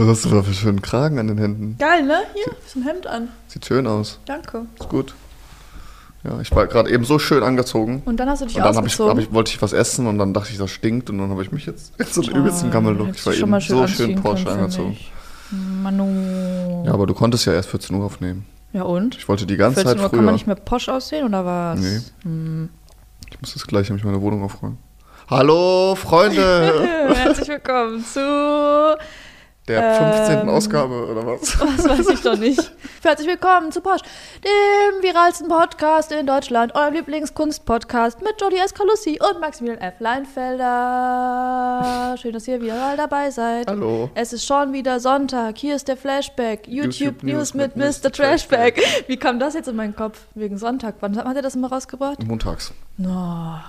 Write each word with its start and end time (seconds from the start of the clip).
Was 0.00 0.08
hast 0.08 0.24
du 0.24 0.28
da 0.30 0.40
für 0.42 0.46
einen 0.46 0.54
schönen 0.54 0.82
Kragen 0.82 1.18
an 1.18 1.26
den 1.28 1.36
Händen? 1.38 1.76
Geil, 1.78 2.04
ne? 2.04 2.20
Hier, 2.34 2.52
ist 2.66 2.74
ein 2.76 2.82
Hemd 2.84 3.06
an. 3.06 3.28
Sieht 3.48 3.66
schön 3.66 3.86
aus. 3.86 4.18
Danke. 4.24 4.62
Ist 4.78 4.88
gut. 4.88 5.14
Ja, 6.24 6.40
ich 6.40 6.50
war 6.52 6.66
gerade 6.66 6.90
eben 6.90 7.04
so 7.04 7.18
schön 7.18 7.42
angezogen. 7.42 8.02
Und 8.06 8.16
dann 8.18 8.28
hast 8.30 8.40
du 8.42 8.46
dich 8.46 8.56
Und 8.56 8.62
dann 8.64 8.72
ich, 8.72 8.78
ausgezogen. 8.78 9.10
hab 9.10 9.18
ich, 9.18 9.32
wollte 9.32 9.50
ich 9.52 9.60
was 9.62 9.72
essen 9.72 10.06
und 10.06 10.18
dann 10.18 10.32
dachte 10.34 10.50
ich, 10.52 10.58
das 10.58 10.70
stinkt 10.70 11.10
und 11.10 11.18
dann 11.18 11.30
habe 11.30 11.42
ich 11.42 11.52
mich 11.52 11.66
jetzt, 11.66 11.92
jetzt 11.98 12.14
so 12.14 12.22
einen 12.22 12.32
Oh, 12.32 12.36
übelsten 12.38 12.70
Gammel-Look. 12.70 13.08
hättest 13.08 13.20
Ich 13.20 13.26
war 13.26 13.34
eben 13.34 13.50
mal 13.50 13.60
schön 13.60 13.76
so 13.76 13.86
schön 13.88 14.14
Porsche 14.16 14.50
angezogen. 14.50 14.96
Manu. 15.50 16.84
Ja, 16.86 16.92
aber 16.94 17.06
du 17.06 17.14
konntest 17.14 17.44
ja 17.46 17.52
erst 17.52 17.68
14 17.70 17.96
Uhr 17.96 18.04
aufnehmen. 18.04 18.46
Ja 18.72 18.82
und? 18.84 19.16
Ich 19.16 19.28
wollte 19.28 19.46
die 19.46 19.56
ganze 19.56 19.80
14 19.82 19.88
Zeit 19.92 19.96
Uhr 20.02 20.08
früher. 20.08 20.18
kann 20.18 20.24
man 20.26 20.34
nicht 20.34 20.46
mehr 20.46 20.56
posch 20.56 20.88
aussehen 20.88 21.26
oder 21.26 21.44
was? 21.44 21.80
Nee. 21.80 22.00
Hm. 22.22 22.68
Ich 23.30 23.40
muss 23.40 23.52
das 23.54 23.66
gleich 23.66 23.88
nämlich 23.88 24.04
meine 24.04 24.20
Wohnung 24.20 24.42
aufräumen. 24.44 24.78
Hallo, 25.28 25.94
Freunde! 25.94 26.86
Herzlich 27.14 27.48
willkommen 27.48 28.04
zu. 28.04 28.96
Der 29.70 29.94
15. 29.94 30.40
Ähm. 30.40 30.48
Ausgabe, 30.48 31.06
oder 31.06 31.24
was? 31.24 31.60
Was 31.60 31.88
weiß 31.88 32.08
ich 32.08 32.22
doch 32.22 32.36
nicht. 32.36 32.72
Herzlich 33.04 33.28
willkommen 33.28 33.70
zu 33.70 33.80
Posch, 33.80 34.00
dem 34.44 35.00
viralsten 35.00 35.46
Podcast 35.46 36.10
in 36.10 36.26
Deutschland, 36.26 36.74
eurem 36.74 36.94
Lieblingskunstpodcast 36.94 38.20
mit 38.20 38.40
Jodie 38.40 38.56
Escalussi 38.56 39.20
und 39.20 39.40
Maximilian 39.40 39.80
F. 39.80 40.00
Leinfelder. 40.00 40.66
Schön, 42.20 42.32
dass 42.32 42.48
ihr 42.48 42.60
wieder 42.60 42.74
mal 42.74 42.96
dabei 42.96 43.30
seid. 43.30 43.68
Hallo. 43.68 44.10
Es 44.16 44.32
ist 44.32 44.44
schon 44.44 44.72
wieder 44.72 44.98
Sonntag. 44.98 45.56
Hier 45.56 45.76
ist 45.76 45.86
der 45.86 45.96
Flashback. 45.96 46.66
YouTube, 46.66 47.22
YouTube 47.22 47.22
News 47.22 47.54
mit 47.54 47.76
mit 47.76 48.02
Mr. 48.02 48.10
Trashback. 48.10 48.82
Wie 49.06 49.18
kam 49.18 49.38
das 49.38 49.54
jetzt 49.54 49.68
in 49.68 49.76
meinen 49.76 49.94
Kopf? 49.94 50.26
Wegen 50.34 50.58
Sonntag. 50.58 50.96
Wann 50.98 51.16
hat 51.16 51.36
er 51.36 51.42
das 51.42 51.54
mal 51.54 51.68
rausgebracht? 51.68 52.26
Montags. 52.26 52.74
No. 52.96 53.60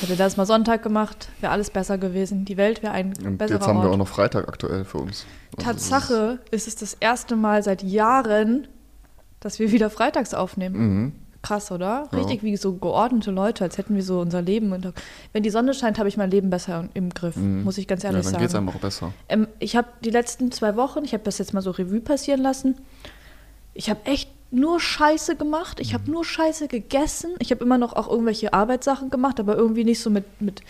Hätte 0.00 0.16
das 0.16 0.36
mal 0.36 0.44
Sonntag 0.46 0.82
gemacht, 0.82 1.28
wäre 1.40 1.52
alles 1.52 1.70
besser 1.70 1.96
gewesen. 1.98 2.44
Die 2.44 2.56
Welt 2.56 2.82
wäre 2.82 2.92
ein 2.92 3.14
Und 3.24 3.38
besserer 3.38 3.58
jetzt 3.58 3.66
haben 3.66 3.78
wir 3.78 3.84
Ort. 3.84 3.94
auch 3.94 3.98
noch 3.98 4.08
Freitag 4.08 4.48
aktuell 4.48 4.84
für 4.84 4.98
uns. 4.98 5.24
Also 5.56 5.70
Tatsache 5.70 6.38
ist 6.50 6.68
es 6.68 6.76
das 6.76 6.94
erste 6.94 7.34
Mal 7.36 7.62
seit 7.62 7.82
Jahren, 7.82 8.68
dass 9.40 9.58
wir 9.58 9.72
wieder 9.72 9.88
freitags 9.90 10.34
aufnehmen. 10.34 10.76
Mhm. 10.76 11.12
Krass, 11.42 11.70
oder? 11.70 12.08
Ja. 12.10 12.18
Richtig 12.18 12.42
wie 12.42 12.56
so 12.56 12.74
geordnete 12.74 13.30
Leute, 13.30 13.62
als 13.64 13.78
hätten 13.78 13.94
wir 13.94 14.02
so 14.02 14.20
unser 14.20 14.42
Leben. 14.42 14.72
unter- 14.72 14.92
Wenn 15.32 15.42
die 15.44 15.50
Sonne 15.50 15.74
scheint, 15.74 15.98
habe 15.98 16.08
ich 16.08 16.16
mein 16.16 16.30
Leben 16.30 16.50
besser 16.50 16.88
im 16.94 17.10
Griff, 17.10 17.36
Mhm. 17.36 17.62
muss 17.62 17.78
ich 17.78 17.86
ganz 17.86 18.02
Ja, 18.02 18.10
ehrlich 18.10 18.24
dann 18.26 18.34
geht 18.38 18.46
es 18.46 18.52
sagen. 18.52 18.68
einem 18.68 18.76
auch 18.76 18.80
besser. 18.80 19.12
Ähm, 19.28 19.46
ich 19.60 19.76
habe 19.76 19.86
die 20.04 20.10
letzten 20.10 20.50
zwei 20.50 20.74
Wochen, 20.76 21.04
ich 21.04 21.12
habe 21.14 21.22
das 21.22 21.38
jetzt 21.38 21.54
mal 21.54 21.60
so 21.62 21.70
Revue 21.70 22.00
passieren 22.00 22.40
lassen, 22.42 22.74
ich 23.74 23.88
habe 23.90 24.00
echt 24.06 24.28
nur 24.50 24.80
Scheiße 24.80 25.36
gemacht. 25.36 25.80
Ich 25.80 25.90
Mhm. 25.90 25.94
habe 25.94 26.10
nur 26.10 26.24
Scheiße 26.24 26.68
gegessen. 26.68 27.34
Ich 27.38 27.50
habe 27.50 27.64
immer 27.64 27.78
noch 27.78 27.94
auch 27.94 28.08
irgendwelche 28.08 28.52
Arbeitssachen 28.52 29.10
gemacht, 29.10 29.40
aber 29.40 29.56
irgendwie 29.56 29.84
nicht 29.84 30.00
so 30.00 30.08
mit, 30.10 30.24
mit 30.40 30.62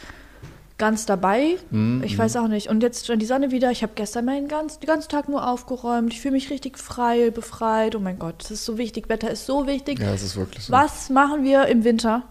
ganz 0.78 1.06
dabei. 1.06 1.56
Mhm, 1.70 2.02
Ich 2.04 2.18
weiß 2.18 2.36
auch 2.36 2.48
nicht. 2.48 2.68
Und 2.68 2.82
jetzt 2.82 3.04
stand 3.04 3.22
die 3.22 3.26
Sonne 3.26 3.50
wieder. 3.50 3.70
Ich 3.70 3.82
habe 3.82 3.92
gestern 3.94 4.24
meinen 4.26 4.46
ganz, 4.48 4.78
den 4.78 4.86
ganzen 4.86 5.08
Tag 5.08 5.28
nur 5.28 5.48
aufgeräumt. 5.48 6.12
Ich 6.12 6.20
fühle 6.20 6.32
mich 6.32 6.50
richtig 6.50 6.78
frei, 6.78 7.30
befreit. 7.30 7.94
Oh 7.96 8.00
mein 8.00 8.18
Gott, 8.18 8.34
das 8.40 8.50
ist 8.50 8.64
so 8.64 8.76
wichtig. 8.78 9.08
Wetter 9.08 9.30
ist 9.30 9.46
so 9.46 9.66
wichtig. 9.66 9.98
Ja, 10.00 10.12
es 10.12 10.22
ist 10.22 10.36
wirklich 10.36 10.64
so. 10.64 10.72
Was 10.72 11.08
machen 11.10 11.44
wir 11.44 11.66
im 11.66 11.84
Winter? 11.84 12.22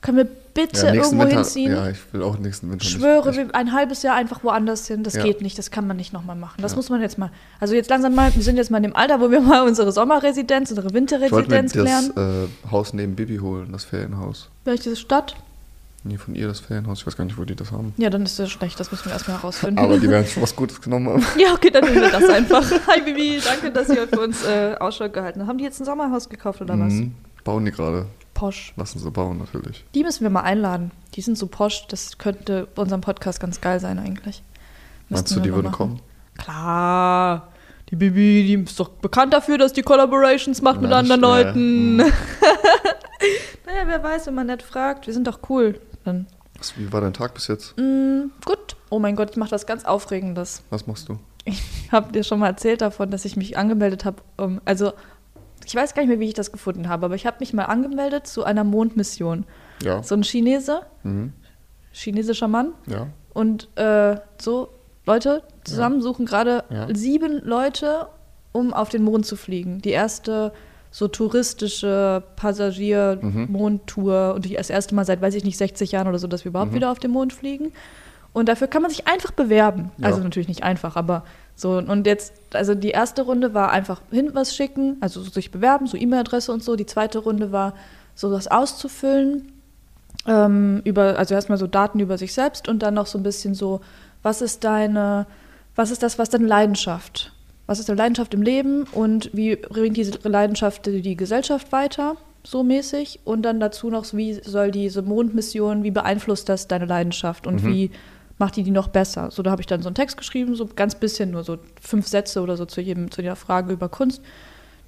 Können 0.00 0.16
wir 0.18 0.28
bitte 0.54 0.86
ja, 0.86 0.94
irgendwo 0.94 1.22
Winter, 1.24 1.36
hinziehen? 1.36 1.72
Ja, 1.72 1.88
ich 1.88 1.98
will 2.12 2.22
auch 2.22 2.38
nächsten 2.38 2.70
Winter 2.70 2.84
Ich 2.84 2.90
schwöre, 2.90 3.30
nicht. 3.30 3.54
ein 3.54 3.72
halbes 3.72 4.02
Jahr 4.02 4.16
einfach 4.16 4.44
woanders 4.44 4.86
hin, 4.86 5.02
das 5.02 5.14
Ja. 5.14 5.22
geht 5.22 5.40
nicht, 5.42 5.58
das 5.58 5.70
kann 5.70 5.86
man 5.86 5.96
nicht 5.96 6.12
nochmal 6.12 6.36
machen. 6.36 6.60
Das 6.62 6.72
Ja. 6.72 6.76
muss 6.76 6.90
man 6.90 7.00
jetzt 7.00 7.18
mal. 7.18 7.30
Also 7.60 7.74
jetzt 7.74 7.90
langsam 7.90 8.14
mal, 8.14 8.34
wir 8.34 8.42
sind 8.42 8.56
jetzt 8.56 8.70
mal 8.70 8.76
in 8.78 8.84
dem 8.84 8.96
Alter, 8.96 9.20
wo 9.20 9.30
wir 9.30 9.40
mal 9.40 9.66
unsere 9.66 9.92
Sommerresidenz, 9.92 10.70
unsere 10.70 10.88
Ich 10.88 10.92
wollte 11.32 11.50
mir 11.50 11.56
Winterresidenz 11.58 12.12
das 12.14 12.16
äh, 12.16 12.48
Haus 12.70 12.92
neben 12.92 13.14
Bibi 13.16 13.38
holen, 13.38 13.72
das 13.72 13.84
Ferienhaus. 13.84 14.48
Welche 14.64 14.94
Stadt? 14.96 15.36
Nee, 16.04 16.18
von 16.18 16.34
ihr 16.34 16.48
das 16.48 16.58
Ferienhaus. 16.58 16.98
Ich 16.98 17.06
weiß 17.06 17.16
gar 17.16 17.24
nicht, 17.24 17.38
wo 17.38 17.44
die 17.44 17.54
das 17.54 17.70
haben. 17.70 17.94
Ja, 17.96 18.10
dann 18.10 18.24
ist 18.24 18.36
das 18.36 18.50
schlecht, 18.50 18.80
das 18.80 18.90
müssen 18.90 19.04
wir 19.04 19.12
erstmal 19.12 19.36
herausfinden. 19.36 19.78
Aber 19.78 19.98
die 19.98 20.08
werden 20.10 20.26
schon 20.28 20.42
was 20.42 20.56
Gutes 20.56 20.80
genommen 20.80 21.08
haben. 21.08 21.24
ja, 21.38 21.52
okay, 21.54 21.70
dann 21.70 21.84
nehmen 21.84 22.00
wir 22.00 22.10
das 22.10 22.24
einfach. 22.28 22.64
Hi 22.88 23.00
Bibi, 23.02 23.40
danke, 23.44 23.70
dass 23.70 23.88
ihr 23.88 24.08
für 24.08 24.18
uns 24.20 24.44
äh, 24.44 24.74
Ausschau 24.80 25.08
gehalten 25.08 25.38
habt. 25.40 25.48
Haben 25.48 25.58
die 25.58 25.64
jetzt 25.64 25.80
ein 25.80 25.84
Sommerhaus 25.84 26.28
gekauft 26.28 26.60
oder 26.60 26.76
was? 26.78 26.92
Mhm. 26.92 27.14
Bauen 27.44 27.64
die 27.64 27.70
gerade. 27.70 28.06
Posch. 28.42 28.72
Lassen 28.76 28.98
sie 28.98 29.08
bauen, 29.10 29.38
natürlich. 29.38 29.84
Die 29.94 30.02
müssen 30.02 30.22
wir 30.24 30.30
mal 30.30 30.40
einladen. 30.40 30.90
Die 31.14 31.20
sind 31.20 31.38
so 31.38 31.46
posch, 31.46 31.86
das 31.86 32.18
könnte 32.18 32.66
bei 32.74 32.82
unserem 32.82 33.00
Podcast 33.00 33.38
ganz 33.38 33.60
geil 33.60 33.78
sein 33.78 34.00
eigentlich. 34.00 34.42
Meinst 35.08 35.26
Müssten 35.28 35.34
du, 35.34 35.40
die 35.42 35.54
würden 35.54 35.66
machen. 35.70 35.76
kommen? 35.76 36.00
Klar. 36.38 37.48
Die 37.90 37.94
Bibi, 37.96 38.44
die 38.44 38.54
ist 38.54 38.80
doch 38.80 38.88
bekannt 38.88 39.32
dafür, 39.32 39.58
dass 39.58 39.72
die 39.72 39.82
Collaborations 39.82 40.60
macht 40.60 40.80
mit 40.80 40.90
Ja, 40.90 40.96
anderen 40.98 41.20
ja, 41.20 41.28
Leuten. 41.28 41.96
mhm. 41.96 41.98
naja, 43.66 43.82
wer 43.86 44.02
weiß, 44.02 44.26
wenn 44.26 44.34
man 44.34 44.46
nett 44.48 44.62
fragt. 44.62 45.06
Wir 45.06 45.14
sind 45.14 45.26
doch 45.26 45.38
cool. 45.48 45.80
Dann, 46.04 46.26
Was, 46.58 46.76
wie 46.76 46.92
war 46.92 47.00
dein 47.00 47.12
Tag 47.12 47.34
bis 47.34 47.46
jetzt? 47.48 47.76
mm, 47.78 48.30
gut. 48.44 48.76
Oh 48.90 48.98
mein 48.98 49.14
Gott, 49.14 49.30
ich 49.30 49.36
mache 49.36 49.52
was 49.52 49.66
ganz 49.66 49.84
Aufregendes. 49.84 50.62
Was 50.70 50.86
machst 50.86 51.08
du? 51.08 51.18
Ich 51.44 51.92
habe 51.92 52.10
dir 52.10 52.24
schon 52.24 52.38
mal 52.38 52.46
erzählt 52.46 52.80
davon, 52.80 53.10
dass 53.10 53.26
ich 53.26 53.36
mich 53.36 53.58
angemeldet 53.58 54.06
habe. 54.06 54.22
Um, 54.38 54.62
also, 54.64 54.92
ich 55.64 55.74
weiß 55.74 55.94
gar 55.94 56.02
nicht 56.02 56.08
mehr, 56.08 56.20
wie 56.20 56.28
ich 56.28 56.34
das 56.34 56.52
gefunden 56.52 56.88
habe, 56.88 57.06
aber 57.06 57.14
ich 57.14 57.26
habe 57.26 57.36
mich 57.40 57.52
mal 57.52 57.64
angemeldet 57.64 58.26
zu 58.26 58.44
einer 58.44 58.64
Mondmission. 58.64 59.44
Ja. 59.82 60.02
So 60.02 60.14
ein 60.14 60.22
Chinese, 60.22 60.82
Mhm. 61.02 61.32
chinesischer 61.92 62.48
Mann, 62.48 62.72
Ja. 62.86 63.08
Und 63.34 63.68
äh, 63.78 64.16
so 64.40 64.68
Leute 65.06 65.42
zusammen 65.64 66.02
suchen 66.02 66.26
gerade 66.26 66.64
Ja. 66.70 66.86
sieben 66.94 67.40
Leute, 67.44 68.06
um 68.52 68.72
auf 68.74 68.88
den 68.90 69.02
Mond 69.02 69.24
zu 69.26 69.36
fliegen. 69.36 69.80
Die 69.80 69.90
erste 69.90 70.52
so 70.90 71.08
touristische 71.08 72.22
Mhm. 72.22 72.36
Passagier-Mondtour 72.36 74.34
und 74.34 74.44
die, 74.44 74.54
das 74.54 74.70
erste 74.70 74.94
Mal 74.94 75.04
seit, 75.04 75.20
weiß 75.22 75.34
ich 75.34 75.44
nicht, 75.44 75.56
60 75.56 75.92
Jahren 75.92 76.08
oder 76.08 76.18
so, 76.18 76.26
dass 76.26 76.44
wir 76.44 76.50
überhaupt 76.50 76.72
Mhm. 76.72 76.76
wieder 76.76 76.90
auf 76.90 76.98
den 76.98 77.10
Mond 77.10 77.32
fliegen. 77.32 77.72
Und 78.32 78.48
dafür 78.48 78.66
kann 78.66 78.82
man 78.82 78.90
sich 78.90 79.06
einfach 79.06 79.30
bewerben. 79.32 79.90
Ja. 79.98 80.06
Also 80.08 80.22
natürlich 80.22 80.48
nicht 80.48 80.62
einfach, 80.62 80.96
aber 80.96 81.24
so. 81.62 81.78
Und 81.78 82.06
jetzt, 82.06 82.34
also 82.52 82.74
die 82.74 82.90
erste 82.90 83.22
Runde 83.22 83.54
war 83.54 83.70
einfach 83.70 84.02
hin 84.10 84.30
was 84.34 84.54
schicken, 84.54 84.96
also 85.00 85.22
sich 85.22 85.50
bewerben, 85.50 85.86
so 85.86 85.96
E-Mail-Adresse 85.96 86.52
und 86.52 86.62
so. 86.62 86.76
Die 86.76 86.86
zweite 86.86 87.20
Runde 87.20 87.52
war 87.52 87.74
so 88.14 88.30
das 88.30 88.48
auszufüllen 88.48 89.52
ähm, 90.26 90.82
über, 90.84 91.18
also 91.18 91.34
erstmal 91.34 91.58
so 91.58 91.66
Daten 91.66 92.00
über 92.00 92.18
sich 92.18 92.34
selbst 92.34 92.68
und 92.68 92.82
dann 92.82 92.94
noch 92.94 93.06
so 93.06 93.18
ein 93.18 93.22
bisschen 93.22 93.54
so, 93.54 93.80
was 94.22 94.42
ist 94.42 94.64
deine, 94.64 95.26
was 95.74 95.90
ist 95.90 96.02
das, 96.02 96.18
was 96.18 96.28
deine 96.28 96.46
Leidenschaft? 96.46 97.32
Was 97.66 97.78
ist 97.78 97.88
deine 97.88 97.98
Leidenschaft 97.98 98.34
im 98.34 98.42
Leben 98.42 98.84
und 98.92 99.30
wie 99.32 99.56
bringt 99.56 99.96
diese 99.96 100.18
Leidenschaft 100.28 100.84
die, 100.86 101.16
Gesellschaft 101.16 101.72
weiter, 101.72 102.16
so 102.44 102.62
mäßig? 102.62 103.20
Und 103.24 103.42
dann 103.42 103.60
dazu 103.60 103.88
noch, 103.88 104.04
wie 104.12 104.34
soll 104.34 104.70
diese 104.72 105.00
Mondmission, 105.02 105.82
wie 105.82 105.92
beeinflusst 105.92 106.48
das 106.48 106.68
deine 106.68 106.86
Leidenschaft 106.86 107.46
und 107.46 107.62
Mhm. 107.62 107.68
wie 107.68 107.90
macht 108.42 108.56
die 108.56 108.64
die 108.64 108.72
noch 108.72 108.88
besser? 108.88 109.30
So, 109.30 109.44
da 109.44 109.52
habe 109.52 109.62
ich 109.62 109.68
dann 109.68 109.82
so 109.82 109.88
einen 109.88 109.94
Text 109.94 110.16
geschrieben, 110.16 110.56
so 110.56 110.66
ganz 110.66 110.96
bisschen, 110.96 111.30
nur 111.30 111.44
so 111.44 111.58
fünf 111.80 112.08
Sätze 112.08 112.42
oder 112.42 112.56
so 112.56 112.66
zu 112.66 112.80
jedem, 112.80 113.08
zu 113.08 113.22
jeder 113.22 113.36
Frage 113.36 113.72
über 113.72 113.88
Kunst. 113.88 114.20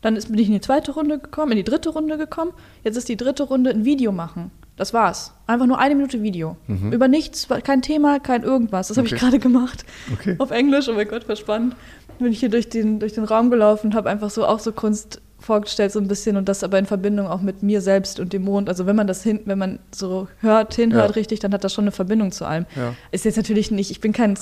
Dann 0.02 0.16
ist, 0.16 0.28
bin 0.28 0.40
ich 0.40 0.48
in 0.48 0.54
die 0.54 0.60
zweite 0.60 0.90
Runde 0.90 1.20
gekommen, 1.20 1.52
in 1.52 1.58
die 1.58 1.64
dritte 1.64 1.90
Runde 1.90 2.18
gekommen. 2.18 2.50
Jetzt 2.82 2.96
ist 2.96 3.08
die 3.08 3.16
dritte 3.16 3.44
Runde 3.44 3.70
ein 3.70 3.84
Video 3.84 4.10
machen. 4.10 4.50
Das 4.74 4.92
war's. 4.92 5.34
Einfach 5.46 5.66
nur 5.66 5.78
eine 5.78 5.94
Minute 5.94 6.20
Video. 6.20 6.56
Mhm. 6.66 6.92
Über 6.92 7.06
nichts, 7.06 7.46
kein 7.62 7.80
Thema, 7.80 8.18
kein 8.18 8.42
irgendwas. 8.42 8.88
Das 8.88 8.96
habe 8.96 9.06
ich 9.06 9.14
gerade 9.14 9.38
gemacht. 9.38 9.84
Okay. 10.12 10.34
Auf 10.38 10.50
Englisch, 10.50 10.88
oh 10.88 10.94
mein 10.94 11.06
Gott, 11.06 11.22
verspannt. 11.22 11.76
Bin 12.18 12.32
ich 12.32 12.40
hier 12.40 12.48
durch 12.48 12.68
den, 12.68 12.98
durch 12.98 13.12
den 13.12 13.22
Raum 13.22 13.50
gelaufen 13.50 13.88
und 13.88 13.94
habe 13.94 14.10
einfach 14.10 14.30
so 14.30 14.44
auch 14.44 14.58
so 14.58 14.72
Kunst 14.72 15.22
vorgestellt, 15.44 15.92
so 15.92 16.00
ein 16.00 16.08
bisschen 16.08 16.36
und 16.36 16.48
das 16.48 16.64
aber 16.64 16.78
in 16.78 16.86
Verbindung 16.86 17.26
auch 17.26 17.40
mit 17.40 17.62
mir 17.62 17.80
selbst 17.80 18.18
und 18.20 18.32
dem 18.32 18.42
Mond. 18.42 18.68
Also 18.68 18.86
wenn 18.86 18.96
man 18.96 19.06
das 19.06 19.22
hin, 19.22 19.40
wenn 19.44 19.58
man 19.58 19.78
so 19.94 20.28
hört, 20.40 20.74
hinhört 20.74 21.10
Ja. 21.10 21.14
richtig, 21.14 21.40
dann 21.40 21.52
hat 21.52 21.64
das 21.64 21.72
schon 21.72 21.84
eine 21.84 21.92
Verbindung 21.92 22.32
zu 22.32 22.44
allem. 22.44 22.66
Ja. 22.76 22.94
Ist 23.12 23.24
jetzt 23.24 23.36
natürlich 23.36 23.70
nicht, 23.70 23.90
ich 23.90 24.00
bin 24.00 24.12
kein 24.12 24.36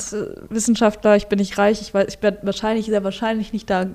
Wissenschaftler, 0.50 1.16
ich 1.16 1.26
bin 1.26 1.38
nicht 1.38 1.58
reich, 1.58 1.80
ich, 1.80 1.92
weiß, 1.94 2.06
ich 2.08 2.22
werde 2.22 2.38
wahrscheinlich, 2.42 2.86
sehr 2.86 3.04
wahrscheinlich 3.04 3.52
nicht 3.52 3.68
da 3.70 3.86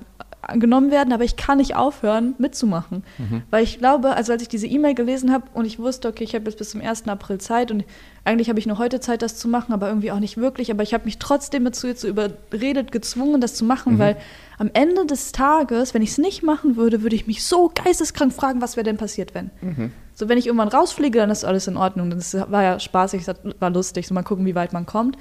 genommen 0.53 0.91
werden, 0.91 1.11
aber 1.11 1.23
ich 1.25 1.35
kann 1.35 1.57
nicht 1.57 1.75
aufhören, 1.75 2.35
mitzumachen. 2.37 3.03
Mhm. 3.17 3.41
Weil 3.49 3.63
ich 3.63 3.79
glaube, 3.79 4.15
also 4.15 4.31
als 4.31 4.41
ich 4.41 4.47
diese 4.47 4.67
E-Mail 4.67 4.93
gelesen 4.93 5.33
habe 5.33 5.45
und 5.53 5.65
ich 5.65 5.77
wusste, 5.77 6.07
okay, 6.07 6.23
ich 6.23 6.35
habe 6.35 6.45
jetzt 6.45 6.57
bis 6.57 6.69
zum 6.69 6.79
1. 6.81 7.07
April 7.07 7.39
Zeit 7.39 7.69
und 7.71 7.83
eigentlich 8.23 8.47
habe 8.47 8.59
ich 8.59 8.65
nur 8.65 8.77
heute 8.77 8.99
Zeit, 9.01 9.21
das 9.21 9.35
zu 9.37 9.47
machen, 9.49 9.73
aber 9.73 9.89
irgendwie 9.89 10.11
auch 10.11 10.19
nicht 10.19 10.37
wirklich. 10.37 10.71
Aber 10.71 10.83
ich 10.83 10.93
habe 10.93 11.03
mich 11.05 11.17
trotzdem 11.17 11.65
dazu 11.65 11.87
jetzt 11.87 12.01
so 12.01 12.07
überredet, 12.07 12.91
gezwungen, 12.91 13.41
das 13.41 13.55
zu 13.55 13.65
machen, 13.65 13.95
Mhm. 13.95 13.99
weil 13.99 14.17
am 14.57 14.69
Ende 14.73 15.05
des 15.05 15.31
Tages, 15.31 15.93
wenn 15.93 16.01
ich 16.01 16.09
es 16.11 16.17
nicht 16.17 16.43
machen 16.43 16.75
würde, 16.77 17.03
würde 17.03 17.15
ich 17.15 17.27
mich 17.27 17.43
so 17.43 17.71
geisteskrank 17.73 18.33
fragen, 18.33 18.61
was 18.61 18.75
wäre 18.75 18.83
denn 18.83 18.97
passiert, 18.97 19.35
wenn. 19.35 19.51
Mhm. 19.61 19.91
So, 20.15 20.27
wenn 20.29 20.37
ich 20.39 20.47
irgendwann 20.47 20.69
rausfliege, 20.69 21.19
dann 21.19 21.29
ist 21.29 21.45
alles 21.45 21.67
in 21.67 21.77
Ordnung. 21.77 22.09
Das 22.09 22.33
war 22.33 22.63
ja 22.63 22.79
spaßig, 22.79 23.23
das 23.25 23.37
war 23.59 23.69
lustig. 23.69 24.07
So, 24.07 24.13
mal 24.15 24.23
gucken, 24.23 24.45
wie 24.45 24.55
weit 24.55 24.73
man 24.73 24.85
kommt. 24.87 25.15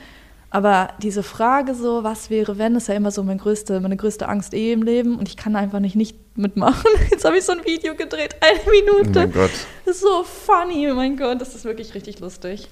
Aber 0.48 0.88
diese 1.02 1.22
Frage 1.22 1.74
so, 1.74 2.02
was 2.02 2.30
wäre, 2.30 2.56
wenn, 2.56 2.76
ist 2.76 2.88
ja 2.88 2.94
immer 2.94 3.10
so 3.10 3.22
meine 3.22 3.38
größte, 3.38 3.80
meine 3.80 3.96
größte 3.96 4.26
Angst 4.28 4.54
eh 4.54 4.72
im 4.72 4.82
Leben. 4.82 5.18
Und 5.18 5.28
ich 5.28 5.36
kann 5.36 5.54
einfach 5.54 5.80
nicht 5.80 5.96
nicht 5.96 6.16
mitmachen. 6.38 6.88
Jetzt 7.10 7.24
habe 7.26 7.36
ich 7.36 7.44
so 7.44 7.52
ein 7.52 7.64
Video 7.64 7.94
gedreht, 7.94 8.36
eine 8.40 8.60
Oh 8.64 8.70
Minute. 8.70 9.18
mein 9.20 9.32
Gott. 9.32 9.50
Das 9.84 9.96
ist 9.96 10.02
so 10.02 10.22
funny, 10.22 10.90
oh 10.90 10.94
mein 10.94 11.16
Gott, 11.18 11.40
das 11.42 11.54
ist 11.54 11.64
wirklich 11.66 11.94
richtig 11.94 12.20
lustig. 12.20 12.68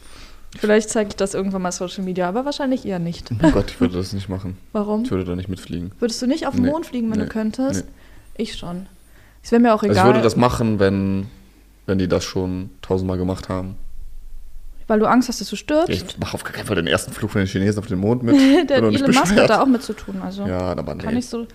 Vielleicht 0.58 0.90
zeige 0.90 1.08
ich 1.10 1.16
das 1.16 1.34
irgendwann 1.34 1.62
mal 1.62 1.72
Social 1.72 2.04
Media, 2.04 2.28
aber 2.28 2.44
wahrscheinlich 2.44 2.84
eher 2.86 2.98
nicht. 2.98 3.30
Oh 3.42 3.50
Gott, 3.50 3.70
ich 3.70 3.80
würde 3.80 3.96
das 3.98 4.12
nicht 4.12 4.28
machen. 4.28 4.56
Warum? 4.72 5.02
Ich 5.04 5.10
würde 5.10 5.24
da 5.24 5.34
nicht 5.36 5.48
mitfliegen. 5.48 5.92
Würdest 5.98 6.22
du 6.22 6.26
nicht 6.26 6.46
auf 6.46 6.54
den 6.54 6.64
Nee, 6.64 6.70
Mond 6.70 6.86
fliegen, 6.86 7.10
wenn 7.10 7.18
nee, 7.18 7.24
du 7.24 7.30
könntest? 7.30 7.84
nee. 7.84 7.90
Ich 8.42 8.56
schon. 8.56 8.86
Es 9.42 9.52
wäre 9.52 9.60
mir 9.60 9.74
auch 9.74 9.82
egal. 9.82 9.96
Also 9.96 10.08
ich 10.08 10.14
würde 10.14 10.22
das 10.22 10.36
machen, 10.36 10.78
wenn, 10.78 11.26
wenn 11.86 11.98
die 11.98 12.08
das 12.08 12.24
schon 12.24 12.70
tausendmal 12.82 13.18
gemacht 13.18 13.48
haben. 13.48 13.76
Weil 14.86 14.98
du 14.98 15.06
Angst 15.06 15.28
hast, 15.28 15.40
dass 15.40 15.48
du 15.48 15.56
stirbst? 15.56 15.88
Ich 15.90 16.18
mache 16.18 16.34
auf 16.34 16.44
gar 16.44 16.52
keinen 16.52 16.66
Fall 16.66 16.76
den 16.76 16.86
ersten 16.86 17.12
Flug 17.12 17.30
von 17.30 17.40
den 17.40 17.48
Chinesen 17.48 17.78
auf 17.78 17.86
den 17.86 17.98
Mond 17.98 18.22
mit. 18.22 18.34
Der 18.70 18.80
doch 18.80 18.92
Elon 18.92 19.14
Musk 19.14 19.34
hat 19.36 19.48
da 19.50 19.62
auch 19.62 19.66
mit 19.66 19.82
zu 19.82 19.92
tun. 19.94 20.20
Also 20.22 20.46
Ja, 20.46 20.58
aber 20.76 20.94
nee. 20.94 21.02
kann 21.02 21.16
ich 21.16 21.26
so. 21.26 21.46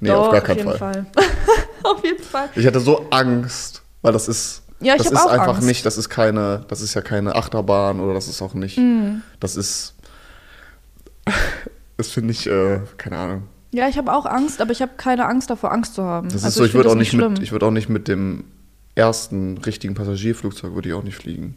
Nee, 0.00 0.10
auf 0.10 0.30
gar 0.30 0.40
keinen 0.42 0.58
jeden 0.58 0.70
Fall. 0.76 1.06
Fall. 1.14 1.24
auf 1.82 2.04
jeden 2.04 2.22
Fall. 2.22 2.48
Ich 2.56 2.66
hatte 2.66 2.80
so 2.80 3.06
Angst, 3.10 3.82
weil 4.02 4.12
das 4.12 4.28
ist. 4.28 4.62
Ja, 4.84 4.94
ich 4.94 5.02
das 5.02 5.12
ist 5.12 5.18
auch 5.18 5.30
einfach 5.30 5.56
Angst. 5.56 5.66
nicht, 5.66 5.86
das 5.86 5.96
ist 5.98 6.08
keine, 6.08 6.64
das 6.68 6.80
ist 6.80 6.94
ja 6.94 7.00
keine 7.00 7.34
Achterbahn 7.34 8.00
oder 8.00 8.14
das 8.14 8.28
ist 8.28 8.42
auch 8.42 8.54
nicht. 8.54 8.78
Mhm. 8.78 9.22
Das 9.40 9.56
ist. 9.56 9.94
Das 11.96 12.08
finde 12.08 12.32
ich, 12.32 12.48
äh, 12.48 12.80
keine 12.96 13.16
Ahnung. 13.16 13.42
Ja, 13.70 13.88
ich 13.88 13.96
habe 13.98 14.12
auch 14.12 14.26
Angst, 14.26 14.60
aber 14.60 14.72
ich 14.72 14.82
habe 14.82 14.92
keine 14.96 15.26
Angst 15.26 15.48
davor, 15.48 15.70
Angst 15.70 15.94
zu 15.94 16.02
haben. 16.02 16.28
Das 16.28 16.38
ist 16.38 16.44
also 16.44 16.58
so, 16.58 16.64
ich, 16.64 16.72
find 16.72 16.78
würde 16.82 16.90
auch 16.90 16.98
nicht 16.98 17.12
mit, 17.12 17.20
schlimm. 17.20 17.34
ich 17.40 17.52
würde 17.52 17.66
auch 17.66 17.70
nicht 17.70 17.88
mit 17.88 18.08
dem 18.08 18.44
ersten 18.96 19.58
richtigen 19.58 19.94
Passagierflugzeug 19.94 20.74
würde 20.74 20.88
ich 20.88 20.94
auch 20.94 21.02
nicht 21.04 21.16
fliegen. 21.16 21.56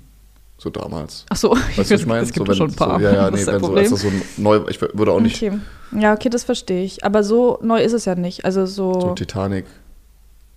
So 0.58 0.72
damals. 0.72 1.26
Ach 1.30 1.38
so, 1.38 1.52
Weißt 1.76 1.78
du, 1.78 1.82
was 1.82 1.92
ich 1.92 2.06
meine? 2.08 2.24
es 2.24 2.34
gibt 2.34 2.48
so, 2.48 2.52
ja 2.52 2.58
schon 2.58 2.70
ein 2.70 2.76
paar. 2.76 3.00
So, 3.00 3.06
ja, 3.06 3.14
ja, 3.14 3.32
nee, 3.32 3.40
ist 3.40 3.48
wenn 3.48 3.54
so, 3.56 3.60
Problem. 3.60 3.84
als 3.84 3.90
das 3.90 4.02
so 4.02 4.12
neu, 4.38 4.62
ich 4.70 4.82
würde 4.82 5.12
auch 5.12 5.20
nicht 5.20 5.42
Okay. 5.42 5.60
Ja, 5.92 6.14
okay, 6.14 6.30
das 6.30 6.44
verstehe 6.44 6.84
ich. 6.84 7.04
Aber 7.04 7.24
so 7.24 7.60
neu 7.62 7.82
ist 7.82 7.94
es 7.94 8.06
ja 8.06 8.16
nicht. 8.16 8.46
Also 8.46 8.66
so, 8.66 9.00
so 9.00 9.14
Titanic. 9.14 9.66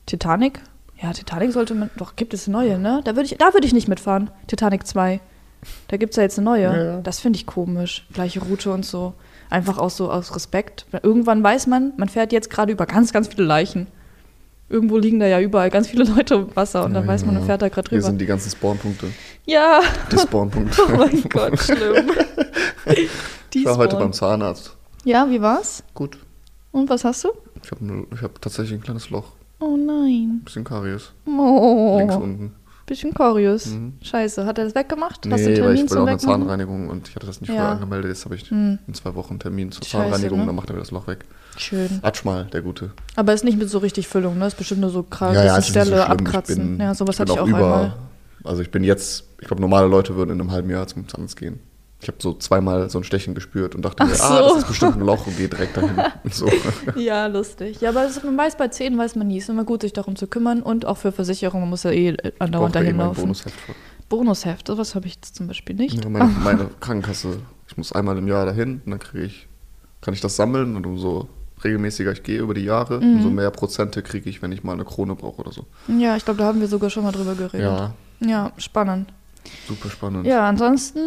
Titanic? 0.07 0.61
Ja, 1.03 1.13
Titanic 1.13 1.53
sollte 1.53 1.75
man. 1.75 1.91
Doch, 1.97 2.17
gibt 2.17 2.35
es 2.35 2.47
eine 2.47 2.57
neue, 2.57 2.79
ne? 2.79 3.01
Da 3.05 3.17
würde 3.17 3.27
ich, 3.27 3.39
da 3.39 3.53
würde 3.55 3.67
ich 3.67 3.73
nicht 3.73 3.89
mitfahren. 3.89 4.31
Titanic 4.47 4.87
2. 4.87 5.21
Da 5.89 5.97
gibt 5.97 6.13
es 6.13 6.17
ja 6.17 6.23
jetzt 6.23 6.39
eine 6.39 6.45
neue. 6.45 6.63
Ja, 6.63 6.85
ja. 6.85 7.01
Das 7.01 7.21
finde 7.21 7.39
ich 7.39 7.47
komisch. 7.47 8.07
Gleiche 8.13 8.41
Route 8.41 8.73
und 8.73 8.85
so. 8.85 9.15
Einfach 9.49 9.79
auch 9.79 9.91
so 9.91 10.11
aus 10.11 10.35
Respekt. 10.35 10.87
Irgendwann 11.03 11.43
weiß 11.43 11.67
man, 11.67 11.93
man 11.97 12.09
fährt 12.09 12.33
jetzt 12.33 12.51
gerade 12.51 12.73
über 12.73 12.87
ganz, 12.87 13.13
ganz 13.13 13.29
viele 13.29 13.45
Leichen. 13.45 13.87
Irgendwo 14.69 14.99
liegen 14.99 15.19
da 15.19 15.27
ja 15.27 15.41
überall 15.41 15.69
ganz 15.71 15.89
viele 15.89 16.05
Leute 16.05 16.35
im 16.37 16.57
Wasser 16.57 16.85
und 16.85 16.95
dann 16.95 17.07
weiß 17.07 17.25
man, 17.27 17.35
man 17.35 17.45
fährt 17.45 17.61
da 17.61 17.69
gerade 17.69 17.89
Hier 17.91 17.99
drüber. 17.99 18.07
sind 18.11 18.21
die 18.21 18.27
ganzen 18.27 18.51
Spawnpunkte. 18.51 19.09
Ja, 19.45 19.81
Die 20.13 20.19
Spawnpunkte. 20.19 20.81
oh 20.89 20.97
mein 20.97 21.23
Gott, 21.29 21.59
schlimm. 21.59 22.11
Ich 23.53 23.65
war 23.65 23.77
heute 23.79 23.97
beim 23.97 24.13
Zahnarzt. 24.13 24.77
Ja, 25.05 25.29
wie 25.29 25.41
war's? 25.41 25.83
Gut. 25.93 26.19
Und 26.71 26.89
was 26.89 27.05
hast 27.05 27.25
du? 27.25 27.31
Ich 27.65 27.71
habe 27.73 28.07
ich 28.15 28.23
hab 28.23 28.41
tatsächlich 28.41 28.79
ein 28.79 28.83
kleines 28.83 29.11
Loch. 29.11 29.33
Oh 29.61 29.77
nein. 29.77 30.41
Ein 30.41 30.43
bisschen 30.45 30.65
Karies. 30.65 31.13
Oh. 31.27 31.97
Links 31.99 32.17
unten. 32.17 32.55
Bisschen 32.87 33.15
Korius. 33.15 33.67
Mhm. 33.67 33.93
Scheiße. 34.03 34.45
Hat 34.47 34.59
er 34.59 34.65
das 34.65 34.75
weggemacht? 34.75 35.25
Nee, 35.25 35.33
Hast 35.33 35.45
du 35.47 35.51
einen 35.55 35.65
weil 35.65 35.75
ich 35.77 35.87
zum 35.87 35.99
auch 35.99 36.07
eine 36.07 36.17
Wegmachen? 36.19 36.41
Zahnreinigung 36.43 36.89
und 36.89 37.09
ich 37.09 37.15
hatte 37.15 37.27
das 37.27 37.41
nicht 37.41 37.51
Ja. 37.51 37.55
vorher 37.57 37.73
angemeldet. 37.75 38.11
Jetzt 38.11 38.25
habe 38.25 38.35
ich 38.35 38.51
Hm. 38.51 38.79
in 38.89 38.95
zwei 38.95 39.15
Wochen 39.15 39.31
einen 39.35 39.39
Termin 39.39 39.71
zur 39.71 39.85
Scheiße, 39.85 40.03
Zahnreinigung, 40.11 40.41
ne? 40.41 40.47
dann 40.47 40.57
macht 40.57 40.71
er 40.71 40.73
mir 40.75 40.81
das 40.81 40.91
Loch 40.91 41.07
weg. 41.07 41.25
Schön. 41.57 42.01
Atschmal, 42.03 42.47
der 42.47 42.63
Gute. 42.63 42.91
Aber 43.15 43.33
ist 43.33 43.45
nicht 43.45 43.59
mit 43.59 43.71
so 43.71 43.79
richtig 43.79 44.09
Füllung, 44.09 44.39
ne? 44.39 44.47
Ist 44.49 44.57
bestimmt 44.59 44.81
nur 44.81 44.91
so 44.91 45.05
krass. 45.05 45.37
ja, 45.37 45.45
ja, 45.45 45.55
so 45.61 45.71
Stelle 45.71 45.87
schlimm. 45.87 46.01
abkratzen. 46.01 46.57
Bin, 46.79 46.81
ja, 46.81 46.95
sowas 46.95 47.21
hatte 47.21 47.33
ich 47.33 47.39
auch 47.39 47.45
auch 47.45 47.49
über, 47.49 47.59
einmal. 47.59 47.93
Also 48.43 48.63
ich 48.63 48.73
bin 48.73 48.83
jetzt, 48.83 49.25
ich 49.41 49.47
glaube, 49.47 49.61
normale 49.61 49.87
Leute 49.87 50.17
würden 50.17 50.31
in 50.31 50.41
einem 50.41 50.51
halben 50.51 50.71
Jahr 50.71 50.87
zum 50.89 51.07
Zahnarzt 51.07 51.37
gehen. 51.37 51.61
Ich 52.03 52.09
habe 52.09 52.17
so 52.21 52.33
zweimal 52.35 52.89
so 52.89 52.99
ein 52.99 53.05
Stechen 53.05 53.35
gespürt 53.35 53.75
und 53.75 53.83
dachte 53.85 54.05
mir, 54.05 54.13
ah, 54.13 54.17
so. 54.17 54.49
das 54.55 54.59
ist 54.63 54.69
bestimmt 54.69 54.97
ein 54.97 55.01
Loch 55.03 55.27
und 55.27 55.37
gehe 55.37 55.49
direkt 55.49 55.77
dahin. 55.77 55.91
So. 56.31 56.49
Ja, 56.97 57.27
lustig. 57.27 57.81
Ja, 57.81 57.91
aber 57.91 58.05
das, 58.05 58.23
man 58.23 58.37
weiß, 58.39 58.57
bei 58.57 58.69
Zähnen 58.69 58.99
weiß 58.99 59.17
man 59.17 59.27
nie. 59.29 59.39
Es 59.39 59.45
ist 59.45 59.51
immer 59.51 59.65
gut, 59.65 59.83
sich 59.83 59.93
darum 59.93 60.17
zu 60.17 60.27
kümmern 60.27 60.63
und 60.63 60.87
auch 60.87 60.97
für 60.97 61.13
Versicherungen. 61.13 61.63
Man 61.65 61.71
muss 61.71 61.83
ja 61.83 61.91
eh 61.91 62.17
andauernd 62.39 62.75
eh 62.77 62.79
dahin 62.81 62.97
laufen. 62.97 63.21
Bonusheft 63.23 63.61
voll. 63.61 63.75
Bonusheft, 64.09 64.67
sowas 64.69 64.95
habe 64.95 65.07
ich 65.07 65.17
jetzt 65.17 65.37
zum 65.37 65.47
Beispiel 65.47 65.77
nicht. 65.77 66.03
Ja, 66.03 66.09
meine, 66.11 66.25
meine 66.45 66.71
Krankenkasse, 66.81 67.39
ich 67.69 67.77
muss 67.77 67.93
einmal 67.93 68.17
im 68.19 68.27
Jahr 68.29 68.47
dahin 68.47 68.81
und 68.85 68.91
dann 68.91 68.99
kriege 68.99 69.25
ich, 69.25 69.47
kann 70.01 70.15
ich 70.15 70.21
das 70.21 70.37
sammeln 70.37 70.77
und 70.77 70.87
umso 70.87 71.29
regelmäßiger 71.63 72.13
ich 72.13 72.23
gehe 72.23 72.41
über 72.41 72.55
die 72.55 72.65
Jahre, 72.65 73.01
Mhm. 73.01 73.17
umso 73.17 73.31
mehr 73.31 73.51
Prozente 73.51 74.03
kriege 74.03 74.31
ich, 74.31 74.41
wenn 74.41 74.51
ich 74.53 74.65
mal 74.65 74.73
eine 74.73 74.85
Krone 74.85 75.15
brauche 75.15 75.43
oder 75.43 75.53
so. 75.53 75.67
Ja, 75.89 76.17
ich 76.17 76.25
glaube, 76.25 76.39
da 76.39 76.47
haben 76.47 76.61
wir 76.61 76.69
sogar 76.69 76.89
schon 76.91 77.05
mal 77.05 77.13
drüber 77.13 77.35
geredet. 77.35 77.61
Ja, 77.61 77.93
Ja, 78.21 78.53
spannend. 78.57 79.13
Super 79.67 79.91
spannend. 79.91 80.27
Ja, 80.27 80.49
ansonsten 80.49 81.01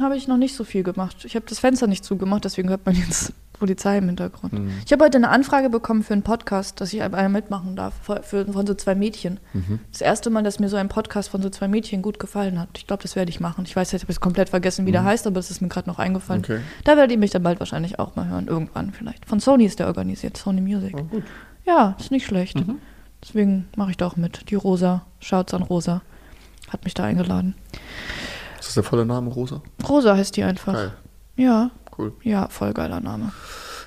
habe 0.00 0.16
ich 0.16 0.28
noch 0.28 0.36
nicht 0.36 0.54
so 0.54 0.64
viel 0.64 0.82
gemacht. 0.82 1.24
Ich 1.24 1.34
habe 1.34 1.46
das 1.48 1.58
Fenster 1.58 1.86
nicht 1.86 2.04
zugemacht, 2.04 2.44
deswegen 2.44 2.68
hört 2.68 2.86
man 2.86 2.94
jetzt 2.94 3.32
Polizei 3.60 3.98
im 3.98 4.06
Hintergrund. 4.06 4.54
Mhm. 4.54 4.72
Ich 4.84 4.92
habe 4.92 5.04
heute 5.04 5.18
eine 5.18 5.28
Anfrage 5.28 5.68
bekommen 5.68 6.02
für 6.02 6.14
einen 6.14 6.22
Podcast, 6.22 6.80
dass 6.80 6.92
ich 6.92 7.02
einmal 7.02 7.28
mitmachen 7.28 7.76
darf, 7.76 7.94
für, 8.02 8.22
für, 8.22 8.52
von 8.52 8.66
so 8.66 8.74
zwei 8.74 8.94
Mädchen. 8.94 9.38
Mhm. 9.52 9.78
Das 9.92 10.00
erste 10.00 10.30
Mal, 10.30 10.42
dass 10.42 10.58
mir 10.58 10.68
so 10.68 10.76
ein 10.76 10.88
Podcast 10.88 11.28
von 11.28 11.42
so 11.42 11.50
zwei 11.50 11.68
Mädchen 11.68 12.02
gut 12.02 12.18
gefallen 12.18 12.58
hat. 12.58 12.70
Ich 12.76 12.86
glaube, 12.86 13.02
das 13.02 13.16
werde 13.16 13.30
ich 13.30 13.38
machen. 13.38 13.64
Ich 13.66 13.76
weiß 13.76 13.92
jetzt, 13.92 14.02
ich 14.02 14.04
habe 14.06 14.12
es 14.12 14.20
komplett 14.20 14.48
vergessen, 14.48 14.86
wie 14.86 14.92
der 14.92 15.04
heißt, 15.04 15.26
aber 15.26 15.38
es 15.38 15.50
ist 15.50 15.60
mir 15.60 15.68
gerade 15.68 15.88
noch 15.88 15.98
eingefallen. 15.98 16.40
Mhm. 16.40 16.54
Okay. 16.54 16.62
Da 16.84 16.96
werdet 16.96 17.12
ihr 17.12 17.18
mich 17.18 17.30
dann 17.30 17.42
bald 17.42 17.60
wahrscheinlich 17.60 17.98
auch 17.98 18.16
mal 18.16 18.26
hören, 18.28 18.48
irgendwann 18.48 18.92
vielleicht. 18.92 19.26
Von 19.26 19.40
Sony 19.40 19.66
ist 19.66 19.78
der 19.78 19.86
organisiert, 19.86 20.36
Sony 20.36 20.62
Music. 20.62 20.96
Oh, 20.98 21.04
gut. 21.04 21.24
Ja, 21.66 21.94
ist 22.00 22.10
nicht 22.10 22.26
schlecht. 22.26 22.56
Mhm. 22.56 22.78
Deswegen 23.22 23.68
mache 23.76 23.90
ich 23.90 23.96
da 23.98 24.06
auch 24.06 24.16
mit. 24.16 24.50
Die 24.50 24.54
Rosa, 24.54 25.04
schaut's 25.20 25.52
an 25.52 25.62
Rosa, 25.62 26.00
hat 26.70 26.84
mich 26.84 26.94
da 26.94 27.04
eingeladen. 27.04 27.54
Ist 28.58 28.68
das 28.68 28.74
der 28.74 28.82
volle 28.82 29.04
Name, 29.06 29.30
Rosa? 29.30 29.62
Rosa 29.88 30.16
heißt 30.16 30.36
die 30.36 30.42
einfach. 30.44 30.72
Geil, 30.74 30.92
Ja, 31.36 31.70
cool. 31.98 32.12
ja, 32.22 32.48
voll 32.48 32.72
geiler 32.72 33.00
Name. 33.00 33.32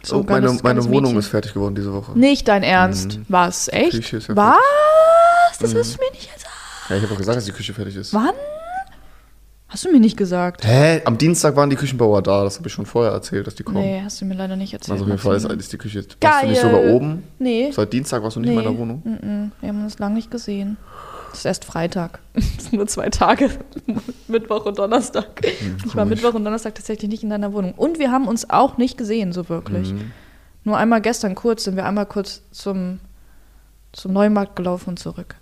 So, 0.03 0.19
ein 0.19 0.25
meine, 0.25 0.47
geiles- 0.47 0.63
meine 0.63 0.79
geiles 0.79 0.89
Wohnung 0.89 1.03
Mädchen. 1.13 1.19
ist 1.19 1.27
fertig 1.27 1.53
geworden 1.53 1.75
diese 1.75 1.93
Woche. 1.93 2.17
Nicht 2.17 2.47
dein 2.47 2.63
Ernst. 2.63 3.19
Mhm. 3.19 3.25
Was? 3.29 3.67
Echt? 3.69 3.91
Küche 3.91 4.17
ist 4.17 4.27
ja 4.27 4.35
Was? 4.35 4.55
Das 5.59 5.73
Mhm. 5.73 5.77
hast 5.79 5.95
du 5.95 5.99
mir 6.03 6.11
nicht 6.11 6.33
gesagt. 6.33 6.49
Ja, 6.89 6.95
ich 6.97 7.03
habe 7.03 7.13
auch 7.13 7.17
gesagt, 7.17 7.37
dass 7.37 7.45
die 7.45 7.51
Küche 7.53 7.73
fertig 7.73 7.95
ist. 7.95 8.13
Wann? 8.13 8.31
Hast 9.69 9.85
du 9.85 9.91
mir 9.91 9.99
nicht 9.99 10.17
gesagt? 10.17 10.63
Hä? 10.65 11.01
Am 11.05 11.17
Dienstag 11.17 11.55
waren 11.55 11.69
die 11.69 11.75
Küchenbauer 11.75 12.21
da, 12.21 12.43
das 12.43 12.57
habe 12.57 12.67
ich 12.67 12.73
schon 12.73 12.85
vorher 12.85 13.11
erzählt, 13.11 13.47
dass 13.47 13.55
die 13.55 13.63
kommen. 13.63 13.79
Nee, 13.79 14.01
hast 14.03 14.21
du 14.21 14.25
mir 14.25 14.35
leider 14.35 14.55
nicht 14.55 14.71
erzählt. 14.73 14.91
Also 14.91 15.05
auf 15.05 15.09
jeden 15.09 15.19
Fall 15.19 15.35
ist, 15.35 15.45
ist 15.51 15.73
die 15.73 15.77
Küche. 15.77 15.99
Warst 15.99 16.19
Geil. 16.19 16.41
du 16.43 16.47
nicht 16.49 16.61
sogar 16.61 16.81
oben? 16.83 17.23
Nee. 17.39 17.71
Seit 17.71 17.91
Dienstag 17.91 18.21
warst 18.21 18.35
du 18.35 18.39
nicht 18.41 18.49
nee. 18.51 18.57
in 18.57 18.63
meiner 18.63 18.77
Wohnung? 18.77 19.01
Mm-mm. 19.03 19.51
Wir 19.61 19.69
haben 19.69 19.83
uns 19.83 19.97
lange 19.97 20.13
nicht 20.15 20.29
gesehen. 20.29 20.77
Das 21.33 21.39
ist 21.39 21.45
erst 21.45 21.65
Freitag. 21.65 22.19
Das 22.33 22.65
sind 22.65 22.73
nur 22.73 22.87
zwei 22.87 23.09
Tage. 23.09 23.49
Mittwoch 24.27 24.65
und 24.65 24.79
Donnerstag. 24.79 25.41
ich 25.85 25.95
war. 25.95 26.05
Mittwoch 26.05 26.33
und 26.33 26.45
Donnerstag 26.45 26.75
tatsächlich 26.75 27.09
nicht 27.09 27.23
in 27.23 27.29
deiner 27.29 27.53
Wohnung. 27.53 27.73
Und 27.73 27.99
wir 27.99 28.11
haben 28.11 28.27
uns 28.27 28.49
auch 28.49 28.77
nicht 28.77 28.97
gesehen, 28.97 29.33
so 29.33 29.49
wirklich. 29.49 29.91
Mhm. 29.93 30.11
Nur 30.63 30.77
einmal 30.77 31.01
gestern 31.01 31.35
kurz 31.35 31.65
sind 31.65 31.75
wir 31.75 31.85
einmal 31.85 32.05
kurz 32.05 32.41
zum, 32.51 32.99
zum 33.91 34.13
Neumarkt 34.13 34.55
gelaufen 34.55 34.89
und 34.91 34.99
zurück. 34.99 35.35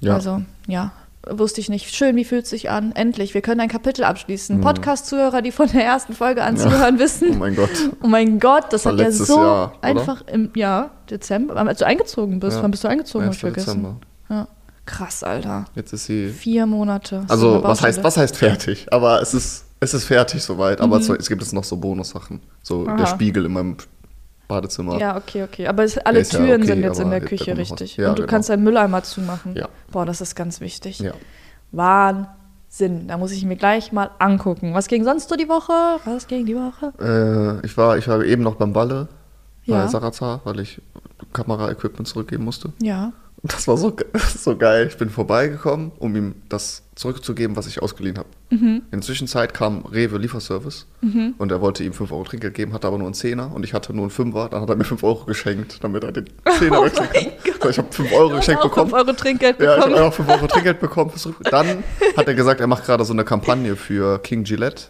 Ja. 0.00 0.14
Also, 0.14 0.42
ja, 0.68 0.92
wusste 1.28 1.60
ich 1.60 1.68
nicht. 1.68 1.94
Schön, 1.94 2.14
wie 2.16 2.24
fühlt 2.24 2.44
es 2.44 2.50
sich 2.50 2.70
an? 2.70 2.92
Endlich, 2.92 3.34
wir 3.34 3.40
können 3.40 3.60
ein 3.60 3.68
Kapitel 3.68 4.04
abschließen. 4.04 4.58
Mhm. 4.58 4.60
Podcast-Zuhörer, 4.60 5.42
die 5.42 5.50
von 5.52 5.68
der 5.68 5.84
ersten 5.84 6.12
Folge 6.12 6.42
an 6.44 6.56
Ja. 6.56 6.62
zuhören, 6.62 6.96
oh 6.96 6.98
wissen. 7.00 7.38
mein 7.38 7.56
Gott. 7.56 7.90
Oh 8.02 8.06
mein 8.06 8.38
Gott, 8.38 8.72
das 8.72 8.84
War 8.84 8.92
hat 8.92 9.00
ja 9.00 9.10
so 9.10 9.36
Jahr, 9.38 9.72
einfach 9.82 10.24
im 10.28 10.50
Jahr, 10.54 10.90
Dezember, 11.10 11.56
als 11.56 11.80
du 11.80 11.86
eingezogen 11.86 12.38
bist. 12.40 12.58
Ja. 12.58 12.62
Wann 12.62 12.70
bist 12.70 12.84
du 12.84 12.88
eingezogen? 12.88 13.24
Hab 13.26 13.30
1. 13.30 13.36
ich 13.36 13.40
vergessen. 13.40 13.66
Dezember. 13.82 13.96
Ja. 14.28 14.48
Krass, 14.86 15.22
Alter. 15.24 15.66
Jetzt 15.74 15.92
ist 15.92 16.06
sie. 16.06 16.28
Vier 16.30 16.64
Monate. 16.66 17.22
So 17.26 17.32
Also, 17.32 17.62
was 17.64 17.82
heißt, 17.82 18.02
was 18.04 18.16
heißt 18.16 18.36
fertig? 18.36 18.86
Aber 18.92 19.20
es 19.20 19.34
ist, 19.34 19.64
es 19.80 19.92
ist 19.94 20.04
fertig 20.04 20.42
soweit. 20.42 20.80
Aber 20.80 20.96
Mhm. 20.96 21.02
es, 21.02 21.08
es 21.10 21.28
gibt 21.28 21.42
jetzt 21.42 21.52
noch 21.52 21.64
so 21.64 21.76
Bonussachen. 21.76 22.40
So 22.62 22.86
Aha. 22.86 22.96
der 22.96 23.06
Spiegel 23.06 23.44
in 23.46 23.52
meinem 23.52 23.76
Badezimmer. 24.48 24.98
Ja, 24.98 25.16
okay, 25.16 25.42
okay. 25.42 25.66
Aber 25.66 25.82
es, 25.82 25.98
alle 25.98 26.20
ist 26.20 26.32
ja 26.32 26.38
Türen 26.38 26.60
okay, 26.62 26.66
sind 26.68 26.82
jetzt 26.82 27.00
in 27.00 27.10
der 27.10 27.20
Küche 27.20 27.56
richtig. 27.56 27.96
Ja, 27.96 28.10
Und 28.10 28.18
du 28.18 28.22
genau. 28.22 28.30
kannst 28.30 28.48
deinen 28.48 28.62
Mülleimer 28.62 29.02
zumachen. 29.02 29.56
Ja. 29.56 29.68
Boah, 29.90 30.06
das 30.06 30.20
ist 30.20 30.36
ganz 30.36 30.60
wichtig. 30.60 31.00
Ja. 31.00 31.12
Wahnsinn. 31.72 33.08
Da 33.08 33.16
muss 33.18 33.32
ich 33.32 33.44
mir 33.44 33.56
gleich 33.56 33.92
mal 33.92 34.10
angucken. 34.18 34.74
Was 34.74 34.86
ging 34.88 35.04
sonst 35.04 35.28
so 35.28 35.36
die 35.36 35.48
Woche? 35.48 35.72
Was 36.04 36.26
ging 36.28 36.46
die 36.46 36.54
Woche? 36.56 36.92
Äh, 37.62 37.66
ich, 37.66 37.76
war, 37.76 37.96
ich 37.98 38.06
war 38.08 38.22
eben 38.24 38.42
noch 38.42 38.54
beim 38.56 38.72
Balle 38.72 39.08
bei 39.66 39.74
Ja. 39.74 39.88
Sarazar, 39.88 40.40
weil 40.44 40.60
ich 40.60 40.80
Kamera-Equipment 41.32 42.06
zurückgeben 42.06 42.44
musste. 42.44 42.72
Ja. 42.80 43.12
Und 43.42 43.52
Das 43.52 43.68
war 43.68 43.76
so, 43.76 43.94
so 44.38 44.56
geil. 44.56 44.86
Ich 44.88 44.96
bin 44.96 45.10
vorbeigekommen, 45.10 45.92
um 45.98 46.16
ihm 46.16 46.34
das 46.48 46.82
zurückzugeben, 46.94 47.56
was 47.56 47.66
ich 47.66 47.82
ausgeliehen 47.82 48.16
habe. 48.18 48.28
Mhm. 48.50 48.82
In 48.90 49.00
der 49.00 49.00
Zwischenzeit 49.02 49.52
kam 49.52 49.84
Rewe 49.84 50.16
Lieferservice 50.18 50.86
und 51.38 51.52
er 51.52 51.60
wollte 51.60 51.84
ihm 51.84 51.92
5 51.92 52.10
Euro 52.12 52.24
Trinkgeld 52.24 52.54
geben, 52.54 52.72
hatte 52.72 52.86
aber 52.86 52.96
nur 52.96 53.06
einen 53.06 53.14
Zehner 53.14 53.52
und 53.54 53.64
ich 53.64 53.74
hatte 53.74 53.92
nur 53.92 54.04
einen 54.04 54.10
Fünfer. 54.10 54.48
Dann 54.48 54.62
hat 54.62 54.70
er 54.70 54.76
mir 54.76 54.84
5 54.84 55.02
Euro 55.04 55.24
geschenkt, 55.26 55.78
damit 55.84 56.02
er 56.04 56.12
den 56.12 56.24
Zehner 56.58 56.80
Oh 56.80 56.84
wechseln 56.84 57.08
kann. 57.12 57.26
So, 57.62 57.68
ich 57.68 57.78
habe 57.78 57.92
5 57.92 58.12
Euro 58.12 58.36
geschenkt 58.36 58.62
auch 58.62 58.68
bekommen. 58.68 58.90
5 58.90 59.02
Euro 59.02 59.12
Trinkgeld 59.16 59.60
Ja, 59.60 59.70
ich 59.72 59.76
bekommen. 59.76 59.94
habe 59.96 60.04
einfach 60.06 60.16
5 60.16 60.28
Euro 60.30 60.46
Trinkgeld 60.46 60.80
bekommen. 60.80 61.10
Dann 61.50 61.84
hat 62.16 62.26
er 62.26 62.34
gesagt, 62.34 62.60
er 62.60 62.66
macht 62.66 62.86
gerade 62.86 63.04
so 63.04 63.12
eine 63.12 63.24
Kampagne 63.24 63.76
für 63.76 64.18
King 64.20 64.44
Gillette 64.44 64.84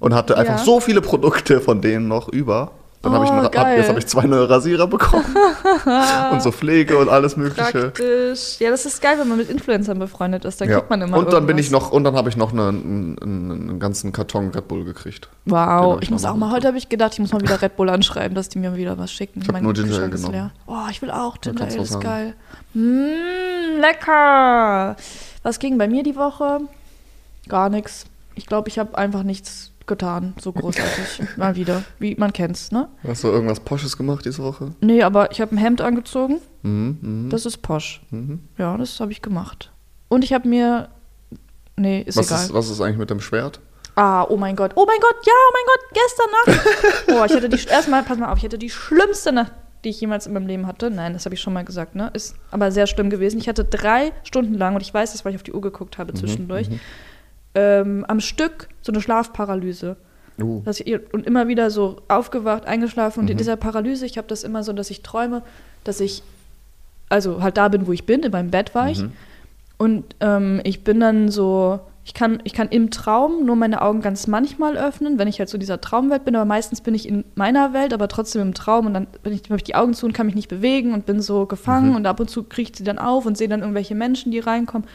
und 0.00 0.12
hatte 0.14 0.36
einfach 0.36 0.58
Ja. 0.58 0.64
so 0.64 0.80
viele 0.80 1.00
Produkte 1.00 1.60
von 1.60 1.80
denen 1.80 2.08
noch 2.08 2.28
über. 2.28 2.72
Dann 3.06 3.14
habe 3.14 3.24
ich, 3.24 3.30
Oh, 3.30 3.32
einen 3.34 3.40
Ra- 3.40 3.44
hab, 3.46 3.52
geil. 3.52 3.78
jetzt 3.78 3.88
habe 3.88 3.98
ich 3.98 4.06
zwei 4.06 4.24
neue 4.26 4.48
Rasierer 4.48 4.86
bekommen 4.86 5.24
und 6.32 6.42
so 6.42 6.52
Pflege 6.52 6.98
und 6.98 7.08
alles 7.08 7.36
Mögliche. 7.36 7.72
Praktisch. 7.72 8.58
Ja, 8.60 8.70
das 8.70 8.86
ist 8.86 9.00
geil, 9.00 9.16
wenn 9.18 9.28
man 9.28 9.38
mit 9.38 9.48
Influencern 9.50 9.98
befreundet 9.98 10.44
ist. 10.44 10.60
Dann 10.60 10.68
Ja. 10.68 10.76
kriegt 10.78 10.90
man 10.90 11.02
immer 11.02 11.16
und 11.18 11.32
dann 11.32 11.46
bin 11.46 11.58
ich 11.58 11.66
irgendwas. 11.66 11.90
noch 11.90 11.92
und 11.92 12.04
dann 12.04 12.16
habe 12.16 12.28
ich 12.28 12.36
noch 12.36 12.52
eine, 12.52 12.68
einen, 12.68 13.16
einen, 13.22 13.78
ganzen 13.80 14.12
Karton 14.12 14.50
Red 14.50 14.68
Bull 14.68 14.84
gekriegt. 14.84 15.28
Wow, 15.44 15.96
ich 16.00 16.04
ich 16.04 16.10
muss 16.10 16.24
auch 16.24 16.36
mal 16.36 16.50
heute 16.50 16.66
habe 16.68 16.78
ich 16.78 16.88
gedacht, 16.88 17.12
ich 17.14 17.18
muss 17.20 17.32
mal 17.32 17.40
wieder 17.40 17.60
Red 17.62 17.76
Bull 17.76 17.88
anschreiben, 17.90 18.34
dass 18.34 18.48
die 18.48 18.58
mir 18.58 18.74
wieder 18.76 18.96
was 18.98 19.12
schicken. 19.12 19.40
Ich 19.42 19.48
hab 19.48 19.52
Mein 19.54 19.62
nur 19.64 19.72
Ginger 19.72 19.96
Ale 19.96 20.06
ist 20.06 20.10
genommen. 20.22 20.32
leer. 20.34 20.50
Oh, 20.66 20.86
ich 20.90 21.00
will 21.02 21.10
auch 21.10 21.40
Ginger 21.40 21.62
Ale, 21.64 21.76
ist 21.78 22.00
geil. 22.00 22.34
Mmh, 22.74 23.80
lecker. 23.80 24.96
Was 25.42 25.58
ging 25.58 25.78
bei 25.78 25.88
mir 25.88 26.02
die 26.02 26.16
Woche? 26.16 26.60
Gar 27.48 27.68
nichts. 27.70 28.06
Ich 28.34 28.46
glaube, 28.46 28.68
ich 28.68 28.78
habe 28.78 28.96
einfach 28.98 29.22
nichts 29.22 29.70
getan, 29.86 30.34
so 30.40 30.52
großartig. 30.52 31.22
mal 31.36 31.56
wieder, 31.56 31.82
wie 31.98 32.14
man 32.16 32.32
kennt's, 32.32 32.72
ne? 32.72 32.88
Hast 33.06 33.24
du 33.24 33.28
irgendwas 33.28 33.60
Posches 33.60 33.96
gemacht 33.96 34.24
diese 34.24 34.42
Woche? 34.42 34.72
Nee, 34.80 35.02
aber 35.02 35.30
ich 35.32 35.40
habe 35.40 35.54
ein 35.54 35.58
Hemd 35.58 35.80
angezogen. 35.80 36.40
Mhm, 36.62 36.98
mhm, 37.00 37.30
Das 37.30 37.46
ist 37.46 37.58
posch. 37.58 38.02
mhm. 38.10 38.40
Ja, 38.58 38.76
das 38.76 38.98
habe 39.00 39.12
ich 39.12 39.22
gemacht. 39.22 39.70
Und 40.08 40.24
ich 40.24 40.32
habe 40.32 40.48
mir 40.48 40.88
Nee, 41.78 42.00
ist 42.06 42.16
Was 42.16 42.28
egal. 42.28 42.44
ist, 42.44 42.54
was 42.54 42.70
ist 42.70 42.80
eigentlich 42.80 42.96
mit 42.96 43.10
dem 43.10 43.20
Schwert? 43.20 43.60
Ah, 43.96 44.24
oh 44.28 44.36
mein 44.36 44.56
Gott. 44.56 44.72
Oh 44.76 44.86
mein 44.86 44.98
Gott, 45.00 45.16
ja, 45.26 45.32
oh 45.32 45.52
mein 45.52 45.64
Gott, 45.66 45.84
gestern 45.92 46.30
Nacht. 46.56 46.66
Oh, 47.20 47.24
ich 47.26 47.32
hatte 47.34 47.48
die, 47.48 47.66
erstmal, 47.68 48.02
pass 48.02 48.18
mal 48.18 48.30
auf, 48.32 48.38
ich 48.38 48.44
hatte 48.44 48.58
die 48.58 48.70
schlimmste 48.70 49.30
Nacht, 49.32 49.52
die 49.84 49.90
ich 49.90 50.00
jemals 50.00 50.26
in 50.26 50.32
meinem 50.32 50.46
Leben 50.46 50.66
hatte. 50.66 50.90
Nein, 50.90 51.12
das 51.12 51.24
habe 51.26 51.34
ich 51.34 51.40
schon 51.40 51.52
mal 51.52 51.64
gesagt, 51.64 51.94
ne? 51.94 52.10
Ist 52.14 52.34
aber 52.50 52.70
sehr 52.72 52.86
schlimm 52.86 53.10
gewesen. 53.10 53.38
Ich 53.38 53.48
hatte 53.48 53.64
drei 53.64 54.12
Stunden 54.24 54.54
lang, 54.54 54.74
und 54.74 54.80
ich 54.80 54.92
weiß 54.92 55.12
das, 55.12 55.24
weil 55.24 55.32
ich 55.32 55.36
auf 55.36 55.42
die 55.42 55.52
Uhr 55.52 55.60
geguckt 55.60 55.98
habe 55.98 56.14
zwischendurch, 56.14 56.68
ähm, 57.56 58.04
am 58.06 58.20
Stück 58.20 58.68
so 58.82 58.92
eine 58.92 59.00
Schlafparalyse. 59.00 59.96
Uh. 60.40 60.62
Ich, 60.70 61.14
und 61.14 61.26
immer 61.26 61.48
wieder 61.48 61.70
so 61.70 61.96
aufgewacht, 62.08 62.66
eingeschlafen. 62.66 63.20
Und 63.20 63.30
in 63.30 63.38
dieser 63.38 63.56
Paralyse, 63.56 64.04
ich 64.04 64.18
habe 64.18 64.28
das 64.28 64.44
immer 64.44 64.62
so, 64.62 64.74
dass 64.74 64.90
ich 64.90 65.02
träume, 65.02 65.42
dass 65.82 65.98
ich, 66.00 66.22
also 67.08 67.42
halt 67.42 67.56
da 67.56 67.68
bin, 67.68 67.86
wo 67.86 67.92
ich 67.92 68.04
bin, 68.04 68.22
in 68.22 68.30
meinem 68.30 68.50
Bett 68.50 68.74
war 68.74 68.90
ich. 68.90 69.00
Mhm. 69.00 69.12
Und 69.78 70.04
ähm, 70.20 70.60
ich 70.64 70.84
bin 70.84 71.00
dann 71.00 71.30
so, 71.30 71.80
ich 72.04 72.12
kann, 72.12 72.40
ich 72.44 72.52
kann 72.52 72.68
im 72.68 72.90
Traum 72.90 73.46
nur 73.46 73.56
meine 73.56 73.80
Augen 73.80 74.02
ganz 74.02 74.26
manchmal 74.26 74.76
öffnen, 74.76 75.18
wenn 75.18 75.26
ich 75.26 75.38
halt 75.38 75.48
so 75.48 75.56
in 75.56 75.60
dieser 75.60 75.80
Traumwelt 75.80 76.26
bin, 76.26 76.36
aber 76.36 76.44
meistens 76.44 76.82
bin 76.82 76.94
ich 76.94 77.08
in 77.08 77.24
meiner 77.34 77.72
Welt, 77.72 77.94
aber 77.94 78.06
trotzdem 78.08 78.42
im 78.42 78.54
Traum 78.54 78.86
und 78.86 78.92
dann 78.92 79.06
bin 79.22 79.32
ich, 79.32 79.44
habe 79.44 79.56
ich 79.56 79.64
die 79.64 79.74
Augen 79.74 79.94
zu 79.94 80.04
und 80.04 80.12
kann 80.12 80.26
mich 80.26 80.34
nicht 80.34 80.48
bewegen 80.48 80.92
und 80.92 81.06
bin 81.06 81.22
so 81.22 81.46
gefangen 81.46 81.90
Mhm. 81.90 81.96
und 81.96 82.06
ab 82.06 82.20
und 82.20 82.28
zu 82.28 82.42
kriegt 82.42 82.76
sie 82.76 82.84
dann 82.84 82.98
auf 82.98 83.24
und 83.24 83.38
sehe 83.38 83.48
dann 83.48 83.60
irgendwelche 83.60 83.94
Menschen, 83.94 84.32
die 84.32 84.38
reinkommen. 84.38 84.86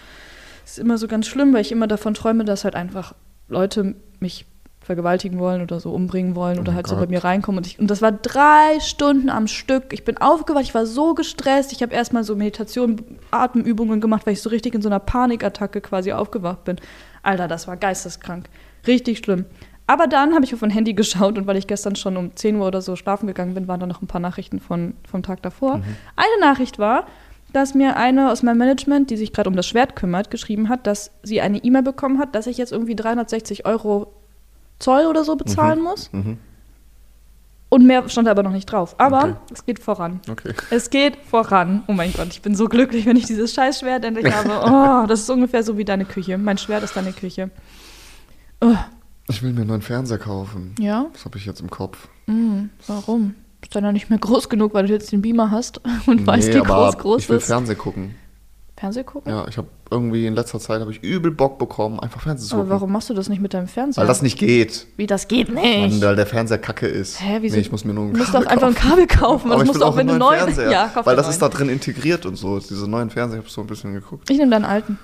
Ist 0.72 0.80
immer 0.80 0.98
so 0.98 1.08
ganz 1.10 1.28
schlimm, 1.28 1.54
weil 1.54 1.62
ich 1.62 1.74
immer 1.74 1.88
davon 1.88 2.14
träume, 2.14 2.46
dass 2.46 2.64
halt 2.64 2.76
einfach 2.76 3.14
Leute 3.50 3.96
mich 4.22 4.46
vergewaltigen 4.80 5.38
wollen 5.38 5.62
oder 5.62 5.82
so 5.82 5.92
umbringen 5.92 6.34
wollen 6.34 6.60
oder 6.60 6.72
Oh 6.72 6.76
halt 6.76 6.88
so 6.88 6.96
Gott. 6.96 7.06
bei 7.06 7.10
mir 7.12 7.24
reinkommen. 7.26 7.58
Und, 7.58 7.68
ich, 7.68 7.78
und 7.78 7.88
das 7.92 8.02
war 8.02 8.14
drei 8.14 8.80
Stunden 8.80 9.30
am 9.30 9.48
Stück. 9.48 9.92
Ich 9.92 10.06
bin 10.06 10.18
aufgewacht, 10.18 10.64
ich 10.64 10.74
war 10.74 10.86
so 10.86 11.14
gestresst. 11.14 11.74
Ich 11.74 11.84
habe 11.84 11.94
erstmal 11.94 12.24
so 12.24 12.38
Meditation, 12.38 12.96
Atemübungen 13.32 14.00
gemacht, 14.00 14.26
weil 14.26 14.32
ich 14.32 14.42
so 14.42 14.50
richtig 14.50 14.74
in 14.74 14.82
so 14.82 14.88
einer 14.88 15.00
Panikattacke 15.00 15.82
quasi 15.82 16.14
aufgewacht 16.14 16.64
bin. 16.64 16.78
Alter, 17.22 17.50
das 17.50 17.68
war 17.68 17.76
geisteskrank. 17.76 18.48
Richtig 18.88 19.18
schlimm. 19.18 19.44
Aber 19.88 20.08
dann 20.08 20.34
habe 20.34 20.46
ich 20.46 20.54
auf 20.54 20.62
mein 20.62 20.70
Handy 20.70 20.94
geschaut 20.94 21.38
und 21.38 21.48
weil 21.48 21.58
ich 21.58 21.68
gestern 21.68 21.98
schon 21.98 22.16
um 22.16 22.34
10 22.34 22.56
Uhr 22.56 22.66
oder 22.66 22.82
so 22.82 22.96
schlafen 22.96 23.28
gegangen 23.28 23.56
bin, 23.56 23.68
waren 23.68 23.82
da 23.82 23.88
noch 23.88 24.02
ein 24.02 24.08
paar 24.08 24.22
Nachrichten 24.22 24.62
von, 24.62 24.94
vom 25.06 25.22
Tag 25.22 25.42
davor. 25.42 25.82
Eine 26.16 26.40
Nachricht 26.40 26.80
war, 26.80 27.08
dass 27.54 27.74
mir 27.74 27.98
eine 27.98 28.32
aus 28.32 28.44
meinem 28.44 28.58
Management, 28.60 29.10
die 29.10 29.18
sich 29.18 29.34
gerade 29.34 29.50
um 29.50 29.56
das 29.56 29.68
Schwert 29.68 29.96
kümmert, 29.96 30.32
geschrieben 30.32 30.70
hat, 30.70 30.88
dass 30.88 31.12
sie 31.24 31.42
eine 31.42 31.58
E-Mail 31.64 31.84
bekommen 31.84 32.20
hat, 32.20 32.34
dass 32.36 32.48
ich 32.48 32.58
jetzt 32.58 32.72
irgendwie 32.72 32.96
360 32.96 33.66
Euro 33.66 34.14
Zoll 34.80 35.06
oder 35.06 35.24
so 35.24 35.36
bezahlen 35.36 35.82
muss. 35.82 36.12
Mhm. 36.14 36.38
Und 37.70 37.86
mehr 37.88 38.08
stand 38.10 38.28
da 38.28 38.32
aber 38.32 38.44
noch 38.44 38.52
nicht 38.52 38.66
drauf. 38.66 38.96
Aber 38.98 39.24
Okay. 39.24 39.34
es 39.54 39.66
geht 39.66 39.80
voran. 39.80 40.20
Okay. 40.30 40.54
Es 40.72 40.90
geht 40.90 41.16
voran. 41.18 41.84
Oh 41.88 41.94
mein 41.94 42.12
Gott, 42.12 42.28
ich 42.32 42.42
bin 42.42 42.54
so 42.54 42.66
glücklich, 42.68 43.06
wenn 43.06 43.16
ich 43.16 43.26
dieses 43.26 43.54
scheiß 43.54 43.80
Schwert 43.80 44.04
endlich 44.04 44.26
habe. 44.36 44.50
Oh, 44.66 45.08
das 45.08 45.22
ist 45.22 45.30
ungefähr 45.30 45.64
so 45.64 45.78
wie 45.78 45.86
deine 45.86 46.04
Küche. 46.06 46.38
Mein 46.38 46.58
Schwert 46.58 46.84
ist 46.84 46.98
deine 46.98 47.14
Küche. 47.14 47.50
Oh, 48.60 48.76
Ich 49.30 49.42
will 49.42 49.54
mir 49.54 49.62
einen 49.62 49.70
neuen 49.70 49.82
Fernseher 49.82 50.18
kaufen. 50.18 50.76
ja? 50.80 51.06
Das 51.14 51.24
habe 51.24 51.38
ich 51.38 51.46
jetzt 51.46 51.62
im 51.62 51.70
Kopf. 51.70 52.10
Hm, 52.28 52.70
warum? 52.88 53.36
Ist 53.72 53.76
deiner 53.76 53.94
nicht 53.94 54.10
mehr 54.10 54.20
groß 54.20 54.50
genug, 54.50 54.74
weil 54.74 54.86
du 54.88 54.92
jetzt 54.92 55.14
den 55.14 55.22
Beamer 55.22 55.50
hast 55.50 55.80
und 56.06 56.28
weißt, 56.28 56.54
wie 56.54 56.58
aber 56.60 56.68
groß 56.92 56.98
groß 56.98 57.22
ich 57.22 57.30
will 57.30 57.38
ist? 57.38 57.46
Fernsehen 57.46 57.78
gucken. 57.78 58.16
Fernseh 58.76 59.04
gucken? 59.06 59.32
Ja, 59.32 59.48
ich 59.48 59.58
habe 59.58 59.68
irgendwie 59.90 60.26
in 60.28 60.34
letzter 60.36 60.60
Zeit 60.60 60.82
habe 60.82 60.92
ich 60.92 61.02
übel 61.04 61.32
Bock 61.32 61.58
bekommen, 61.58 62.00
einfach 62.02 62.20
Fernsehen 62.20 62.50
zu 62.50 62.56
Aber 62.56 62.64
gucken. 62.64 62.72
warum 62.74 62.92
machst 62.92 63.10
du 63.10 63.14
das 63.14 63.30
nicht 63.30 63.42
mit 63.42 63.54
deinem 63.54 63.68
Fernseher? 63.70 64.02
Weil 64.02 64.08
das 64.10 64.22
nicht 64.24 64.38
geht. 64.38 64.88
wie, 64.98 65.08
das 65.08 65.30
geht 65.30 65.54
Mann, 65.54 65.64
nicht. 65.64 66.02
weil 66.02 66.18
der 66.18 66.26
Fernseher 66.26 66.58
kacke 66.58 66.86
ist. 66.88 67.22
Hä, 67.22 67.38
wieso? 67.40 67.56
Nee, 67.56 67.62
ich 67.62 67.72
muss 67.72 67.86
mir 67.86 67.94
nur 67.94 68.06
ein 68.08 68.12
Du 68.14 68.18
musst 68.20 68.32
Kabel 68.34 68.44
doch 68.46 68.52
einfach 68.52 68.68
ein 68.68 68.74
kaufen. 68.76 68.90
Kabel 68.90 69.08
kaufen. 69.08 69.52
Aber 69.54 69.64
Das 69.64 69.70
ich 69.76 69.80
du 69.80 69.86
auch 69.86 69.92
auch, 69.94 69.98
wenn 69.98 70.08
du 70.08 70.18
neuen 70.18 70.40
Fernseher. 70.40 70.72
Ja, 70.72 70.88
kauf 70.94 71.06
weil 71.06 71.16
das 71.16 71.30
ist 71.30 71.42
da 71.42 71.46
neuen. 71.48 71.58
drin 71.58 71.70
integriert 71.70 72.26
und 72.26 72.36
so. 72.36 72.60
Diese 72.60 72.90
neuen 72.90 73.10
Fernseher, 73.10 73.38
ich 73.40 73.46
habe 73.46 73.54
so 73.54 73.62
ein 73.62 73.68
bisschen 73.68 73.94
geguckt. 73.94 74.30
Ich 74.30 74.38
nehme 74.38 74.52
deinen 74.52 74.66
alten. 74.66 74.98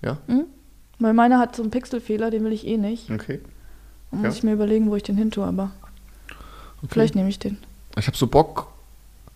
Ja? 0.00 0.16
Weil 0.98 1.12
meiner 1.12 1.38
hat 1.40 1.56
so 1.56 1.62
einen 1.62 1.70
Pixelfehler, 1.72 2.30
den 2.30 2.44
will 2.44 2.52
ich 2.52 2.66
eh 2.66 2.78
nicht. 2.78 3.10
Okay. 3.10 3.40
Dann 4.12 4.20
Ja. 4.22 4.28
muss 4.28 4.36
ich 4.36 4.44
mir 4.44 4.52
überlegen, 4.54 4.88
wo 4.90 4.96
ich 4.96 5.02
den 5.02 5.16
hin 5.16 5.30
tue, 5.32 5.44
aber 5.44 5.72
okay. 6.78 6.86
vielleicht 6.88 7.14
nehme 7.16 7.28
ich 7.28 7.38
den. 7.40 7.58
Ich 7.98 8.06
habe 8.06 8.16
so 8.16 8.26
Bock, 8.26 8.68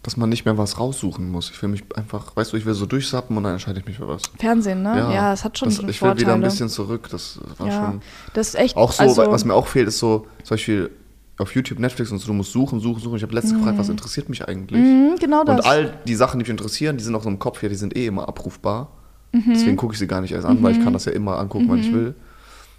dass 0.03 0.17
man 0.17 0.29
nicht 0.29 0.45
mehr 0.45 0.57
was 0.57 0.79
raussuchen 0.79 1.31
muss. 1.31 1.51
Ich 1.51 1.61
will 1.61 1.69
mich 1.71 1.85
einfach, 1.97 2.35
weißt 2.37 2.53
du, 2.53 2.57
ich 2.57 2.67
will 2.67 2.75
so 2.75 2.87
durchsappen 2.87 3.37
und 3.37 3.43
dann 3.43 3.53
entscheide 3.53 3.81
ich 3.81 3.87
mich 3.87 3.97
für 3.97 4.09
was. 4.09 4.23
Fernsehen, 4.39 4.83
ne? 4.83 4.97
Ja, 5.13 5.33
es 5.33 5.45
hat 5.45 5.59
schon 5.59 5.69
das, 5.69 5.79
Ich 5.79 5.85
will 5.85 5.93
Vorteile. 5.93 6.21
wieder 6.21 6.35
ein 6.35 6.41
bisschen 6.41 6.69
zurück. 6.69 7.09
Das 7.11 7.41
war 7.59 7.67
ja, 7.67 7.87
schon. 7.87 8.03
das 8.35 8.49
ist 8.49 8.55
echt. 8.55 8.77
Auch 8.77 8.93
so, 8.93 9.03
also, 9.03 9.31
was 9.31 9.45
mir 9.45 9.55
auch 9.55 9.67
fehlt, 9.67 9.89
ist 9.89 9.99
so, 9.99 10.27
zum 10.45 10.55
Beispiel 10.55 10.91
auf 11.39 11.55
YouTube, 11.55 11.79
Netflix 11.79 12.11
und 12.11 12.19
so, 12.19 12.27
du 12.27 12.33
musst 12.33 12.53
suchen, 12.53 12.81
suchen, 12.81 13.01
suchen. 13.01 13.17
Ich 13.17 13.23
habe 13.23 13.35
letztens 13.35 13.59
gefragt, 13.59 13.79
was 13.79 13.89
interessiert 13.89 14.29
mich 14.29 14.47
eigentlich? 14.47 14.81
Mhm, 14.81 15.17
genau 15.21 15.45
das. 15.45 15.61
Und 15.61 15.67
all 15.67 15.99
die 16.07 16.15
Sachen, 16.15 16.39
die 16.39 16.45
mich 16.45 16.51
interessieren, 16.51 16.97
die 16.97 17.05
sind 17.05 17.15
auch 17.15 17.23
so 17.23 17.29
im 17.29 17.39
Kopf 17.39 17.61
hier, 17.61 17.69
die 17.69 17.77
sind 17.77 17.97
eh 17.97 18.07
immer 18.07 18.29
abrufbar. 18.29 18.89
Mhm. 19.33 19.45
Deswegen 19.49 19.77
gucke 19.77 19.93
ich 19.93 19.99
sie 19.99 20.07
gar 20.07 20.21
nicht 20.21 20.33
erst 20.33 20.47
an, 20.47 20.63
weil 20.63 20.73
ich 20.73 20.83
kann 20.83 20.93
das 20.93 21.05
ja 21.05 21.13
immer 21.13 21.39
angucken, 21.39 21.67
wann 21.69 21.81
ich 21.81 21.93
will. 21.93 22.15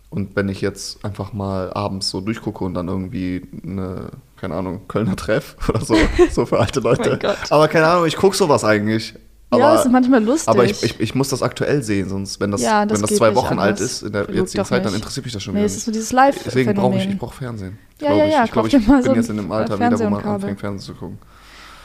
Und 0.10 0.36
wenn 0.36 0.50
ich 0.50 0.62
jetzt 0.62 1.06
einfach 1.06 1.34
mal 1.34 1.72
abends 1.74 2.10
so 2.10 2.20
durchgucke 2.20 2.64
und 2.64 2.74
dann 2.74 2.88
irgendwie 2.88 3.44
eine, 3.64 4.10
keine 4.40 4.56
Ahnung, 4.56 4.82
Kölner 4.88 5.16
Treff 5.16 5.56
oder 5.70 5.84
so, 5.84 5.96
so 6.32 6.46
für 6.46 6.60
alte 6.60 6.80
Leute. 6.82 7.10
mein 7.12 7.20
Gott. 7.20 7.38
Aber 7.50 7.68
keine 7.68 7.88
Ahnung, 7.88 8.06
ich 8.06 8.16
gucke 8.16 8.36
sowas 8.36 8.64
eigentlich. 8.64 9.14
Aber, 9.52 9.62
ja, 9.62 9.74
das 9.74 9.86
ist 9.86 9.92
manchmal 9.92 10.24
lustig. 10.24 10.48
aber 10.48 10.64
ich, 10.66 10.84
ich, 10.84 11.00
ich 11.00 11.16
muss 11.16 11.30
das 11.30 11.42
aktuell 11.42 11.82
sehen, 11.82 12.08
sonst, 12.08 12.40
wenn 12.40 12.52
das, 12.52 12.62
Ja, 12.62 12.86
das 12.86 13.02
wenn 13.02 13.08
das 13.08 13.18
zwei 13.18 13.34
Wochen 13.36 13.58
alt 13.58 13.80
ist 13.80 14.04
in 14.04 14.14
der 14.14 14.26
Guck 14.26 14.36
jetzigen 14.36 14.64
Zeit, 14.64 14.86
dann 14.86 14.94
interessiert 14.94 15.26
mich 15.26 15.34
das 15.34 15.42
schon 15.42 15.56
nee, 15.56 15.62
wieder 15.62 15.66
es 15.66 15.76
ist 15.76 15.86
so 15.86 15.92
dieses 15.92 16.12
live 16.12 16.38
Deswegen 16.46 16.76
brauche 16.76 16.98
ich, 16.98 17.10
ich 17.10 17.18
brauche 17.18 17.36
Fernsehen. 17.36 17.80
Ja, 18.00 18.10
glaub 18.10 18.20
ja, 18.20 18.26
ich. 18.26 18.34
ja, 18.34 18.46
Ich 18.46 18.52
glaube, 18.52 18.68
ich 18.68 18.74
bin 18.86 19.04
so 19.04 19.16
jetzt 19.16 19.30
in 19.30 19.38
dem 19.38 19.52
Alter 19.52 19.80
wieder, 19.80 20.00
wo 20.00 20.10
man 20.10 20.24
anfängt, 20.24 20.60
Fernsehen 20.60 20.94
zu 20.94 21.00
gucken. 21.00 21.18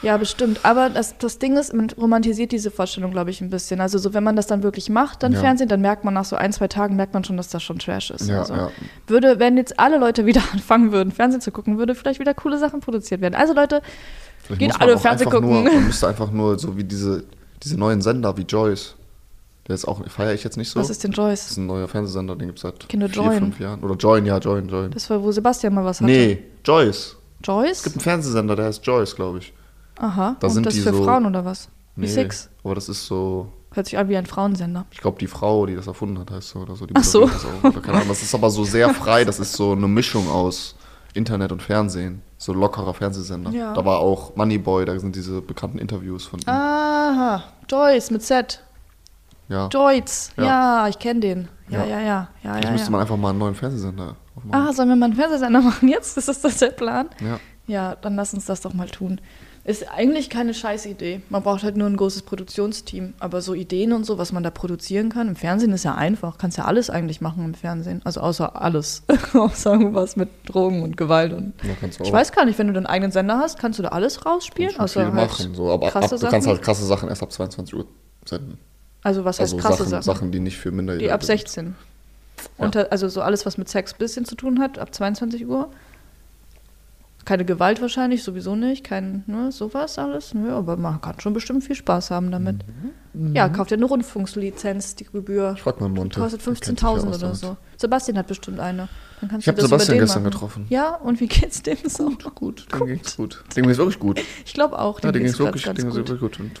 Ja, 0.01 0.17
bestimmt. 0.17 0.59
Aber 0.63 0.89
das, 0.89 1.17
das 1.17 1.39
Ding 1.39 1.57
ist, 1.57 1.73
man 1.73 1.89
romantisiert 1.91 2.51
diese 2.51 2.69
Vorstellung, 2.69 3.11
glaube 3.11 3.31
ich, 3.31 3.41
ein 3.41 3.49
bisschen. 3.49 3.81
Also 3.81 3.97
so, 3.97 4.13
wenn 4.13 4.23
man 4.23 4.35
das 4.35 4.45
dann 4.45 4.61
wirklich 4.61 4.89
macht, 4.89 5.23
dann 5.23 5.31
Ja. 5.33 5.39
Fernsehen, 5.39 5.67
dann 5.67 5.81
merkt 5.81 6.03
man 6.03 6.13
nach 6.13 6.25
so 6.25 6.35
ein, 6.35 6.53
zwei 6.53 6.67
Tagen, 6.67 6.95
merkt 6.95 7.13
man 7.13 7.23
schon, 7.23 7.37
dass 7.37 7.47
das 7.49 7.63
schon 7.63 7.79
Trash 7.79 8.11
ist. 8.11 8.27
Ja, 8.27 8.39
also, 8.39 8.53
ja. 8.53 8.71
Würde, 9.07 9.39
wenn 9.39 9.57
jetzt 9.57 9.79
alle 9.79 9.97
Leute 9.97 10.25
wieder 10.27 10.41
anfangen 10.53 10.91
würden, 10.91 11.11
Fernsehen 11.11 11.41
zu 11.41 11.51
gucken, 11.51 11.77
würde 11.77 11.95
vielleicht 11.95 12.19
wieder 12.19 12.33
coole 12.33 12.57
Sachen 12.59 12.81
produziert 12.81 13.21
werden. 13.21 13.35
Also 13.35 13.53
Leute, 13.53 13.81
Vielleicht 14.43 14.59
Geht 14.59 14.81
alle 14.81 14.97
Fernsehen 14.99 15.31
gucken. 15.31 15.49
Nur, 15.49 15.63
man 15.63 15.85
müsste 15.87 16.07
einfach 16.07 16.29
nur 16.29 16.59
so 16.59 16.77
wie 16.77 16.83
diese, 16.83 17.23
diese 17.63 17.77
neuen 17.79 18.01
Sender 18.01 18.37
wie 18.37 18.43
Joyce. 18.43 18.95
Der 19.67 19.73
ist 19.73 19.87
auch, 19.87 20.07
feiere 20.07 20.35
ich 20.35 20.43
jetzt 20.43 20.55
nicht 20.57 20.69
so. 20.69 20.79
was 20.79 20.91
ist 20.91 21.03
denn 21.03 21.09
das 21.09 21.17
Joyce? 21.17 21.49
ist 21.51 21.57
ein 21.57 21.65
neuer 21.65 21.87
Fernsehsender, 21.87 22.35
den 22.35 22.49
gibt 22.49 22.59
es 22.59 22.61
seit 22.61 22.87
Kenne 22.87 23.09
vier, 23.09 23.23
Join. 23.23 23.39
fünf 23.39 23.59
Jahren. 23.59 23.83
Oder 23.83 23.95
Join, 23.95 24.23
ja, 24.27 24.37
Join, 24.37 24.67
Join. 24.69 24.91
Das 24.91 25.09
war, 25.09 25.23
wo 25.23 25.31
Sebastian 25.31 25.73
mal 25.73 25.83
was 25.83 25.99
hatte. 25.99 26.11
Nee, 26.11 26.43
Joyce. 26.63 27.17
Es 27.41 27.47
Joyce? 27.47 27.83
gibt 27.83 27.95
einen 27.95 28.01
Fernsehsender, 28.03 28.55
der 28.55 28.65
heißt 28.65 28.85
Joyce, 28.85 29.15
glaube 29.15 29.39
ich. 29.39 29.51
Aha. 29.99 30.35
Da 30.39 30.47
Und 30.47 30.53
sind 30.53 30.65
das 30.65 30.73
die 30.73 30.81
für 30.81 30.93
so- 30.93 31.03
Frauen 31.03 31.25
oder 31.25 31.45
was? 31.45 31.69
Wie 31.95 32.01
Nee, 32.01 32.07
Six. 32.07 32.49
aber 32.63 32.75
das 32.75 32.89
ist 32.89 33.05
so, 33.05 33.47
Hört 33.73 33.85
sich 33.87 33.97
an 33.97 34.07
wie 34.09 34.17
ein 34.17 34.25
Frauensender. 34.25 34.85
ich 34.91 34.99
glaube, 35.01 35.17
die 35.19 35.27
Frau, 35.27 35.65
die 35.65 35.75
das 35.75 35.87
erfunden 35.87 36.19
hat, 36.19 36.31
heißt 36.31 36.49
so 36.49 36.59
oder 36.59 36.75
so. 36.75 36.85
Die 36.85 36.93
Ach 36.95 37.03
so. 37.03 37.25
Das, 37.27 37.45
auch, 37.45 37.63
oder 37.69 37.81
keine 37.81 37.97
Ahnung. 37.97 38.09
das 38.09 38.21
ist 38.21 38.33
aber 38.35 38.49
so 38.49 38.63
sehr 38.63 38.93
frei, 38.93 39.23
das 39.25 39.39
ist 39.39 39.53
so 39.53 39.71
eine 39.73 39.87
Mischung 39.87 40.29
aus 40.29 40.75
Internet 41.13 41.51
und 41.51 41.61
Fernsehen. 41.61 42.21
So 42.37 42.51
lockerer 42.53 42.93
Fernsehsender. 42.93 43.51
Ja. 43.51 43.73
Da 43.73 43.83
war 43.85 43.99
auch 43.99 44.35
Moneyboy, 44.35 44.85
da 44.85 44.97
sind 44.99 45.15
diese 45.15 45.41
bekannten 45.41 45.77
Interviews 45.77 46.25
von 46.25 46.39
ihm. 46.41 46.49
Aha. 46.49 47.43
Joyce 47.69 48.11
mit 48.11 48.21
Z. 48.23 48.61
Ja. 49.47 49.67
Joyce. 49.67 50.31
Ja, 50.37 50.43
Ja. 50.43 50.87
ich 50.89 50.99
kenne 50.99 51.19
den. 51.21 51.47
Ja, 51.69 51.79
Ja. 51.85 51.85
ja, 51.85 51.99
ja. 52.01 52.27
ja, 52.43 52.59
ja, 52.59 52.71
müsste 52.71 52.91
man 52.91 53.01
einfach 53.01 53.17
mal 53.17 53.29
einen 53.29 53.39
neuen 53.39 53.55
Fernsehsender 53.55 54.15
aufmachen. 54.35 54.67
Ah, 54.69 54.73
sollen 54.73 54.89
wir 54.89 54.95
mal 54.95 55.05
einen 55.05 55.15
Fernsehsender 55.15 55.61
machen 55.61 55.87
jetzt? 55.87 56.17
Ist 56.17 56.27
das, 56.27 56.41
das 56.41 56.57
der 56.57 56.69
Plan? 56.71 57.09
Ja. 57.21 57.39
Ja, 57.67 57.95
dann 57.95 58.15
lass 58.15 58.33
uns 58.33 58.45
das 58.45 58.61
doch 58.61 58.73
mal 58.73 58.87
tun. 58.89 59.19
Ist 59.65 59.91
eigentlich 59.91 60.29
keine 60.29 60.53
scheiß 60.53 60.85
Idee. 60.85 61.21
Man 61.29 61.41
braucht 61.41 61.63
halt 61.63 61.75
nur 61.75 61.87
ein 61.87 61.97
großes 61.97 62.21
Produktionsteam. 62.21 63.15
Aber 63.19 63.41
so 63.41 63.55
Ideen 63.55 63.93
und 63.93 64.05
so, 64.05 64.19
was 64.19 64.31
man 64.31 64.43
da 64.43 64.51
produzieren 64.51 65.09
kann, 65.09 65.27
im 65.27 65.35
Fernsehen 65.35 65.73
ist 65.73 65.83
ja 65.83 65.95
einfach. 65.95 66.37
Kannst 66.37 66.59
ja 66.59 66.65
alles 66.65 66.91
eigentlich 66.91 67.19
machen 67.19 67.43
im 67.43 67.55
Fernsehen. 67.55 67.99
Also 68.03 68.21
außer 68.21 68.61
alles. 68.61 69.01
außer 69.33 69.73
irgendwas 69.73 70.17
mit 70.17 70.29
Drogen 70.45 70.83
und 70.83 70.97
Gewalt. 70.97 71.33
Und 71.33 71.53
Ja, 71.63 71.73
kannst 71.81 71.99
ich 71.99 72.11
weiß 72.11 72.31
gar 72.31 72.45
nicht, 72.45 72.59
wenn 72.59 72.67
du 72.67 72.73
deinen 72.73 72.85
eigenen 72.85 73.11
Sender 73.11 73.39
hast, 73.39 73.57
kannst 73.57 73.79
du 73.79 73.83
da 73.83 73.89
alles 73.89 74.23
rausspielen? 74.23 74.69
Kannst 74.75 74.95
Außer 74.97 75.09
viel 75.11 75.19
halt 75.19 75.31
machen. 75.31 75.55
So, 75.55 75.71
aber 75.71 75.87
ab, 75.87 75.93
du 75.93 75.99
kannst 75.99 76.19
Sachen? 76.19 76.45
halt 76.47 76.61
krasse 76.61 76.85
Sachen 76.85 77.09
erst 77.09 77.23
ab 77.23 77.31
22 77.31 77.73
Uhr 77.75 77.87
senden. 78.23 78.59
Also 79.01 79.25
was 79.25 79.39
heißt 79.39 79.53
Also 79.53 79.57
krasse 79.67 79.77
Sachen, 79.83 79.89
Sachen? 79.89 80.03
Sachen, 80.03 80.31
die 80.31 80.39
nicht 80.41 80.57
für 80.57 80.71
Minderjährige 80.71 81.07
Die 81.07 81.11
ab 81.11 81.23
sind. 81.23 81.39
16. 81.39 81.75
Unter, 82.57 82.91
also 82.91 83.07
so 83.09 83.21
alles, 83.21 83.45
was 83.47 83.57
mit 83.57 83.67
Sex 83.69 83.93
ein 83.93 83.97
bisschen 83.97 84.25
zu 84.25 84.35
tun 84.35 84.59
hat, 84.59 84.77
ab 84.77 84.93
22 84.93 85.47
Uhr. 85.47 85.69
Keine 87.25 87.43
Gewalt 87.43 87.81
wahrscheinlich, 87.81 88.23
sowieso 88.23 88.55
nicht. 88.55 88.83
Kein, 88.83 89.23
ne, 89.25 89.51
sowas 89.51 89.97
alles. 89.97 90.33
Nö, 90.35 90.51
aber 90.53 90.77
man 90.77 91.01
kann 91.01 91.19
schon 91.19 91.33
bestimmt 91.33 91.63
viel 91.63 91.75
Spaß 91.75 92.11
haben 92.11 92.29
damit. 92.31 92.57
Ja, 93.33 93.49
kauft 93.49 93.71
ja 93.71 93.77
eine 93.77 93.85
Rundfunkslizenz, 93.85 94.95
die 94.95 95.05
Gebühr. 95.05 95.55
Frag 95.57 95.81
mal 95.81 95.89
Monte. 95.89 96.19
Kostet 96.19 96.41
sich 96.43 96.59
ja 96.67 96.73
15.000 96.73 97.07
aus 97.07 97.17
oder 97.23 97.33
so. 97.35 97.57
Sebastian 97.77 98.17
hat 98.17 98.27
bestimmt 98.27 98.59
eine. 98.59 98.89
Dann 99.21 99.29
kannst 99.29 99.43
Ich 99.43 99.47
habe 99.47 99.61
Sebastian 99.61 99.97
gestern 99.99 100.21
machen. 100.23 100.31
getroffen. 100.31 100.65
Ja, 100.69 100.95
und 100.95 101.19
wie 101.19 101.27
geht's 101.27 101.63
dem 101.63 101.77
so? 101.87 102.11
Gut, 102.35 102.67
dem 102.71 102.85
ging's 102.85 103.17
gut. 103.17 103.43
Dem 103.55 103.63
ging's 103.65 103.77
wirklich 103.77 103.99
gut. 103.99 104.21
Ich 104.45 104.53
glaube 104.53 104.77
auch, 104.77 104.99
Ja, 105.01 105.11
dem 105.11 105.13
dem 105.13 105.23
geht's 105.23 105.37
ging's 105.37 105.37
grad 105.37 105.47
wirklich, 105.47 105.63
ganz 105.65 105.77
dem 105.79 105.83
ging's 105.85 105.95
gut. 105.97 106.09
wirklich 106.19 106.37
gut. 106.37 106.39
Und 106.39 106.51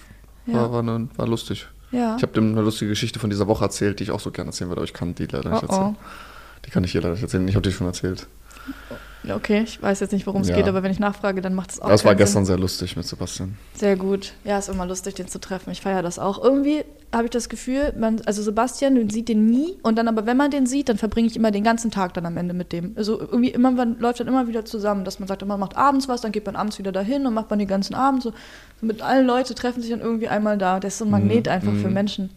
Ja. 0.47 0.61
war, 0.61 0.71
war, 0.71 0.83
ne, 0.83 1.09
war 1.15 1.27
lustig. 1.27 1.67
Ja. 1.91 2.15
Ich 2.15 2.23
habe 2.23 2.33
dem 2.33 2.53
eine 2.53 2.61
lustige 2.61 2.89
Geschichte 2.89 3.19
von 3.19 3.29
dieser 3.29 3.47
Woche 3.47 3.63
erzählt, 3.63 3.99
die 3.99 4.03
ich 4.05 4.11
auch 4.11 4.19
so 4.19 4.31
gerne 4.31 4.49
erzählen 4.49 4.69
würde, 4.69 4.79
aber 4.79 4.85
ich 4.85 4.93
kann 4.93 5.13
die 5.13 5.25
leider 5.25 5.49
nicht 5.51 5.63
Oh, 5.63 5.67
erzählen. 5.67 5.95
oh. 5.99 6.05
Die 6.65 6.71
kann 6.71 6.83
ich 6.83 6.91
hier 6.91 7.01
leider 7.01 7.13
nicht 7.13 7.23
erzählen. 7.23 7.47
Ich 7.47 7.55
habe 7.55 7.67
die 7.67 7.71
schon 7.75 7.85
erzählt. 7.87 8.27
Ja, 8.89 8.95
Okay, 9.31 9.61
ich 9.63 9.81
weiß 9.81 9.99
jetzt 10.01 10.11
nicht, 10.11 10.27
worum 10.27 10.41
es 10.41 10.49
Ja. 10.49 10.55
geht, 10.55 10.67
aber 10.67 10.83
wenn 10.83 10.91
ich 10.91 10.99
nachfrage, 10.99 11.41
dann 11.41 11.53
macht 11.53 11.71
es 11.71 11.81
auch 11.81 11.87
Das 11.89 12.05
war 12.05 12.15
gestern 12.15 12.45
Sinn. 12.45 12.55
sehr 12.55 12.59
lustig 12.59 12.95
mit 12.95 13.05
Sebastian. 13.07 13.57
Sehr 13.73 13.95
gut. 13.95 14.33
Ja, 14.43 14.57
ist 14.57 14.69
immer 14.69 14.85
lustig, 14.85 15.15
den 15.15 15.27
zu 15.27 15.39
treffen. 15.39 15.71
Ich 15.71 15.81
feiere 15.81 16.01
das 16.03 16.19
auch. 16.19 16.43
Irgendwie 16.43 16.83
habe 17.13 17.25
ich 17.25 17.29
das 17.31 17.47
Gefühl, 17.49 17.93
man, 17.97 18.21
also 18.25 18.41
Sebastian, 18.41 18.95
man 18.95 19.09
sieht 19.09 19.29
den 19.29 19.45
nie 19.45 19.77
und 19.83 19.97
dann 19.97 20.07
aber, 20.07 20.25
wenn 20.25 20.35
man 20.37 20.51
den 20.51 20.65
sieht, 20.65 20.89
dann 20.89 20.97
verbringe 20.97 21.27
ich 21.27 21.35
immer 21.35 21.51
den 21.51 21.63
ganzen 21.63 21.89
Tag 21.91 22.13
dann 22.13 22.25
am 22.25 22.35
Ende 22.37 22.53
mit 22.53 22.71
dem. 22.73 22.93
Also 22.97 23.19
irgendwie 23.19 23.49
immer, 23.49 23.71
man 23.71 23.97
läuft 23.99 24.19
dann 24.19 24.27
immer 24.27 24.47
wieder 24.47 24.65
zusammen, 24.65 25.05
dass 25.05 25.19
man 25.19 25.27
sagt, 25.27 25.45
man 25.45 25.59
macht 25.59 25.77
abends 25.77 26.07
was, 26.07 26.21
dann 26.21 26.31
geht 26.31 26.45
man 26.45 26.55
abends 26.55 26.77
wieder 26.77 26.91
dahin 26.91 27.25
und 27.25 27.33
macht 27.33 27.49
man 27.49 27.59
den 27.59 27.67
ganzen 27.67 27.95
Abend 27.95 28.21
so. 28.23 28.31
so 28.81 28.85
mit 28.85 29.01
allen 29.01 29.25
Leute 29.25 29.55
treffen 29.55 29.81
sich 29.81 29.91
dann 29.91 30.01
irgendwie 30.01 30.27
einmal 30.27 30.57
da. 30.57 30.79
Der 30.79 30.89
ist 30.89 30.97
so 30.97 31.05
ein 31.05 31.11
Magnet 31.11 31.45
Mhm, 31.47 31.51
einfach 31.51 31.73
für 31.73 31.87
mhm. 31.87 31.93
Menschen. 31.93 32.29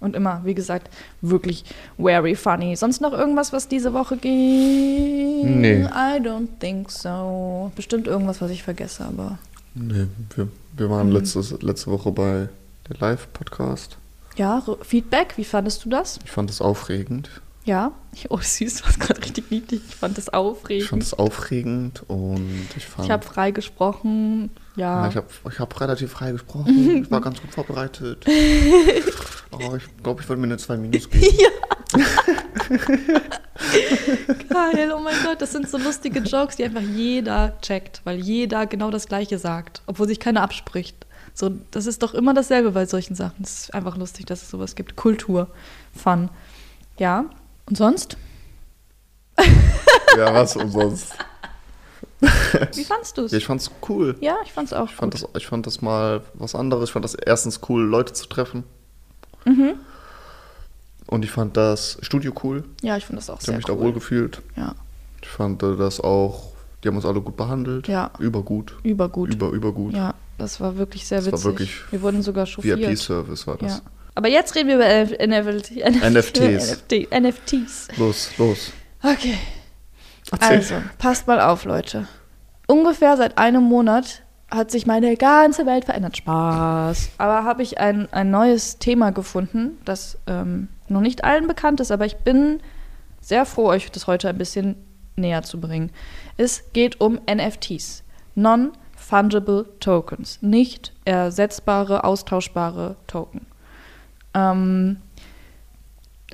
Und 0.00 0.14
immer, 0.14 0.42
wie 0.44 0.54
gesagt, 0.54 0.88
wirklich 1.22 1.64
very 1.98 2.34
funny. 2.36 2.76
Sonst 2.76 3.00
noch 3.00 3.12
irgendwas, 3.12 3.52
was 3.52 3.66
diese 3.68 3.92
Woche 3.92 4.16
ging? 4.16 5.60
Nee. 5.60 5.82
I 5.84 6.20
don't 6.20 6.48
think 6.60 6.90
so. 6.90 7.72
Bestimmt 7.76 8.06
irgendwas, 8.06 8.40
was 8.40 8.50
ich 8.50 8.62
vergesse, 8.62 9.04
aber 9.04 9.38
Nee, 9.74 10.06
wir, 10.34 10.48
wir 10.76 10.86
Mhm. 10.86 10.90
waren 10.90 11.10
letztes, 11.12 11.50
letzte 11.62 11.90
Woche 11.90 12.10
bei 12.12 12.48
der 12.88 12.96
Live-Podcast. 12.98 13.96
Ja, 14.36 14.62
Feedback, 14.82 15.34
wie 15.36 15.44
fandest 15.44 15.84
du 15.84 15.88
das? 15.90 16.18
Ich 16.24 16.30
fand 16.30 16.48
es 16.50 16.60
aufregend. 16.60 17.28
Ja. 17.64 17.92
Ich- 18.14 18.30
Oh, 18.30 18.38
süß, 18.40 18.76
du 18.78 18.84
warst 18.84 18.98
gerade 19.00 19.20
richtig 19.22 19.50
niedlich. 19.50 19.82
Ich 19.88 19.94
fand 19.96 20.16
Ich 20.18 20.32
aufregend. 20.32 20.88
fand 20.88 21.02
es 21.02 21.12
aufregend 21.14 22.02
und 22.08 22.66
ich 22.76 22.86
fand. 22.86 23.04
Ich 23.06 23.10
habe 23.12 23.24
frei 23.24 23.50
gesprochen. 23.50 24.50
Ja. 24.78 25.02
Ja, 25.02 25.08
ich 25.08 25.16
habe 25.16 25.26
ich 25.50 25.58
hab 25.58 25.80
relativ 25.80 26.12
frei 26.12 26.30
gesprochen. 26.30 27.02
ich 27.02 27.10
war 27.10 27.20
ganz 27.20 27.40
gut 27.40 27.50
vorbereitet. 27.50 28.24
Aber 29.50 29.76
ich 29.76 29.82
glaube, 30.02 30.22
ich 30.22 30.28
würde 30.28 30.40
mir 30.40 30.46
eine 30.46 30.56
2 30.56 30.76
Minus 30.76 31.10
geben. 31.10 31.26
Geil, 34.48 34.92
oh 34.94 35.00
mein 35.00 35.16
Gott, 35.24 35.42
das 35.42 35.50
sind 35.50 35.68
so 35.68 35.78
lustige 35.78 36.20
Jokes, 36.20 36.56
die 36.56 36.64
einfach 36.64 36.82
jeder 36.82 37.58
checkt, 37.60 38.02
weil 38.04 38.18
jeder 38.20 38.66
genau 38.66 38.92
das 38.92 39.08
Gleiche 39.08 39.38
sagt, 39.38 39.82
obwohl 39.86 40.06
sich 40.06 40.20
keiner 40.20 40.42
abspricht. 40.42 41.06
So, 41.34 41.50
das 41.72 41.86
ist 41.86 42.04
doch 42.04 42.14
immer 42.14 42.34
dasselbe 42.34 42.70
bei 42.70 42.86
solchen 42.86 43.16
Sachen. 43.16 43.42
Es 43.42 43.62
ist 43.62 43.74
einfach 43.74 43.96
lustig, 43.96 44.26
dass 44.26 44.42
es 44.42 44.50
sowas 44.50 44.76
gibt. 44.76 44.94
Kultur, 44.94 45.48
Fun. 45.92 46.30
Ja. 46.98 47.24
Und 47.66 47.76
sonst? 47.76 48.16
ja, 50.16 50.34
was 50.34 50.54
umsonst. 50.56 51.14
Wie 52.74 52.84
fandst 52.84 53.16
du 53.18 53.22
es? 53.24 53.32
Ich 53.32 53.46
fand's 53.46 53.70
cool. 53.88 54.16
Ja, 54.20 54.36
ich 54.44 54.52
fand's 54.52 54.72
auch 54.72 54.86
Ich 54.90 54.94
fand, 54.96 55.14
gut. 55.14 55.22
das, 55.22 55.30
ich 55.42 55.46
fand 55.46 55.66
das 55.66 55.80
mal 55.82 56.22
was 56.34 56.54
anderes. 56.54 56.88
Ich 56.88 56.92
fand 56.92 57.04
das 57.04 57.14
erstens 57.14 57.60
cool, 57.68 57.82
Leute 57.82 58.12
zu 58.12 58.26
treffen. 58.26 58.64
Mhm. 59.44 59.74
Und 61.06 61.24
ich 61.24 61.30
fand 61.30 61.56
das 61.56 61.98
Studio 62.02 62.32
cool. 62.42 62.64
Ja, 62.82 62.96
ich 62.96 63.06
fand 63.06 63.18
das 63.18 63.30
auch 63.30 63.40
Ich 63.40 63.42
habe 63.42 63.52
sehr 63.52 63.56
mich 63.56 63.68
cool. 63.68 63.76
da 63.76 63.80
wohl 63.82 63.92
gefühlt. 63.92 64.42
Ja, 64.56 64.74
Ich 65.22 65.28
fand 65.28 65.62
äh, 65.62 65.76
das 65.76 66.00
auch, 66.00 66.52
die 66.82 66.88
haben 66.88 66.96
uns 66.96 67.06
alle 67.06 67.20
gut 67.20 67.36
behandelt. 67.36 67.88
Ja. 67.88 68.10
Übergut. 68.18 68.74
übergut. 68.82 69.32
Über, 69.34 69.50
übergut. 69.50 69.94
Ja, 69.94 70.14
das 70.38 70.60
war 70.60 70.76
wirklich 70.76 71.06
sehr 71.06 71.18
Das 71.22 71.26
war 71.26 71.32
witzig. 71.32 71.44
wirklich 71.44 71.92
Wir 71.92 72.02
wurden 72.02 72.22
sogar 72.22 72.46
chauffiert. 72.46 72.78
VIP-Service 72.80 73.46
war 73.46 73.56
das. 73.56 73.76
Ja. 73.78 73.80
Aber 74.16 74.28
jetzt 74.28 74.54
reden 74.56 74.68
wir 74.68 74.76
über 74.76 74.86
NF 74.86 75.46
NFTs. 75.46 76.82
NFT, 76.90 77.08
NFTs. 77.22 77.88
Los, 77.96 78.30
los. 78.36 78.72
Okay. 79.02 79.38
Also, 80.40 80.74
passt 80.98 81.26
mal 81.26 81.40
auf, 81.40 81.64
Leute. 81.64 82.06
Ungefähr 82.66 83.16
seit 83.16 83.38
einem 83.38 83.62
Monat 83.62 84.22
hat 84.50 84.70
sich 84.70 84.86
meine 84.86 85.16
ganze 85.16 85.66
Welt 85.66 85.84
verändert. 85.84 86.18
Spaß. 86.18 87.10
Aber 87.18 87.44
habe 87.44 87.62
ich 87.62 87.78
ein, 87.78 88.08
ein 88.12 88.30
neues 88.30 88.78
Thema 88.78 89.10
gefunden, 89.10 89.78
das 89.84 90.18
ähm, 90.26 90.68
noch 90.88 91.00
nicht 91.00 91.24
allen 91.24 91.46
bekannt 91.46 91.80
ist, 91.80 91.90
aber 91.90 92.06
ich 92.06 92.16
bin 92.18 92.60
sehr 93.20 93.44
froh, 93.44 93.66
euch 93.66 93.90
das 93.90 94.06
heute 94.06 94.28
ein 94.28 94.38
bisschen 94.38 94.76
näher 95.16 95.42
zu 95.42 95.60
bringen. 95.60 95.90
Es 96.36 96.72
geht 96.72 97.00
um 97.00 97.20
NFTs. 97.30 98.04
Non-Fungible 98.34 99.66
Tokens. 99.80 100.40
Nicht 100.40 100.92
ersetzbare, 101.04 102.04
austauschbare 102.04 102.96
Token. 103.06 103.46
Ähm, 104.34 104.98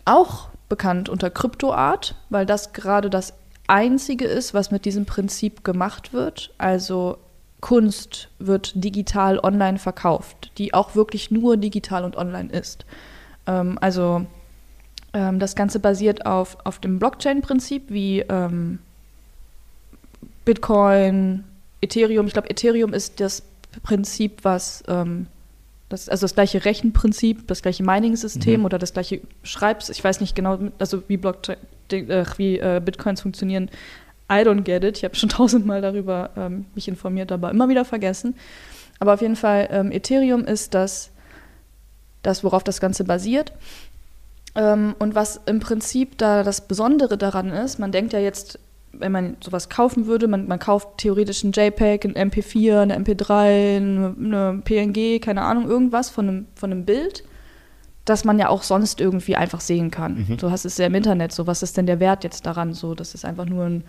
auch 0.04 0.48
bekannt 0.68 1.08
unter 1.08 1.30
Kryptoart, 1.30 2.14
weil 2.28 2.46
das 2.46 2.72
gerade 2.72 3.10
das 3.10 3.34
einzige 3.66 4.26
ist, 4.26 4.54
was 4.54 4.70
mit 4.70 4.84
diesem 4.84 5.06
Prinzip 5.06 5.64
gemacht 5.64 6.12
wird. 6.12 6.52
Also 6.58 7.18
Kunst 7.60 8.28
wird 8.38 8.72
digital 8.74 9.38
online 9.38 9.78
verkauft, 9.78 10.52
die 10.58 10.74
auch 10.74 10.94
wirklich 10.94 11.30
nur 11.30 11.56
digital 11.56 12.04
und 12.04 12.16
online 12.16 12.50
ist. 12.52 12.84
Ähm, 13.46 13.78
also 13.80 14.26
ähm, 15.14 15.38
das 15.38 15.56
Ganze 15.56 15.78
basiert 15.80 16.26
auf, 16.26 16.58
auf 16.64 16.78
dem 16.78 16.98
Blockchain-Prinzip 16.98 17.84
wie 17.88 18.20
ähm, 18.20 18.80
Bitcoin, 20.44 21.44
Ethereum. 21.80 22.26
Ich 22.26 22.32
glaube, 22.34 22.50
Ethereum 22.50 22.92
ist 22.92 23.20
das 23.20 23.42
Prinzip, 23.82 24.40
was 24.42 24.82
ähm, 24.88 25.26
das, 25.88 26.08
also 26.08 26.24
das 26.24 26.34
gleiche 26.34 26.64
Rechenprinzip, 26.64 27.46
das 27.48 27.62
gleiche 27.62 27.82
Mining-System 27.82 28.60
Mhm. 28.60 28.66
oder 28.66 28.78
das 28.78 28.92
gleiche 28.92 29.20
Schreibs. 29.42 29.88
Ich 29.88 30.02
weiß 30.02 30.20
nicht 30.20 30.34
genau, 30.34 30.58
also 30.78 31.02
wie 31.08 31.16
Blockchain, 31.16 31.56
wie 31.90 32.58
äh, 32.58 32.80
Bitcoins 32.84 33.20
funktionieren. 33.20 33.70
I 34.30 34.36
don't 34.36 34.62
get 34.62 34.84
it. 34.84 34.98
Ich 34.98 35.04
habe 35.04 35.14
schon 35.16 35.28
tausendmal 35.30 35.80
darüber 35.80 36.30
ähm, 36.36 36.66
mich 36.74 36.88
informiert, 36.88 37.32
aber 37.32 37.50
immer 37.50 37.68
wieder 37.68 37.84
vergessen. 37.84 38.34
Aber 39.00 39.14
auf 39.14 39.20
jeden 39.20 39.36
Fall, 39.36 39.68
ähm, 39.70 39.92
Ethereum 39.92 40.44
ist 40.44 40.74
das, 40.74 41.10
das, 42.22 42.44
worauf 42.44 42.64
das 42.64 42.80
Ganze 42.80 43.04
basiert. 43.04 43.52
Ähm, 44.54 44.94
und 44.98 45.14
was 45.14 45.40
im 45.46 45.60
Prinzip 45.60 46.16
da 46.18 46.42
das 46.42 46.66
Besondere 46.66 47.18
daran 47.18 47.50
ist, 47.50 47.78
man 47.78 47.92
denkt 47.92 48.12
ja 48.12 48.20
jetzt, 48.20 48.58
wenn 48.92 49.10
man 49.10 49.36
sowas 49.42 49.68
kaufen 49.68 50.06
würde, 50.06 50.28
man, 50.28 50.46
man 50.46 50.60
kauft 50.60 50.98
theoretisch 50.98 51.42
ein 51.42 51.52
JPEG, 51.52 52.04
ein 52.04 52.30
MP4, 52.30 52.80
eine 52.82 52.98
MP3, 52.98 53.76
eine, 53.76 54.14
eine 54.16 54.62
PNG, 54.64 55.20
keine 55.20 55.42
Ahnung, 55.42 55.68
irgendwas 55.68 56.10
von 56.10 56.28
einem, 56.28 56.46
von 56.54 56.70
einem 56.70 56.84
Bild, 56.84 57.24
das 58.04 58.24
man 58.24 58.38
ja 58.38 58.48
auch 58.48 58.62
sonst 58.62 59.00
irgendwie 59.00 59.36
einfach 59.36 59.60
sehen 59.60 59.90
kann. 59.90 60.26
Mhm. 60.28 60.36
Du 60.36 60.50
hast 60.50 60.64
es 60.64 60.76
ja 60.76 60.86
im 60.86 60.94
Internet, 60.94 61.32
so 61.32 61.46
was 61.46 61.62
ist 61.62 61.76
denn 61.76 61.86
der 61.86 62.00
Wert 62.00 62.24
jetzt 62.24 62.44
daran? 62.44 62.74
So, 62.74 62.94
das 62.94 63.14
ist 63.14 63.24
einfach 63.24 63.46
nur 63.46 63.64
ein 63.64 63.84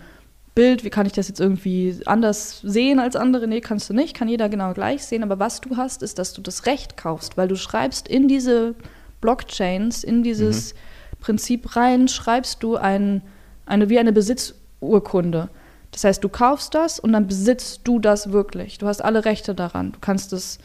Bild, 0.53 0.85
wie 0.85 0.89
kann 0.89 1.05
ich 1.05 1.11
das 1.11 1.27
jetzt 1.27 1.41
irgendwie 1.41 1.99
anders 2.05 2.61
sehen 2.61 2.99
als 2.99 3.17
andere? 3.17 3.45
Nee, 3.45 3.59
kannst 3.59 3.89
du 3.89 3.93
nicht, 3.93 4.15
kann 4.15 4.29
jeder 4.29 4.47
genau 4.47 4.73
gleich 4.73 5.03
sehen. 5.03 5.21
Aber 5.21 5.37
was 5.37 5.59
du 5.59 5.75
hast, 5.75 6.01
ist, 6.01 6.17
dass 6.17 6.31
du 6.31 6.41
das 6.41 6.65
Recht 6.65 6.95
kaufst, 6.95 7.35
weil 7.35 7.49
du 7.49 7.57
schreibst 7.57 8.07
in 8.07 8.29
diese 8.29 8.73
Blockchains, 9.19 10.05
in 10.05 10.23
dieses 10.23 10.75
Prinzip 11.19 11.75
rein, 11.75 12.07
schreibst 12.07 12.63
du 12.63 12.77
ein, 12.77 13.21
eine, 13.65 13.89
wie 13.89 13.99
eine 13.99 14.13
Besitzurkunde. 14.13 15.49
Das 15.91 16.05
heißt, 16.05 16.23
du 16.23 16.29
kaufst 16.29 16.73
das 16.73 16.99
und 17.01 17.11
dann 17.11 17.27
besitzt 17.27 17.81
du 17.83 17.99
das 17.99 18.31
wirklich. 18.31 18.77
Du 18.77 18.87
hast 18.87 19.03
alle 19.03 19.25
Rechte 19.25 19.55
daran. 19.55 19.91
Du 19.91 19.99
kannst 19.99 20.31
es, 20.31 20.59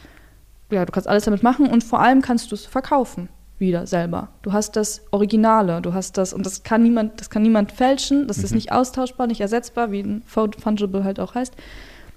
ja, 0.69 0.85
du 0.85 0.91
kannst 0.93 1.09
alles 1.09 1.25
damit 1.25 1.43
machen 1.43 1.67
und 1.67 1.83
vor 1.83 1.99
allem 1.99 2.21
kannst 2.21 2.51
du 2.51 2.55
es 2.55 2.65
verkaufen 2.65 3.27
wieder 3.61 3.87
selber. 3.87 4.27
Du 4.41 4.51
hast 4.51 4.75
das 4.75 5.03
Originale, 5.11 5.81
du 5.81 5.93
hast 5.93 6.17
das 6.17 6.33
und 6.33 6.45
das 6.45 6.63
kann 6.63 6.83
niemand, 6.83 7.21
das 7.21 7.29
kann 7.29 7.43
niemand 7.43 7.71
fälschen. 7.71 8.27
Das 8.27 8.39
ist 8.39 8.51
Mhm. 8.51 8.55
nicht 8.57 8.71
austauschbar, 8.73 9.27
nicht 9.27 9.39
ersetzbar, 9.39 9.91
wie 9.91 10.01
ein 10.01 10.23
fungible 10.25 11.05
halt 11.05 11.21
auch 11.21 11.35
heißt. 11.35 11.53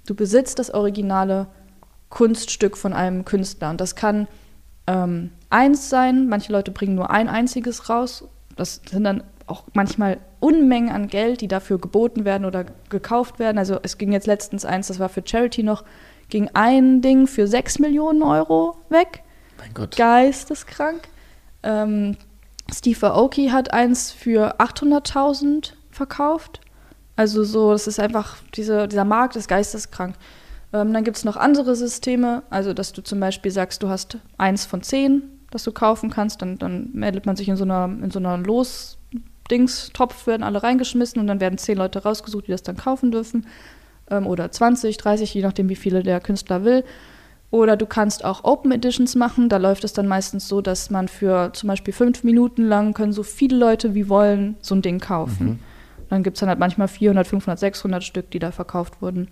Du 0.07 0.15
besitzt 0.17 0.59
das 0.59 0.75
originale 0.75 1.47
Kunststück 2.09 2.77
von 2.77 2.93
einem 2.93 3.25
Künstler 3.25 3.71
und 3.71 3.81
das 3.81 3.95
kann 3.95 4.27
ähm, 4.87 5.31
eins 5.49 5.89
sein. 5.89 6.29
Manche 6.29 6.53
Leute 6.53 6.71
bringen 6.71 6.95
nur 6.95 7.11
ein 7.11 7.29
einziges 7.29 7.89
raus. 7.89 8.25
Das 8.57 8.83
sind 8.91 9.05
dann 9.05 9.23
auch 9.47 9.65
manchmal 9.73 10.19
Unmengen 10.41 10.91
an 10.91 11.09
Geld, 11.09 11.41
die 11.41 11.49
dafür 11.49 11.79
geboten 11.79 12.25
werden 12.25 12.45
oder 12.45 12.65
gekauft 12.91 13.39
werden. 13.39 13.57
Also 13.59 13.79
es 13.83 13.97
ging 13.99 14.13
jetzt 14.13 14.27
letztens 14.27 14.65
eins, 14.65 14.89
das 14.89 14.99
war 14.99 15.09
für 15.09 15.23
Charity 15.25 15.63
noch, 15.63 15.85
ging 16.29 16.51
ein 16.55 17.01
Ding 17.01 17.27
für 17.27 17.47
6 17.47 17.79
Millionen 17.79 18.23
Euro 18.23 18.77
weg. 18.91 19.23
Mein 19.59 19.73
Gott. 19.73 19.97
Geisteskrank. 19.97 21.09
Ähm, 21.65 22.17
Steve 22.73 23.07
Aoki 23.07 23.49
hat 23.49 23.73
eins 23.73 24.13
für 24.13 24.61
800.000 24.61 25.73
verkauft. 25.91 26.61
Also 27.17 27.45
so, 27.45 27.73
das 27.73 27.87
ist 27.87 28.01
einfach, 28.01 28.37
diese, 28.55 28.89
dieser 28.89 29.05
Markt 29.05 29.37
ist 29.37 29.49
geisteskrank. 29.49 30.15
Ähm, 30.73 30.93
dann 30.93 31.05
gibt 31.05 31.17
es 31.17 31.25
noch 31.25 31.37
andere 31.37 31.77
Systeme, 31.77 32.43
also 32.51 32.73
dass 32.75 32.93
du 32.93 33.03
zum 33.03 33.21
Beispiel 33.21 33.51
sagst, 33.51 33.83
du 33.83 33.89
hast 33.89 34.19
eins 34.39 34.65
von 34.67 34.83
zehn, 34.83 35.23
das 35.51 35.63
du 35.63 35.73
kaufen 35.73 36.11
kannst, 36.11 36.43
dann, 36.43 36.59
dann 36.59 36.91
meldet 36.93 37.27
man 37.27 37.37
sich 37.37 37.49
in 37.49 37.57
so 37.57 37.65
einer, 37.65 37.85
in 37.85 38.11
so 38.11 38.19
einer 38.19 38.37
Los-Dings-Topf, 38.39 40.27
werden 40.27 40.43
alle 40.43 40.63
reingeschmissen 40.63 41.21
und 41.21 41.29
dann 41.29 41.41
werden 41.41 41.59
zehn 41.59 41.79
Leute 41.79 42.03
rausgesucht, 42.03 42.49
die 42.49 42.53
das 42.53 42.65
dann 42.65 42.77
kaufen 42.77 43.13
dürfen. 43.13 43.47
Ähm, 44.11 44.27
oder 44.27 44.51
20, 44.51 44.97
30, 44.97 45.33
je 45.33 45.43
nachdem, 45.43 45.69
wie 45.69 45.77
viele 45.77 46.03
der 46.03 46.21
Künstler 46.21 46.65
will. 46.65 46.85
Oder 47.55 47.77
du 47.77 47.87
kannst 47.87 48.25
auch 48.25 48.43
Open 48.43 48.73
Editions 48.73 49.15
machen. 49.15 49.49
Da 49.49 49.59
läuft 49.59 49.85
es 49.85 49.93
dann 49.93 50.09
meistens 50.09 50.49
so, 50.49 50.61
dass 50.61 50.91
man 50.91 51.07
für 51.07 51.53
zum 51.53 51.69
Beispiel 51.69 51.95
fünf 51.95 52.25
Minuten 52.25 52.65
lang 52.65 52.95
können 52.95 53.13
so 53.13 53.23
viele 53.23 53.57
Leute 53.57 53.95
wie 53.95 54.09
wollen 54.09 54.57
so 54.61 54.75
ein 54.75 54.83
Ding 54.83 54.99
kaufen. 54.99 55.47
Mhm. 55.47 55.59
Dann 56.11 56.25
gibt 56.25 56.37
es 56.37 56.41
dann 56.41 56.49
halt 56.49 56.59
manchmal 56.59 56.89
400, 56.89 57.29
500, 57.29 57.61
600 57.61 58.03
Stück, 58.03 58.29
die 58.33 58.41
da 58.41 58.51
verkauft 58.51 59.01
wurden. 59.01 59.29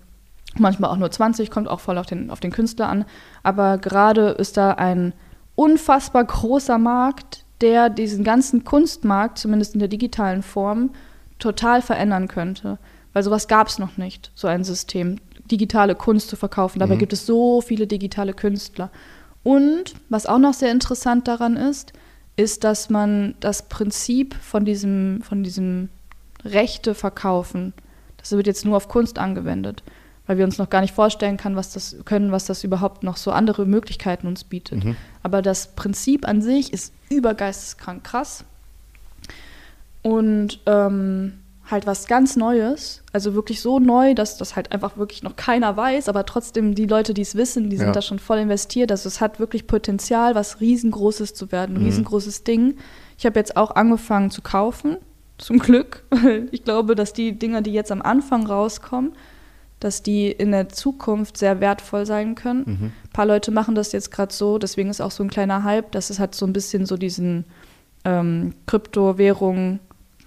Manchmal 0.57 0.89
auch 0.91 0.95
nur 0.95 1.11
20, 1.11 1.51
kommt 1.51 1.67
auch 1.67 1.81
voll 1.81 1.97
auf 1.97 2.05
den, 2.05 2.29
auf 2.29 2.39
den 2.39 2.53
Künstler 2.53 2.87
an. 2.87 3.03
Aber 3.43 3.77
gerade 3.77 4.29
ist 4.29 4.55
da 4.55 4.71
ein 4.71 5.11
unfassbar 5.55 6.23
großer 6.23 6.77
Markt, 6.77 7.43
der 7.59 7.89
diesen 7.89 8.23
ganzen 8.23 8.63
Kunstmarkt, 8.63 9.37
zumindest 9.37 9.73
in 9.73 9.79
der 9.79 9.89
digitalen 9.89 10.43
Form, 10.43 10.91
total 11.39 11.81
verändern 11.81 12.29
könnte. 12.29 12.77
Weil 13.11 13.23
sowas 13.23 13.49
gab 13.49 13.67
es 13.67 13.79
noch 13.79 13.97
nicht, 13.97 14.31
so 14.33 14.47
ein 14.47 14.63
System, 14.63 15.17
digitale 15.51 15.95
Kunst 15.95 16.29
zu 16.29 16.35
verkaufen. 16.35 16.79
Dabei 16.79 16.95
Mhm. 16.95 16.99
gibt 16.99 17.13
es 17.13 17.25
so 17.25 17.61
viele 17.61 17.87
digitale 17.87 18.33
Künstler. 18.33 18.89
Und 19.43 19.93
was 20.09 20.25
auch 20.25 20.39
noch 20.39 20.53
sehr 20.53 20.71
interessant 20.71 21.27
daran 21.27 21.57
ist, 21.57 21.93
ist, 22.35 22.63
dass 22.63 22.89
man 22.89 23.35
das 23.39 23.63
Prinzip 23.69 24.35
von 24.35 24.65
diesem, 24.65 25.21
von 25.21 25.43
diesem 25.43 25.89
Rechte 26.45 26.95
verkaufen, 26.95 27.73
das 28.17 28.31
wird 28.31 28.47
jetzt 28.47 28.65
nur 28.65 28.77
auf 28.77 28.87
Kunst 28.87 29.19
angewendet, 29.19 29.83
weil 30.27 30.37
wir 30.37 30.45
uns 30.45 30.57
noch 30.57 30.69
gar 30.69 30.79
nicht 30.81 30.93
vorstellen 30.93 31.35
kann, 31.37 31.55
was 31.57 31.73
das, 31.73 31.97
können, 32.05 32.31
was 32.31 32.45
das 32.45 32.63
überhaupt 32.63 33.03
noch 33.03 33.17
so 33.17 33.31
andere 33.31 33.65
Möglichkeiten 33.65 34.27
uns 34.27 34.45
bietet. 34.45 34.83
Mhm. 34.85 34.95
Aber 35.21 35.41
das 35.41 35.75
Prinzip 35.75 36.25
an 36.27 36.41
sich 36.41 36.71
ist 36.71 36.93
übergeisteskrank 37.09 38.03
krass. 38.03 38.45
Und 40.01 40.59
ähm, 40.65 41.33
halt 41.69 41.87
was 41.87 42.07
ganz 42.07 42.35
Neues, 42.35 43.03
also 43.13 43.33
wirklich 43.35 43.61
so 43.61 43.79
neu, 43.79 44.13
dass 44.15 44.37
das 44.37 44.55
halt 44.57 44.71
einfach 44.73 44.97
wirklich 44.97 45.23
noch 45.23 45.35
keiner 45.37 45.77
weiß, 45.77 46.09
aber 46.09 46.25
trotzdem 46.25 46.75
die 46.75 46.85
Leute, 46.87 47.13
die 47.13 47.21
es 47.21 47.35
wissen, 47.35 47.69
die 47.69 47.77
sind 47.77 47.87
Ja. 47.87 47.91
da 47.93 48.01
schon 48.01 48.19
voll 48.19 48.39
investiert. 48.39 48.91
Also 48.91 49.07
es 49.07 49.21
hat 49.21 49.39
wirklich 49.39 49.65
Potenzial, 49.65 50.35
was 50.35 50.59
riesengroßes 50.59 51.33
zu 51.33 51.51
werden, 51.53 51.75
ein 51.77 51.79
Mhm. 51.81 51.85
riesengroßes 51.87 52.43
Ding. 52.43 52.75
Ich 53.17 53.25
habe 53.25 53.39
jetzt 53.39 53.55
auch 53.55 53.71
angefangen 53.75 54.29
zu 54.29 54.41
kaufen, 54.41 54.97
zum 55.37 55.57
Glück, 55.59 56.03
weil 56.11 56.49
ich 56.51 56.63
glaube, 56.65 56.95
dass 56.95 57.13
die 57.13 57.39
Dinger, 57.39 57.61
die 57.61 57.71
jetzt 57.73 57.91
am 57.93 58.01
Anfang 58.01 58.45
rauskommen, 58.45 59.13
dass 59.79 60.03
die 60.03 60.31
in 60.31 60.51
der 60.51 60.69
Zukunft 60.69 61.37
sehr 61.37 61.59
wertvoll 61.61 62.05
sein 62.05 62.35
können. 62.35 62.59
Mhm. 62.65 62.83
Ein 63.05 63.09
paar 63.13 63.25
Leute 63.25 63.51
machen 63.51 63.73
das 63.75 63.91
jetzt 63.93 64.11
gerade 64.11 64.33
so, 64.33 64.57
deswegen 64.57 64.89
ist 64.89 65.01
auch 65.01 65.11
so 65.11 65.23
ein 65.23 65.29
kleiner 65.29 65.63
Hype, 65.63 65.91
dass 65.93 66.09
es 66.09 66.19
hat 66.19 66.35
so 66.35 66.45
ein 66.45 66.53
bisschen 66.53 66.85
so 66.85 66.97
diesen 66.97 67.45
ähm, 68.05 68.53
Kryptowährung 68.65 69.79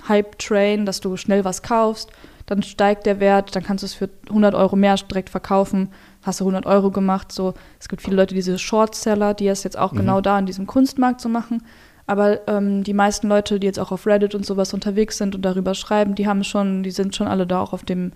Hype-Train, 0.09 0.87
dass 0.87 1.01
du 1.01 1.17
schnell 1.17 1.45
was 1.45 1.63
kaufst, 1.63 2.11
dann 2.47 2.63
steigt 2.63 3.07
der 3.07 3.19
Wert, 3.19 3.57
dann 3.57 3.65
kannst 3.65 3.83
du 3.83 3.87
es 3.87 3.95
für 3.95 4.09
100 4.29 4.55
Euro 4.55 4.77
mehr 4.77 4.95
direkt 4.95 5.31
verkaufen, 5.31 5.89
hast 6.23 6.41
du 6.41 6.45
100 6.45 6.65
Euro 6.67 6.91
gemacht. 6.91 7.33
So, 7.33 7.55
es 7.81 7.89
gibt 7.89 8.03
viele 8.03 8.17
Leute, 8.17 8.35
diese 8.35 8.59
Shortseller, 8.59 9.35
die 9.35 9.49
es 9.49 9.65
jetzt 9.65 9.77
auch 9.79 9.93
Mhm. 9.93 9.97
genau 9.99 10.21
da 10.21 10.39
in 10.39 10.47
diesem 10.47 10.67
Kunstmarkt 10.67 11.21
so 11.21 11.29
machen. 11.29 11.63
Aber 12.07 12.47
ähm, 12.49 12.85
die 12.85 12.93
meisten 12.95 13.27
Leute, 13.29 13.59
die 13.59 13.67
jetzt 13.67 13.81
auch 13.81 13.91
auf 13.91 14.07
Reddit 14.07 14.37
und 14.37 14.47
sowas 14.47 14.73
unterwegs 14.73 15.19
sind 15.19 15.35
und 15.35 15.43
darüber 15.43 15.75
schreiben, 15.75 16.15
die 16.15 16.29
haben 16.29 16.45
schon, 16.45 16.85
die 16.85 16.93
sind 16.93 17.17
schon 17.17 17.27
alle 17.27 17.49
da 17.49 17.61
auch 17.61 17.73
auf 17.73 17.83
dem, 17.83 18.13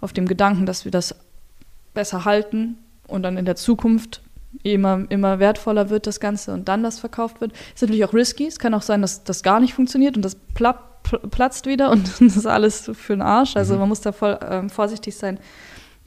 auf 0.00 0.12
dem 0.12 0.26
Gedanken, 0.28 0.66
dass 0.66 0.84
wir 0.84 0.92
das 0.92 1.16
besser 1.94 2.24
halten 2.24 2.78
und 3.08 3.24
dann 3.24 3.36
in 3.36 3.44
der 3.44 3.56
Zukunft 3.56 4.22
immer, 4.62 5.02
immer 5.08 5.40
wertvoller 5.40 5.90
wird 5.90 6.06
das 6.06 6.20
Ganze 6.20 6.52
und 6.54 6.68
dann 6.68 6.84
das 6.84 7.00
verkauft 7.00 7.40
wird. 7.40 7.50
Ist 7.74 7.82
natürlich 7.82 8.04
auch 8.04 8.14
risky. 8.14 8.46
Es 8.46 8.60
kann 8.60 8.72
auch 8.72 8.82
sein, 8.82 9.02
dass 9.02 9.24
das 9.24 9.42
gar 9.42 9.58
nicht 9.58 9.74
funktioniert 9.74 10.14
und 10.14 10.24
das 10.24 10.36
plapp, 10.36 10.78
pl- 10.78 10.93
platzt 11.30 11.66
wieder 11.66 11.90
und 11.90 12.08
das 12.20 12.36
ist 12.36 12.46
alles 12.46 12.90
für 12.94 13.14
den 13.14 13.22
Arsch. 13.22 13.56
Also 13.56 13.74
Mhm. 13.74 13.80
man 13.80 13.88
muss 13.90 14.00
da 14.00 14.12
voll 14.12 14.38
ähm, 14.50 14.70
vorsichtig 14.70 15.16
sein, 15.16 15.38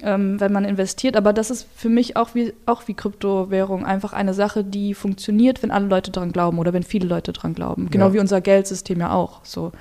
ähm, 0.01 0.39
wenn 0.39 0.51
man 0.51 0.65
investiert. 0.65 1.15
Aber 1.15 1.33
das 1.33 1.49
ist 1.49 1.67
für 1.75 1.89
mich 1.89 2.15
auch 2.17 2.35
wie, 2.35 2.53
auch 2.65 2.87
wie 2.87 2.93
Kryptowährung 2.93 3.85
einfach 3.85 4.13
eine 4.13 4.33
Sache, 4.33 4.63
die 4.63 4.93
funktioniert, 4.93 5.63
wenn 5.63 5.71
alle 5.71 5.87
Leute 5.87 6.11
dran 6.11 6.31
glauben 6.31 6.59
oder 6.59 6.73
wenn 6.73 6.83
viele 6.83 7.07
Leute 7.07 7.33
dran 7.33 7.53
glauben. 7.53 7.89
Genau 7.89 8.07
Ja. 8.07 8.13
wie 8.13 8.19
unser 8.19 8.41
Geldsystem 8.41 8.99
ja 8.99 9.11
auch. 9.11 9.39
So. 9.43 9.71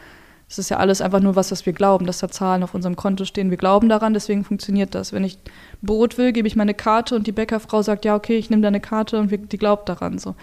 Es 0.48 0.58
ist 0.58 0.68
ja 0.70 0.76
alles 0.76 1.00
einfach 1.00 1.18
nur 1.18 1.34
was, 1.34 1.50
was 1.50 1.66
wir 1.66 1.72
glauben, 1.72 2.06
dass 2.06 2.18
da 2.18 2.28
Zahlen 2.28 2.62
auf 2.62 2.72
unserem 2.72 2.94
Konto 2.94 3.24
stehen. 3.24 3.50
Wir 3.50 3.56
glauben 3.56 3.88
daran, 3.88 4.14
deswegen 4.14 4.44
funktioniert 4.44 4.94
das. 4.94 5.12
Wenn 5.12 5.24
ich 5.24 5.38
Brot 5.82 6.18
will, 6.18 6.32
gebe 6.32 6.46
ich 6.46 6.54
meine 6.54 6.72
Karte 6.72 7.16
und 7.16 7.26
die 7.26 7.32
Bäckerfrau 7.32 7.82
sagt, 7.82 8.04
ja, 8.04 8.14
okay, 8.14 8.36
ich 8.38 8.48
nehme 8.48 8.62
deine 8.62 8.78
Karte 8.78 9.18
und 9.18 9.32
wir, 9.32 9.38
die 9.38 9.58
glaubt 9.58 9.88
daran. 9.88 10.18
So. 10.18 10.36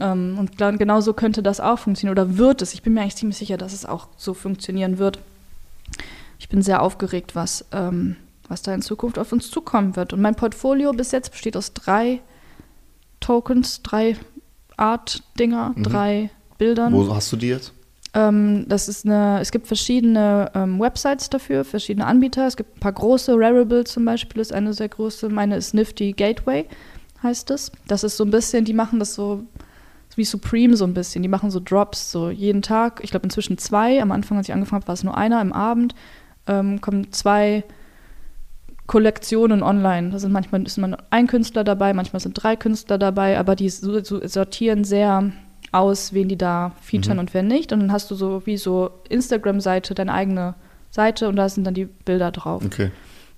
Ähm, 0.00 0.36
und 0.38 0.56
klar, 0.56 0.72
genauso 0.72 1.12
könnte 1.14 1.42
das 1.42 1.60
auch 1.60 1.78
funktionieren 1.78 2.12
oder 2.18 2.36
wird 2.38 2.62
es. 2.62 2.74
Ich 2.74 2.82
bin 2.82 2.94
mir 2.94 3.02
eigentlich 3.02 3.16
ziemlich 3.16 3.38
sicher, 3.38 3.56
dass 3.56 3.72
es 3.72 3.86
auch 3.86 4.08
so 4.16 4.34
funktionieren 4.34 4.98
wird. 4.98 5.18
Ich 6.38 6.48
bin 6.48 6.62
sehr 6.62 6.82
aufgeregt, 6.82 7.34
was, 7.34 7.64
ähm, 7.72 8.16
was 8.48 8.62
da 8.62 8.74
in 8.74 8.82
Zukunft 8.82 9.18
auf 9.18 9.32
uns 9.32 9.50
zukommen 9.50 9.96
wird. 9.96 10.12
Und 10.12 10.20
mein 10.20 10.34
Portfolio 10.34 10.92
bis 10.92 11.12
jetzt 11.12 11.30
besteht 11.32 11.56
aus 11.56 11.72
drei 11.72 12.20
Tokens, 13.20 13.82
drei 13.82 14.16
Art-Dinger, 14.76 15.72
Mhm. 15.74 15.82
drei 15.82 16.30
Bildern. 16.58 16.92
Wo 16.92 17.14
hast 17.14 17.32
du 17.32 17.36
die 17.36 17.48
jetzt? 17.48 17.72
Ähm, 18.14 18.64
das 18.68 18.88
ist 18.88 19.04
eine, 19.04 19.40
es 19.40 19.50
gibt 19.50 19.66
verschiedene 19.66 20.50
ähm, 20.54 20.78
Websites 20.80 21.28
dafür, 21.28 21.64
verschiedene 21.64 22.06
Anbieter. 22.06 22.46
Es 22.46 22.56
gibt 22.56 22.76
ein 22.76 22.80
paar 22.80 22.92
große, 22.92 23.32
Rarible 23.36 23.84
zum 23.84 24.04
Beispiel 24.04 24.40
ist 24.40 24.52
eine 24.52 24.72
sehr 24.72 24.88
große. 24.88 25.28
Meine 25.28 25.56
ist 25.56 25.74
Nifty 25.74 26.12
Gateway, 26.12 26.66
heißt 27.22 27.50
es. 27.50 27.72
Das 27.88 28.04
ist 28.04 28.16
so 28.16 28.24
ein 28.24 28.30
bisschen, 28.30 28.64
die 28.64 28.72
machen 28.74 28.98
das 28.98 29.14
so 29.14 29.42
wie 30.14 30.24
Supreme 30.24 30.76
so 30.76 30.84
ein 30.84 30.94
bisschen. 30.94 31.22
Die 31.22 31.28
machen 31.28 31.50
so 31.50 31.60
Drops, 31.60 32.10
so 32.10 32.30
jeden 32.30 32.62
Tag. 32.62 33.00
Ich 33.02 33.10
glaube 33.10 33.24
inzwischen 33.24 33.58
zwei. 33.58 34.00
Am 34.00 34.12
Anfang, 34.12 34.38
als 34.38 34.48
ich 34.48 34.54
angefangen 34.54 34.80
habe, 34.80 34.88
war 34.88 34.94
es 34.94 35.04
nur 35.04 35.16
einer. 35.16 35.40
Im 35.42 35.52
Abend 35.52 35.94
ähm, 36.46 36.80
kommen 36.80 37.12
zwei 37.12 37.64
Kollektionen 38.86 39.62
online. 39.62 40.10
Da 40.10 40.18
sind 40.18 40.32
manchmal 40.32 40.62
ist 40.62 40.78
man 40.78 40.96
ein 41.10 41.26
Künstler 41.26 41.64
dabei, 41.64 41.92
manchmal 41.92 42.20
sind 42.20 42.34
drei 42.40 42.54
Künstler 42.56 42.98
dabei, 42.98 43.38
aber 43.38 43.56
die 43.56 43.68
so, 43.68 44.02
so 44.02 44.26
sortieren 44.26 44.84
sehr 44.84 45.32
aus, 45.72 46.12
wen 46.14 46.28
die 46.28 46.38
da 46.38 46.72
featuren 46.80 47.16
Mhm. 47.16 47.20
und 47.20 47.34
wer 47.34 47.42
nicht. 47.42 47.72
Und 47.72 47.80
dann 47.80 47.92
hast 47.92 48.10
du 48.10 48.14
so 48.14 48.42
wie 48.46 48.56
so 48.56 48.90
Instagram-Seite, 49.08 49.94
deine 49.94 50.12
eigene 50.14 50.54
Seite 50.90 51.28
und 51.28 51.36
da 51.36 51.48
sind 51.48 51.64
dann 51.64 51.74
die 51.74 51.86
Bilder 51.86 52.30
drauf. 52.30 52.62
Okay. 52.64 52.92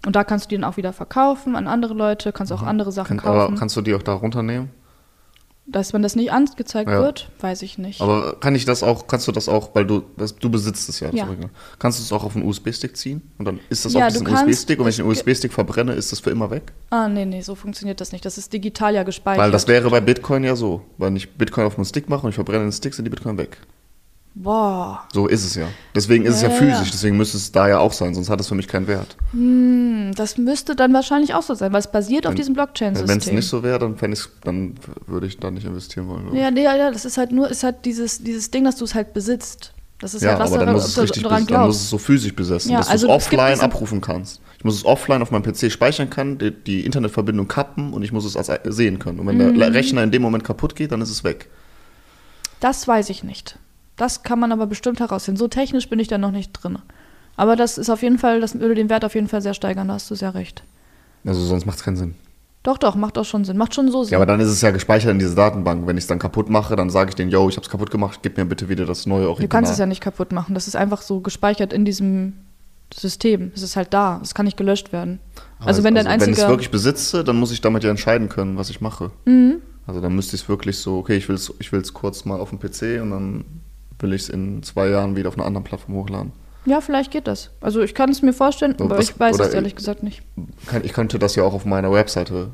Und 0.06 0.14
da 0.14 0.22
kannst 0.22 0.44
du 0.44 0.48
die 0.50 0.56
dann 0.60 0.70
auch 0.70 0.76
wieder 0.76 0.92
verkaufen 0.92 1.56
an 1.56 1.66
andere 1.66 1.94
Leute, 1.94 2.30
kannst 2.32 2.52
auch 2.52 2.62
andere 2.62 2.92
Sachen. 2.92 3.16
Kann, 3.16 3.28
aber 3.30 3.46
kaufen. 3.46 3.56
kannst 3.56 3.76
du 3.76 3.80
die 3.80 3.94
auch 3.94 4.02
da 4.02 4.12
runternehmen? 4.12 4.70
Dass 5.70 5.92
man 5.92 6.02
das 6.02 6.16
nicht 6.16 6.32
angezeigt 6.32 6.88
Ja. 6.90 7.00
wird, 7.00 7.30
weiß 7.40 7.60
ich 7.62 7.76
nicht. 7.76 8.00
Aber 8.00 8.40
kann 8.40 8.54
ich 8.54 8.64
das 8.64 8.82
auch, 8.82 9.06
kannst 9.06 9.28
du 9.28 9.32
das 9.32 9.48
auch, 9.50 9.74
weil 9.74 9.84
du, 9.84 10.02
das, 10.16 10.34
du 10.34 10.48
besitzt 10.48 10.88
es 10.88 11.00
ja, 11.00 11.10
Ja. 11.10 11.26
ne? 11.26 11.50
kannst 11.78 11.98
du 11.98 12.02
es 12.02 12.10
auch 12.10 12.24
auf 12.24 12.34
einen 12.36 12.46
USB-Stick 12.46 12.96
ziehen? 12.96 13.20
Und 13.36 13.44
dann 13.44 13.60
ist 13.68 13.84
das 13.84 13.92
Ja, 13.92 14.06
auf 14.06 14.12
diesem 14.12 14.26
USB-Stick 14.32 14.78
und 14.78 14.86
wenn 14.86 14.90
ich 14.90 14.96
den 14.96 15.06
USB-Stick 15.06 15.52
verbrenne, 15.52 15.92
ist 15.92 16.10
das 16.10 16.20
für 16.20 16.30
immer 16.30 16.50
weg? 16.50 16.72
ah, 16.90 17.06
nee, 17.08 17.26
nee, 17.26 17.42
so 17.42 17.54
funktioniert 17.54 18.00
das 18.00 18.12
nicht. 18.12 18.24
Das 18.24 18.38
ist 18.38 18.52
digital 18.52 18.94
ja 18.94 19.02
gespeichert. 19.02 19.42
Weil 19.44 19.50
das 19.50 19.68
wäre 19.68 19.90
bei 19.90 20.00
Bitcoin 20.00 20.42
ja 20.44 20.56
so. 20.56 20.80
Wenn 20.96 21.16
ich 21.16 21.30
Bitcoin 21.34 21.66
auf 21.66 21.76
einen 21.76 21.84
Stick 21.84 22.08
mache 22.08 22.22
und 22.22 22.30
ich 22.30 22.34
verbrenne 22.36 22.64
den 22.64 22.72
Stick, 22.72 22.94
sind 22.94 23.04
die 23.04 23.10
Bitcoin 23.10 23.36
weg. 23.36 23.58
Boah. 24.34 25.02
So 25.12 25.26
ist 25.26 25.44
es 25.44 25.54
ja. 25.56 25.66
Deswegen 25.96 26.24
ist 26.24 26.36
es 26.36 26.42
Ja, 26.42 26.48
ja 26.48 26.54
ja, 26.54 26.60
physisch, 26.60 26.90
deswegen 26.92 27.16
müsste 27.16 27.36
es 27.38 27.50
da 27.50 27.68
ja 27.68 27.78
auch 27.80 27.92
sein, 27.92 28.14
sonst 28.14 28.30
hat 28.30 28.40
es 28.40 28.46
für 28.46 28.54
mich 28.54 28.68
keinen 28.68 28.86
Wert. 28.86 29.16
Hm, 29.32 30.12
das 30.14 30.38
müsste 30.38 30.76
dann 30.76 30.92
wahrscheinlich 30.94 31.34
auch 31.34 31.42
so 31.42 31.54
sein, 31.54 31.72
weil 31.72 31.80
es 31.80 31.90
basiert 31.90 32.24
auf 32.26 32.30
Wenn- 32.30 32.36
diesem 32.36 32.54
Blockchain-System. 32.54 33.08
Wenn 33.08 33.18
es 33.18 33.32
nicht 33.32 33.48
so 33.48 33.62
wäre, 33.64 33.78
dann, 33.80 33.96
dann 34.44 34.74
würde 35.06 35.26
ich 35.26 35.38
da 35.38 35.50
nicht 35.50 35.66
investieren 35.66 36.06
wollen. 36.08 36.34
Ja, 36.36 36.50
nee, 36.52 36.62
ja, 36.62 36.76
ja, 36.76 36.90
das 36.92 37.04
ist 37.04 37.18
halt 37.18 37.32
nur, 37.32 37.50
ist 37.50 37.64
halt 37.64 37.84
dieses, 37.84 38.22
dieses 38.22 38.50
Ding, 38.52 38.64
dass 38.64 38.76
du 38.76 38.84
es 38.84 38.94
halt 38.94 39.12
besitzt. 39.12 39.72
Das 40.00 40.14
ist 40.14 40.22
Ja, 40.22 40.30
halt 40.30 40.40
was, 40.40 40.52
aber 40.52 40.64
dann 40.64 40.74
muss 40.74 40.86
es 40.86 40.96
richtig, 41.02 41.24
daran 41.24 41.42
bes- 41.42 41.48
dann 41.48 41.66
muss 41.66 41.76
es 41.80 41.90
so 41.90 41.98
physisch 41.98 42.36
besessen, 42.36 42.70
Ja, 42.70 42.78
dass 42.78 42.88
also 42.88 43.08
du 43.08 43.12
es 43.14 43.22
es 43.22 43.26
offline 43.32 43.58
abrufen 43.60 44.00
kannst. 44.00 44.40
Ich 44.56 44.64
muss 44.64 44.76
es 44.76 44.84
offline 44.84 45.20
auf 45.22 45.32
meinem 45.32 45.42
PC 45.42 45.72
speichern 45.72 46.08
können, 46.10 46.38
die, 46.38 46.52
die 46.52 46.84
Internetverbindung 46.86 47.48
kappen 47.48 47.92
und 47.92 48.04
ich 48.04 48.12
muss 48.12 48.24
es 48.24 48.36
als 48.36 48.48
sehen 48.72 49.00
können. 49.00 49.18
Und 49.18 49.26
wenn 49.26 49.38
Mhm. 49.38 49.58
der 49.58 49.74
Rechner 49.74 50.04
in 50.04 50.12
dem 50.12 50.22
Moment 50.22 50.44
kaputt 50.44 50.76
geht, 50.76 50.92
dann 50.92 51.00
ist 51.00 51.10
es 51.10 51.24
weg. 51.24 51.48
Das 52.60 52.86
weiß 52.86 53.10
ich 53.10 53.24
nicht. 53.24 53.58
Das 53.98 54.22
kann 54.22 54.38
man 54.38 54.52
aber 54.52 54.66
bestimmt 54.66 55.00
herausfinden. 55.00 55.38
So 55.38 55.48
technisch 55.48 55.90
bin 55.90 55.98
ich 55.98 56.08
da 56.08 56.16
noch 56.16 56.30
nicht 56.30 56.52
drin. 56.52 56.78
Aber 57.36 57.56
das 57.56 57.76
ist 57.76 57.90
auf 57.90 58.02
jeden 58.02 58.18
Fall, 58.18 58.40
das 58.40 58.58
würde 58.58 58.74
den 58.74 58.88
Wert 58.88 59.04
auf 59.04 59.14
jeden 59.14 59.28
Fall 59.28 59.42
sehr 59.42 59.54
steigern, 59.54 59.88
da 59.88 59.94
hast 59.94 60.10
du 60.10 60.14
sehr 60.14 60.34
recht. 60.34 60.62
Also 61.24 61.40
sonst 61.42 61.66
macht 61.66 61.78
es 61.78 61.84
keinen 61.84 61.96
Sinn. 61.96 62.14
Doch, 62.62 62.78
doch, 62.78 62.96
macht 62.96 63.18
auch 63.18 63.24
schon 63.24 63.44
Sinn. 63.44 63.56
Macht 63.56 63.74
schon 63.74 63.90
so 63.90 64.04
Sinn. 64.04 64.12
Ja, 64.12 64.18
aber 64.18 64.26
dann 64.26 64.40
ist 64.40 64.48
es 64.48 64.60
ja 64.60 64.70
gespeichert 64.70 65.10
in 65.12 65.18
dieser 65.18 65.34
Datenbank. 65.34 65.86
Wenn 65.86 65.96
ich 65.96 66.04
es 66.04 66.08
dann 66.08 66.18
kaputt 66.18 66.48
mache, 66.48 66.74
dann 66.76 66.90
sage 66.90 67.10
ich 67.10 67.14
denen, 67.14 67.30
yo, 67.30 67.48
ich 67.48 67.56
habe 67.56 67.64
es 67.64 67.70
kaputt 67.70 67.90
gemacht, 67.90 68.20
gib 68.22 68.36
mir 68.36 68.44
bitte 68.44 68.68
wieder 68.68 68.86
das 68.86 69.06
neue 69.06 69.28
Original. 69.28 69.48
du 69.48 69.48
kannst 69.48 69.72
es 69.72 69.78
ja 69.78 69.86
nicht 69.86 70.00
kaputt 70.00 70.32
machen. 70.32 70.54
Das 70.54 70.66
ist 70.68 70.76
einfach 70.76 71.02
so 71.02 71.20
gespeichert 71.20 71.72
in 71.72 71.84
diesem 71.84 72.34
System. 72.92 73.52
Es 73.54 73.62
ist 73.62 73.76
halt 73.76 73.94
da. 73.94 74.20
Es 74.22 74.34
kann 74.34 74.44
nicht 74.44 74.56
gelöscht 74.56 74.92
werden. 74.92 75.20
Aber 75.58 75.68
also 75.68 75.84
wenn 75.84 75.94
dein 75.94 76.06
Wenn 76.06 76.16
ich 76.16 76.28
einziger. 76.28 76.46
es 76.46 76.48
wirklich 76.48 76.70
besitze, 76.70 77.24
dann 77.24 77.36
muss 77.36 77.52
ich 77.52 77.60
damit 77.60 77.84
ja 77.84 77.90
entscheiden 77.90 78.28
können, 78.28 78.56
was 78.56 78.70
ich 78.70 78.80
mache. 78.80 79.10
Mhm. 79.24 79.62
Also 79.86 80.00
dann 80.00 80.14
müsste 80.14 80.36
ich 80.36 80.42
es 80.42 80.48
wirklich 80.48 80.78
so, 80.78 80.98
okay, 80.98 81.16
ich 81.16 81.28
will 81.28 81.36
es 81.36 81.52
ich 81.60 81.72
will's 81.72 81.94
kurz 81.94 82.24
mal 82.24 82.40
auf 82.40 82.50
dem 82.50 82.58
PC 82.58 83.00
und 83.00 83.10
dann 83.10 83.44
will 83.98 84.12
ich 84.12 84.22
es 84.22 84.28
in 84.28 84.62
zwei 84.62 84.88
Jahren 84.88 85.16
wieder 85.16 85.28
auf 85.28 85.36
einer 85.36 85.46
anderen 85.46 85.64
Plattform 85.64 85.94
hochladen. 85.96 86.32
Ja, 86.64 86.80
vielleicht 86.80 87.10
geht 87.10 87.26
das. 87.26 87.50
Also 87.60 87.80
ich 87.82 87.94
kann 87.94 88.10
es 88.10 88.20
mir 88.22 88.32
vorstellen, 88.32 88.74
So, 88.78 88.84
aber 88.84 88.98
was- 88.98 89.10
ich 89.10 89.18
weiß 89.18 89.38
es 89.40 89.54
ehrlich 89.54 89.74
gesagt 89.76 90.02
nicht. 90.02 90.22
Kann- 90.66 90.84
Ich 90.84 90.92
könnte 90.92 91.18
das 91.18 91.34
ja 91.34 91.42
auch 91.44 91.54
auf 91.54 91.64
meiner 91.64 91.90
Webseite 91.92 92.50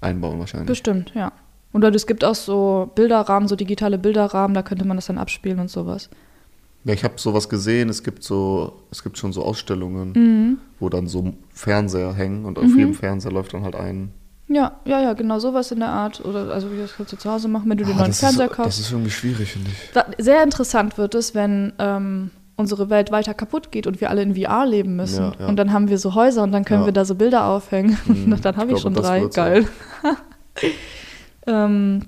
einbauen 0.00 0.38
wahrscheinlich. 0.38 0.66
Bestimmt, 0.68 1.12
ja. 1.14 1.32
Oder 1.72 1.94
es 1.94 2.06
gibt 2.06 2.24
auch 2.24 2.34
so 2.34 2.90
Bilderrahmen, 2.94 3.48
so 3.48 3.54
digitale 3.56 3.96
Bilderrahmen, 3.98 4.54
da 4.54 4.62
könnte 4.62 4.84
man 4.84 4.96
das 4.96 5.06
dann 5.06 5.18
abspielen 5.18 5.58
und 5.60 5.70
sowas. 5.70 6.10
Ja, 6.84 6.94
ich 6.94 7.04
habe 7.04 7.14
sowas 7.18 7.48
gesehen, 7.48 7.88
es 7.90 8.02
gibt 8.02 8.22
so, 8.24 8.72
es 8.90 9.02
gibt 9.02 9.18
schon 9.18 9.32
so 9.32 9.42
Ausstellungen, 9.44 10.12
Mhm. 10.12 10.58
wo 10.80 10.88
dann 10.88 11.06
so 11.06 11.34
Fernseher 11.52 12.14
hängen 12.14 12.44
und 12.46 12.58
auf 12.58 12.64
Mhm. 12.64 12.78
jedem 12.78 12.94
Fernseher 12.94 13.32
läuft 13.32 13.54
dann 13.54 13.62
halt 13.62 13.76
ein. 13.76 14.12
Ja, 14.52 14.72
ja, 14.84 15.00
ja, 15.00 15.12
genau 15.12 15.38
sowas 15.38 15.70
in 15.70 15.78
der 15.78 15.90
Art. 15.90 16.24
Oder 16.24 16.50
also 16.52 16.72
wie 16.72 16.78
das 16.78 16.94
kannst 16.96 17.12
du 17.12 17.16
zu 17.16 17.30
Hause 17.30 17.46
machen, 17.46 17.70
wenn 17.70 17.78
du 17.78 17.84
den 17.84 17.94
Ah, 17.94 17.98
neuen 17.98 18.08
das, 18.10 18.18
Fernseher 18.18 18.46
ist, 18.46 18.52
kaufst. 18.52 18.78
das 18.78 18.86
ist 18.86 18.90
irgendwie 18.90 19.10
schwierig, 19.12 19.52
finde 19.52 19.70
ich. 19.70 19.90
Da, 19.94 20.04
sehr 20.18 20.42
interessant 20.42 20.98
wird 20.98 21.14
es, 21.14 21.36
wenn 21.36 21.72
ähm, 21.78 22.30
unsere 22.56 22.90
Welt 22.90 23.12
weiter 23.12 23.32
kaputt 23.32 23.70
geht 23.70 23.86
und 23.86 24.00
wir 24.00 24.10
alle 24.10 24.22
in 24.22 24.34
VR 24.34 24.66
leben 24.66 24.96
müssen. 24.96 25.22
Ja, 25.24 25.32
ja. 25.38 25.46
Und 25.46 25.54
dann 25.56 25.72
haben 25.72 25.88
wir 25.88 25.98
so 25.98 26.16
Häuser 26.16 26.42
und 26.42 26.50
dann 26.50 26.64
können 26.64 26.80
Ja. 26.80 26.86
wir 26.86 26.92
da 26.92 27.04
so 27.04 27.14
Bilder 27.14 27.44
aufhängen. 27.44 27.96
Mhm, 28.06 28.32
Und 28.32 28.44
dann 28.44 28.56
habe 28.56 28.72
ich 28.72 28.76
ich, 28.78 28.82
schon 28.82 28.92
drei. 28.94 29.26
Geil. 29.26 29.68
ähm, 31.46 32.06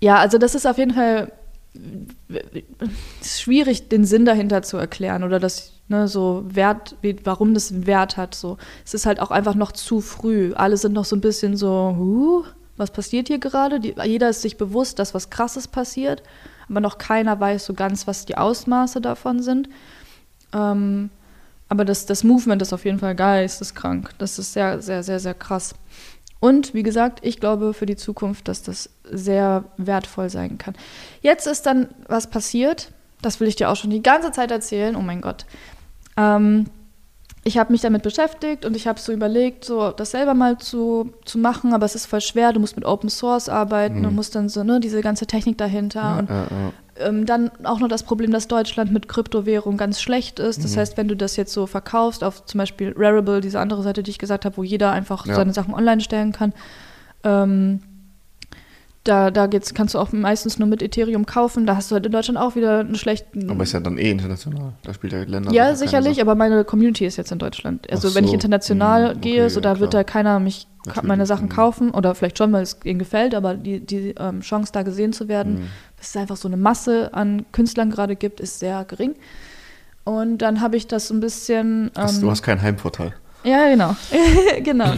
ja, 0.00 0.16
also 0.16 0.38
das 0.38 0.54
ist 0.54 0.66
auf 0.66 0.78
jeden 0.78 0.92
Fall 0.94 1.32
ist 3.20 3.40
schwierig, 3.40 3.88
den 3.88 4.04
Sinn 4.04 4.24
dahinter 4.24 4.62
zu 4.62 4.76
erklären 4.76 5.22
oder 5.22 5.38
das, 5.38 5.72
ne, 5.88 6.08
so 6.08 6.44
Wert, 6.46 6.96
warum 7.24 7.54
das 7.54 7.86
Wert 7.86 8.16
hat. 8.16 8.34
So. 8.34 8.58
Es 8.84 8.94
ist 8.94 9.06
halt 9.06 9.20
auch 9.20 9.30
einfach 9.30 9.54
noch 9.54 9.72
zu 9.72 10.00
früh. 10.00 10.52
Alle 10.54 10.76
sind 10.76 10.92
noch 10.92 11.04
so 11.04 11.16
ein 11.16 11.20
bisschen 11.20 11.56
so, 11.56 11.94
huh, 11.96 12.44
was 12.76 12.90
passiert 12.90 13.28
hier 13.28 13.38
gerade? 13.38 13.78
Die, 13.78 13.94
jeder 14.04 14.30
ist 14.30 14.42
sich 14.42 14.56
bewusst, 14.56 14.98
dass 14.98 15.14
was 15.14 15.30
Krasses 15.30 15.68
passiert, 15.68 16.22
aber 16.68 16.80
noch 16.80 16.98
keiner 16.98 17.38
weiß 17.38 17.66
so 17.66 17.74
ganz, 17.74 18.06
was 18.06 18.26
die 18.26 18.36
Ausmaße 18.36 19.00
davon 19.00 19.42
sind. 19.42 19.68
Ähm, 20.52 21.10
aber 21.68 21.84
das, 21.84 22.04
das 22.04 22.24
Movement 22.24 22.62
ist 22.62 22.72
auf 22.72 22.84
jeden 22.84 22.98
Fall 22.98 23.14
geisteskrank. 23.14 24.10
Das 24.18 24.40
ist 24.40 24.52
sehr, 24.54 24.82
sehr, 24.82 25.04
sehr, 25.04 25.20
sehr 25.20 25.34
krass. 25.34 25.74
Und 26.40 26.72
wie 26.72 26.82
gesagt, 26.82 27.20
ich 27.22 27.38
glaube 27.38 27.74
für 27.74 27.86
die 27.86 27.96
Zukunft, 27.96 28.48
dass 28.48 28.62
das 28.62 28.90
sehr 29.04 29.64
wertvoll 29.76 30.30
sein 30.30 30.56
kann. 30.58 30.74
Jetzt 31.20 31.46
ist 31.46 31.66
dann 31.66 31.88
was 32.08 32.28
passiert, 32.28 32.92
das 33.22 33.40
will 33.40 33.48
ich 33.48 33.56
dir 33.56 33.68
auch 33.68 33.76
schon 33.76 33.90
die 33.90 34.02
ganze 34.02 34.32
Zeit 34.32 34.50
erzählen. 34.50 34.96
Oh 34.96 35.02
mein 35.02 35.20
Gott. 35.20 35.44
Ähm, 36.16 36.66
ich 37.50 37.58
habe 37.58 37.72
mich 37.72 37.80
damit 37.80 38.04
beschäftigt 38.04 38.64
und 38.64 38.76
ich 38.76 38.86
habe 38.86 39.00
so 39.00 39.10
überlegt, 39.10 39.64
so 39.64 39.90
das 39.90 40.12
selber 40.12 40.34
mal 40.34 40.58
zu, 40.58 41.12
zu 41.24 41.36
machen, 41.36 41.74
aber 41.74 41.84
es 41.84 41.96
ist 41.96 42.06
voll 42.06 42.20
schwer. 42.20 42.52
Du 42.52 42.60
musst 42.60 42.76
mit 42.76 42.84
Open 42.84 43.10
Source 43.10 43.48
arbeiten 43.48 43.98
mhm. 43.98 44.04
und 44.04 44.14
musst 44.14 44.36
dann 44.36 44.48
so, 44.48 44.62
ne, 44.62 44.78
diese 44.78 45.00
ganze 45.00 45.26
Technik 45.26 45.58
dahinter. 45.58 46.00
Ja, 46.00 46.18
und 46.20 46.30
ja, 46.30 46.42
ja. 46.42 46.72
Ähm, 47.08 47.26
dann 47.26 47.50
auch 47.64 47.80
noch 47.80 47.88
das 47.88 48.04
Problem, 48.04 48.30
dass 48.30 48.46
Deutschland 48.46 48.92
mit 48.92 49.08
Kryptowährung 49.08 49.76
ganz 49.76 50.00
schlecht 50.00 50.38
ist. 50.38 50.62
Das 50.62 50.76
mhm. 50.76 50.80
heißt, 50.80 50.96
wenn 50.96 51.08
du 51.08 51.16
das 51.16 51.34
jetzt 51.34 51.52
so 51.52 51.66
verkaufst 51.66 52.22
auf 52.22 52.44
zum 52.44 52.58
Beispiel 52.58 52.94
Rarible, 52.96 53.40
diese 53.40 53.58
andere 53.58 53.82
Seite, 53.82 54.04
die 54.04 54.12
ich 54.12 54.18
gesagt 54.18 54.44
habe, 54.44 54.56
wo 54.56 54.62
jeder 54.62 54.92
einfach 54.92 55.26
seine 55.26 55.52
Sachen 55.52 55.74
online 55.74 56.02
stellen 56.02 56.30
kann, 56.30 56.52
ähm, 57.24 57.80
da, 59.10 59.32
da 59.32 59.48
geht's, 59.48 59.74
kannst 59.74 59.94
du 59.94 59.98
auch 59.98 60.12
meistens 60.12 60.60
nur 60.60 60.68
mit 60.68 60.82
Ethereum 60.82 61.26
kaufen. 61.26 61.66
Da 61.66 61.74
hast 61.74 61.90
du 61.90 61.96
halt 61.96 62.06
in 62.06 62.12
Deutschland 62.12 62.38
auch 62.38 62.54
wieder 62.54 62.78
einen 62.78 62.94
schlechten. 62.94 63.50
Aber 63.50 63.64
ist 63.64 63.72
ja 63.72 63.80
dann 63.80 63.98
eh 63.98 64.10
international. 64.10 64.74
Da 64.84 64.94
spielt 64.94 65.12
ja 65.12 65.22
Länder. 65.24 65.50
Ja, 65.50 65.74
sicherlich, 65.74 66.20
aber 66.20 66.36
meine 66.36 66.64
Community 66.64 67.04
ist 67.04 67.16
jetzt 67.16 67.32
in 67.32 67.40
Deutschland. 67.40 67.90
Also, 67.90 68.08
so. 68.08 68.14
wenn 68.14 68.24
ich 68.24 68.32
international 68.32 69.14
hm, 69.14 69.20
gehe, 69.20 69.50
so 69.50 69.60
da 69.60 69.70
klar. 69.70 69.80
wird 69.80 69.94
da 69.94 70.04
keiner 70.04 70.38
mich 70.38 70.68
Natürlich. 70.86 71.08
meine 71.08 71.26
Sachen 71.26 71.48
hm. 71.48 71.56
kaufen. 71.56 71.90
Oder 71.90 72.14
vielleicht 72.14 72.38
schon, 72.38 72.52
weil 72.52 72.62
es 72.62 72.78
ihnen 72.84 73.00
gefällt, 73.00 73.34
aber 73.34 73.54
die, 73.54 73.80
die 73.80 74.14
ähm, 74.16 74.42
Chance, 74.42 74.70
da 74.72 74.82
gesehen 74.82 75.12
zu 75.12 75.26
werden, 75.26 75.56
hm. 75.56 75.68
dass 75.96 76.10
es 76.10 76.16
einfach 76.16 76.36
so 76.36 76.46
eine 76.46 76.56
Masse 76.56 77.12
an 77.12 77.46
Künstlern 77.50 77.90
gerade 77.90 78.14
gibt, 78.14 78.38
ist 78.38 78.60
sehr 78.60 78.84
gering. 78.84 79.16
Und 80.04 80.38
dann 80.38 80.60
habe 80.60 80.76
ich 80.76 80.86
das 80.86 81.08
so 81.08 81.14
ein 81.14 81.20
bisschen. 81.20 81.90
Ähm, 81.96 82.20
du 82.20 82.30
hast 82.30 82.42
keinen 82.42 82.62
Heimvorteil. 82.62 83.12
Ja, 83.42 83.68
genau. 83.68 83.96
genau. 84.62 84.92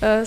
äh, 0.00 0.24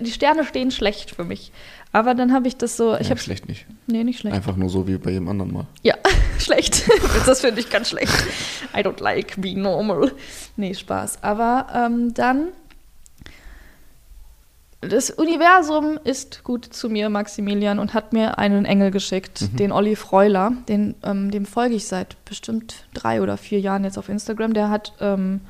die 0.00 0.10
Sterne 0.10 0.44
stehen 0.44 0.70
schlecht 0.70 1.12
für 1.12 1.24
mich. 1.24 1.52
Aber 1.94 2.16
dann 2.16 2.32
habe 2.32 2.48
ich 2.48 2.56
das 2.56 2.76
so. 2.76 2.96
Ich 2.96 3.08
ja, 3.08 3.16
schlecht 3.16 3.46
nicht. 3.46 3.66
Nee, 3.86 4.02
nicht 4.02 4.18
schlecht. 4.18 4.34
Einfach 4.34 4.56
nur 4.56 4.68
so 4.68 4.88
wie 4.88 4.98
bei 4.98 5.12
jedem 5.12 5.28
anderen 5.28 5.52
Mal. 5.52 5.66
Ja, 5.84 5.94
schlecht. 6.38 6.90
das 7.26 7.40
finde 7.40 7.60
ich 7.60 7.70
ganz 7.70 7.90
schlecht. 7.90 8.12
I 8.76 8.80
don't 8.80 9.00
like 9.00 9.40
being 9.40 9.62
normal. 9.62 10.10
Nee, 10.56 10.74
Spaß. 10.74 11.22
Aber 11.22 11.68
ähm, 11.72 12.12
dann. 12.12 12.48
Das 14.80 15.08
Universum 15.10 16.00
ist 16.02 16.42
gut 16.42 16.64
zu 16.64 16.90
mir, 16.90 17.08
Maximilian, 17.10 17.78
und 17.78 17.94
hat 17.94 18.12
mir 18.12 18.38
einen 18.38 18.64
Engel 18.64 18.90
geschickt, 18.90 19.42
mhm. 19.42 19.56
den 19.56 19.72
Olli 19.72 19.94
Freuler. 19.94 20.52
Den, 20.68 20.96
ähm, 21.04 21.30
dem 21.30 21.46
folge 21.46 21.76
ich 21.76 21.86
seit 21.86 22.22
bestimmt 22.24 22.88
drei 22.92 23.22
oder 23.22 23.36
vier 23.36 23.60
Jahren 23.60 23.84
jetzt 23.84 23.98
auf 23.98 24.08
Instagram. 24.08 24.52
Der 24.52 24.68
hat. 24.68 24.94
Ähm, 24.98 25.42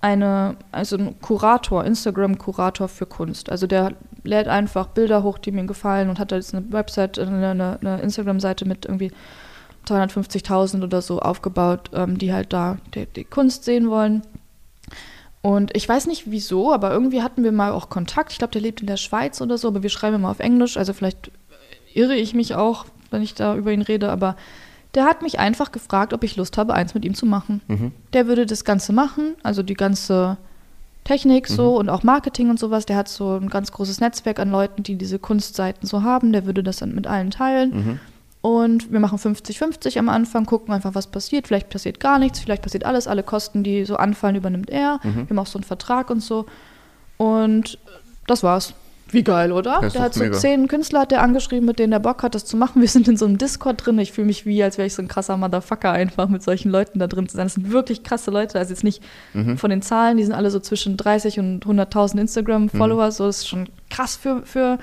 eine, 0.00 0.56
also 0.70 0.98
ein 0.98 1.18
Kurator, 1.22 1.82
Instagram-Kurator 1.82 2.88
für 2.88 3.06
Kunst. 3.06 3.48
Also 3.48 3.66
der 3.66 3.94
lädt 4.24 4.48
einfach 4.48 4.88
Bilder 4.88 5.22
hoch, 5.22 5.38
die 5.38 5.52
mir 5.52 5.64
gefallen 5.64 6.08
und 6.08 6.18
hat 6.18 6.32
da 6.32 6.36
jetzt 6.36 6.54
eine 6.54 6.72
Website, 6.72 7.18
eine, 7.18 7.50
eine, 7.50 7.78
eine 7.80 8.00
Instagram-Seite 8.00 8.66
mit 8.66 8.86
irgendwie 8.86 9.12
250.000 9.86 10.82
oder 10.82 11.02
so 11.02 11.20
aufgebaut, 11.20 11.90
ähm, 11.92 12.18
die 12.18 12.32
halt 12.32 12.52
da 12.52 12.78
die, 12.94 13.06
die, 13.06 13.24
Kunst 13.24 13.64
sehen 13.64 13.90
wollen. 13.90 14.22
Und 15.42 15.76
ich 15.76 15.86
weiß 15.86 16.06
nicht 16.06 16.30
wieso, 16.30 16.72
aber 16.72 16.90
irgendwie 16.90 17.22
hatten 17.22 17.44
wir 17.44 17.52
mal 17.52 17.72
auch 17.72 17.90
Kontakt. 17.90 18.32
Ich 18.32 18.38
glaube, 18.38 18.52
der 18.52 18.62
lebt 18.62 18.80
in 18.80 18.86
der 18.86 18.96
Schweiz 18.96 19.42
oder 19.42 19.58
so, 19.58 19.68
aber 19.68 19.82
wir 19.82 19.90
schreiben 19.90 20.16
immer 20.16 20.30
auf 20.30 20.40
Englisch. 20.40 20.78
Also 20.78 20.94
vielleicht 20.94 21.30
irre 21.92 22.14
ich 22.14 22.32
mich 22.32 22.54
auch, 22.54 22.86
wenn 23.10 23.22
ich 23.22 23.34
da 23.34 23.54
über 23.54 23.72
ihn 23.72 23.82
rede, 23.82 24.10
aber 24.10 24.36
der 24.94 25.04
hat 25.04 25.22
mich 25.22 25.38
einfach 25.38 25.70
gefragt, 25.70 26.14
ob 26.14 26.24
ich 26.24 26.36
Lust 26.36 26.56
habe, 26.56 26.72
eins 26.72 26.94
mit 26.94 27.04
ihm 27.04 27.14
zu 27.14 27.26
machen. 27.26 27.60
Mhm. 27.68 27.92
Der 28.14 28.26
würde 28.26 28.46
das 28.46 28.64
Ganze 28.64 28.92
machen, 28.92 29.34
also 29.42 29.62
die 29.62 29.74
ganze 29.74 30.38
Technik 31.04 31.46
so 31.46 31.72
mhm. 31.72 31.76
und 31.76 31.88
auch 31.90 32.02
Marketing 32.02 32.50
und 32.50 32.58
sowas. 32.58 32.86
Der 32.86 32.96
hat 32.96 33.08
so 33.08 33.36
ein 33.36 33.48
ganz 33.48 33.70
großes 33.72 34.00
Netzwerk 34.00 34.40
an 34.40 34.50
Leuten, 34.50 34.82
die 34.82 34.96
diese 34.96 35.18
Kunstseiten 35.18 35.86
so 35.86 36.02
haben. 36.02 36.32
Der 36.32 36.46
würde 36.46 36.62
das 36.62 36.78
dann 36.78 36.94
mit 36.94 37.06
allen 37.06 37.30
teilen. 37.30 37.70
Mhm. 37.70 38.00
Und 38.40 38.92
wir 38.92 39.00
machen 39.00 39.18
50-50 39.18 39.98
am 39.98 40.10
Anfang, 40.10 40.44
gucken 40.44 40.74
einfach, 40.74 40.94
was 40.94 41.06
passiert. 41.06 41.46
Vielleicht 41.46 41.70
passiert 41.70 41.98
gar 41.98 42.18
nichts, 42.18 42.40
vielleicht 42.40 42.62
passiert 42.62 42.84
alles. 42.84 43.06
Alle 43.06 43.22
Kosten, 43.22 43.64
die 43.64 43.84
so 43.84 43.96
anfallen, 43.96 44.36
übernimmt 44.36 44.68
er. 44.68 45.00
Mhm. 45.02 45.14
Wir 45.14 45.26
haben 45.30 45.38
auch 45.38 45.46
so 45.46 45.58
einen 45.58 45.64
Vertrag 45.64 46.10
und 46.10 46.20
so. 46.20 46.46
Und 47.16 47.78
das 48.26 48.42
war's. 48.42 48.74
Wie 49.14 49.22
geil, 49.22 49.52
oder? 49.52 49.80
Der 49.80 50.02
hat 50.02 50.14
so 50.14 50.24
mega. 50.24 50.36
zehn 50.36 50.68
Künstler 50.68 51.00
hat 51.00 51.12
der 51.12 51.22
angeschrieben, 51.22 51.64
mit 51.64 51.78
denen 51.78 51.92
der 51.92 52.00
Bock 52.00 52.22
hat, 52.22 52.34
das 52.34 52.44
zu 52.44 52.56
machen. 52.56 52.82
Wir 52.82 52.88
sind 52.88 53.08
in 53.08 53.16
so 53.16 53.24
einem 53.24 53.38
Discord 53.38 53.86
drin. 53.86 53.98
Ich 53.98 54.12
fühle 54.12 54.26
mich 54.26 54.44
wie, 54.44 54.62
als 54.62 54.76
wäre 54.76 54.86
ich 54.86 54.94
so 54.94 55.02
ein 55.02 55.08
krasser 55.08 55.36
Motherfucker 55.36 55.92
einfach 55.92 56.28
mit 56.28 56.42
solchen 56.42 56.70
Leuten 56.70 56.98
da 56.98 57.06
drin 57.06 57.28
zu 57.28 57.36
sein. 57.36 57.46
Das 57.46 57.54
sind 57.54 57.70
wirklich 57.70 58.02
krasse 58.02 58.30
Leute. 58.30 58.58
Also 58.58 58.72
jetzt 58.72 58.84
nicht 58.84 59.02
mhm. 59.32 59.56
von 59.56 59.70
den 59.70 59.82
Zahlen, 59.82 60.16
die 60.16 60.24
sind 60.24 60.34
alle 60.34 60.50
so 60.50 60.60
zwischen 60.60 60.96
30 60.96 61.38
und 61.38 61.64
100.000 61.64 62.20
Instagram-Follower. 62.20 63.06
Mhm. 63.06 63.10
So 63.12 63.26
das 63.26 63.38
ist 63.38 63.48
schon 63.48 63.68
krass 63.88 64.16
für, 64.16 64.42
für 64.44 64.78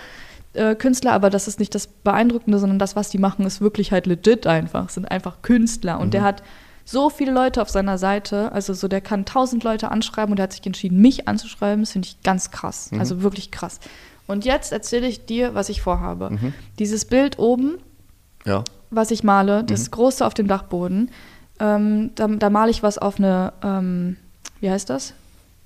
äh, 0.53 0.75
Künstler, 0.75 1.13
aber 1.13 1.29
das 1.29 1.47
ist 1.47 1.59
nicht 1.59 1.75
das 1.75 1.87
Beeindruckende, 1.87 2.57
sondern 2.57 2.79
das, 2.79 2.95
was 2.95 3.09
die 3.09 3.17
machen, 3.17 3.45
ist 3.45 3.61
wirklich 3.61 3.91
halt 3.91 4.07
legit 4.07 4.47
einfach. 4.47 4.87
Es 4.87 4.95
sind 4.95 5.11
einfach 5.11 5.41
Künstler. 5.41 5.99
Und 5.99 6.07
mhm. 6.07 6.11
der 6.11 6.23
hat 6.23 6.43
so 6.85 7.09
viele 7.09 7.31
Leute 7.31 7.61
auf 7.61 7.69
seiner 7.69 7.97
Seite. 7.97 8.51
Also 8.51 8.73
so, 8.73 8.87
der 8.87 9.01
kann 9.01 9.25
tausend 9.25 9.63
Leute 9.63 9.91
anschreiben 9.91 10.31
und 10.31 10.37
der 10.37 10.43
hat 10.43 10.53
sich 10.53 10.65
entschieden, 10.65 10.99
mich 10.99 11.27
anzuschreiben. 11.27 11.83
Das 11.83 11.91
finde 11.91 12.07
ich 12.07 12.21
ganz 12.23 12.51
krass. 12.51 12.91
Mhm. 12.91 12.99
Also 12.99 13.21
wirklich 13.21 13.51
krass. 13.51 13.79
Und 14.27 14.45
jetzt 14.45 14.71
erzähle 14.71 15.07
ich 15.07 15.25
dir, 15.25 15.55
was 15.55 15.69
ich 15.69 15.81
vorhabe. 15.81 16.29
Mhm. 16.31 16.53
Dieses 16.79 17.05
Bild 17.05 17.39
oben, 17.39 17.77
ja. 18.45 18.63
was 18.89 19.11
ich 19.11 19.23
male, 19.23 19.63
das 19.63 19.87
mhm. 19.87 19.91
große 19.91 20.25
auf 20.25 20.33
dem 20.33 20.47
Dachboden, 20.47 21.11
ähm, 21.59 22.11
da, 22.15 22.27
da, 22.27 22.49
male 22.49 22.71
ich 22.71 22.81
was 22.81 22.97
auf 22.97 23.17
eine, 23.19 23.53
ähm, 23.63 24.17
wie 24.59 24.69
heißt 24.69 24.89
das? 24.89 25.13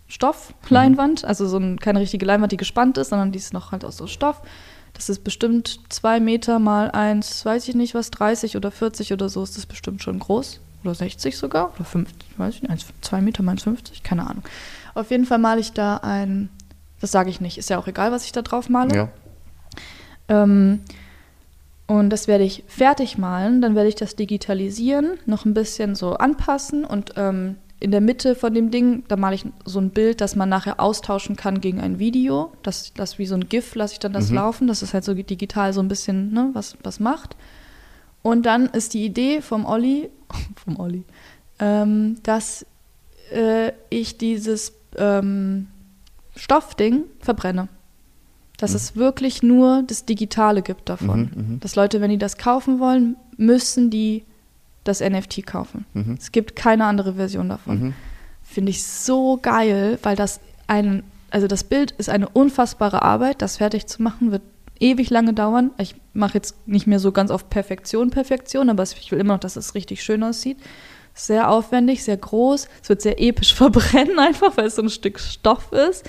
Stoffleinwand, 0.08 1.24
mhm. 1.24 1.28
also 1.28 1.48
so 1.48 1.58
ein, 1.58 1.80
keine 1.80 2.00
richtige 2.00 2.26
Leinwand, 2.26 2.52
die 2.52 2.58
gespannt 2.58 2.98
ist, 2.98 3.10
sondern 3.10 3.32
die 3.32 3.40
ist 3.40 3.54
noch 3.54 3.72
halt 3.72 3.86
aus 3.86 3.98
so 3.98 4.08
Stoff. 4.08 4.42
Das 4.94 5.10
ist 5.10 5.24
bestimmt 5.24 5.80
zwei 5.90 6.20
Meter 6.20 6.58
mal 6.58 6.90
eins, 6.90 7.46
weiß 7.46 7.68
ich 7.68 7.76
nicht 7.76 7.96
was, 7.96 8.12
30 8.12 8.56
oder 8.56 8.72
40 8.72 9.14
oder 9.14 9.30
so 9.30 9.44
ist 9.44 9.58
das 9.58 9.66
bestimmt 9.66 10.02
schon 10.02 10.20
groß. 10.20 10.60
Oder 10.86 10.96
60 10.96 11.38
sogar, 11.38 11.74
oder 11.76 11.86
50, 11.86 12.16
weiß 12.38 12.56
ich 12.56 12.62
nicht, 12.64 12.86
2 13.02 13.22
Meter 13.22 13.44
mal 13.44 13.56
1,50, 13.56 14.04
keine 14.04 14.28
Ahnung. 14.28 14.44
Auf 14.94 15.12
jeden 15.12 15.26
Fall 15.26 15.40
male 15.40 15.60
ich 15.60 15.74
da 15.74 15.98
ein 15.98 16.50
das 17.06 17.12
sage 17.12 17.30
ich 17.30 17.42
nicht. 17.42 17.58
Ist 17.58 17.70
ja 17.70 17.78
auch 17.78 17.88
egal, 17.88 18.12
was 18.12 18.26
ich 18.26 18.32
da 18.32 18.42
drauf 18.42 18.70
male. 18.70 18.96
Ja. 18.96 19.10
Ähm, 20.28 20.82
und 21.88 22.10
das 22.10 22.28
werde 22.28 22.44
ich 22.44 22.64
fertig 22.68 23.18
malen. 23.18 23.62
Dann 23.62 23.76
werde 23.76 23.90
ich 23.90 23.96
das 23.96 24.16
digitalisieren, 24.16 25.20
noch 25.26 25.46
ein 25.46 25.54
bisschen 25.54 25.96
so 25.96 26.14
anpassen 26.14 26.84
und 26.84 27.14
ähm, 27.16 27.58
in 27.80 27.92
der 27.92 28.02
Mitte 28.02 28.34
von 28.36 28.54
dem 28.54 28.72
Ding, 28.72 29.04
da 29.10 29.18
male 29.18 29.36
ich 29.36 29.46
so 29.66 29.80
ein 29.80 29.92
Bild, 29.92 30.22
das 30.22 30.36
man 30.36 30.50
nachher 30.50 30.80
austauschen 30.80 31.36
kann 31.36 31.62
gegen 31.62 31.82
ein 31.82 32.00
Video. 32.00 32.54
Das, 32.64 32.94
das 32.94 33.20
wie 33.20 33.26
so 33.26 33.36
ein 33.36 33.50
GIF 33.50 33.76
lasse 33.76 33.94
ich 33.94 34.00
dann 34.00 34.14
das 34.14 34.30
mhm. 34.30 34.38
laufen, 34.38 34.68
dass 34.68 34.82
es 34.82 34.94
halt 34.94 35.04
so 35.04 35.14
digital 35.14 35.74
so 35.74 35.82
ein 35.82 35.90
bisschen 35.90 36.34
ne, 36.34 36.50
was, 36.54 36.78
was 36.82 37.00
macht. 37.00 37.36
Und 38.24 38.48
dann 38.48 38.68
ist 38.68 38.96
die 38.96 39.06
Idee 39.06 39.42
vom 39.42 39.66
Olli, 39.66 40.10
vom 40.56 40.80
Olli, 40.80 41.04
ähm, 41.60 42.18
dass 42.24 42.66
äh, 43.32 43.72
ich 43.90 44.18
dieses 44.18 44.74
ähm, 44.98 45.68
Stoffding 46.36 47.04
verbrenne. 47.20 47.68
Dass 48.58 48.72
mhm. 48.72 48.76
es 48.78 48.96
wirklich 48.96 49.44
nur 49.44 49.84
das 49.84 50.06
Digitale 50.06 50.62
gibt 50.62 50.88
davon. 50.90 51.32
Mhm, 51.36 51.42
mhm, 51.54 51.60
dass 51.60 51.76
Leute, 51.76 52.02
wenn 52.02 52.10
die 52.10 52.18
das 52.18 52.38
kaufen 52.38 52.80
wollen, 52.80 53.18
müssen 53.38 53.90
die 53.90 54.24
das 54.84 55.02
NFT 55.02 55.46
kaufen. 55.46 55.86
Mhm. 55.94 56.18
Es 56.20 56.32
gibt 56.32 56.56
keine 56.56 56.86
andere 56.86 57.16
Version 57.16 57.50
davon. 57.50 57.80
Mhm. 57.82 57.94
Finde 58.44 58.70
ich 58.70 58.86
so 58.86 59.38
geil, 59.42 60.00
weil 60.04 60.16
das 60.16 60.40
ein, 60.68 61.04
also 61.32 61.48
das 61.48 61.64
Bild 61.64 61.92
ist 61.92 62.10
eine 62.10 62.30
unfassbare 62.30 63.02
Arbeit. 63.02 63.42
Das 63.42 63.58
fertig 63.58 63.88
zu 63.88 64.02
machen 64.02 64.32
wird 64.32 64.44
ewig 64.80 65.10
lange 65.10 65.34
dauern. 65.34 65.72
Ich 65.78 65.96
mache 66.14 66.36
jetzt 66.36 66.68
nicht 66.68 66.88
mehr 66.88 67.00
so 67.00 67.12
ganz 67.12 67.32
auf 67.32 67.50
Perfektion, 67.50 68.10
Perfektion, 68.10 68.70
aber 68.70 68.84
ich 68.84 69.12
will 69.12 69.20
immer 69.20 69.34
noch, 69.34 69.40
dass 69.40 69.56
es 69.56 69.76
richtig 69.76 70.04
schön 70.04 70.24
aussieht 70.24 70.58
sehr 71.16 71.50
aufwendig, 71.50 72.04
sehr 72.04 72.18
groß. 72.18 72.68
Es 72.84 72.90
wird 72.90 73.02
sehr 73.02 73.20
episch 73.20 73.54
verbrennen, 73.56 74.20
einfach 74.20 74.56
weil 74.58 74.66
es 74.66 74.76
so 74.76 74.84
ein 74.84 74.90
Stück 74.90 75.20
Stoff 75.20 75.72
ist. 75.72 76.08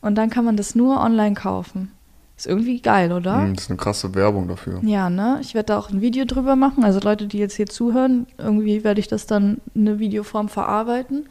Und 0.00 0.16
dann 0.16 0.30
kann 0.30 0.44
man 0.44 0.56
das 0.56 0.74
nur 0.74 1.00
online 1.00 1.34
kaufen. 1.34 1.90
Ist 2.36 2.46
irgendwie 2.46 2.80
geil, 2.80 3.12
oder? 3.12 3.42
Hm, 3.42 3.54
das 3.54 3.64
ist 3.64 3.70
eine 3.70 3.76
krasse 3.76 4.14
Werbung 4.14 4.48
dafür. 4.48 4.80
Ja, 4.82 5.10
ne? 5.10 5.38
Ich 5.40 5.54
werde 5.54 5.66
da 5.66 5.78
auch 5.78 5.90
ein 5.90 6.00
Video 6.00 6.24
drüber 6.24 6.56
machen. 6.56 6.84
Also 6.84 7.00
Leute, 7.00 7.26
die 7.26 7.38
jetzt 7.38 7.56
hier 7.56 7.66
zuhören, 7.66 8.26
irgendwie 8.36 8.84
werde 8.84 9.00
ich 9.00 9.08
das 9.08 9.26
dann 9.26 9.60
in 9.74 9.86
eine 9.86 9.98
Videoform 9.98 10.48
verarbeiten. 10.48 11.28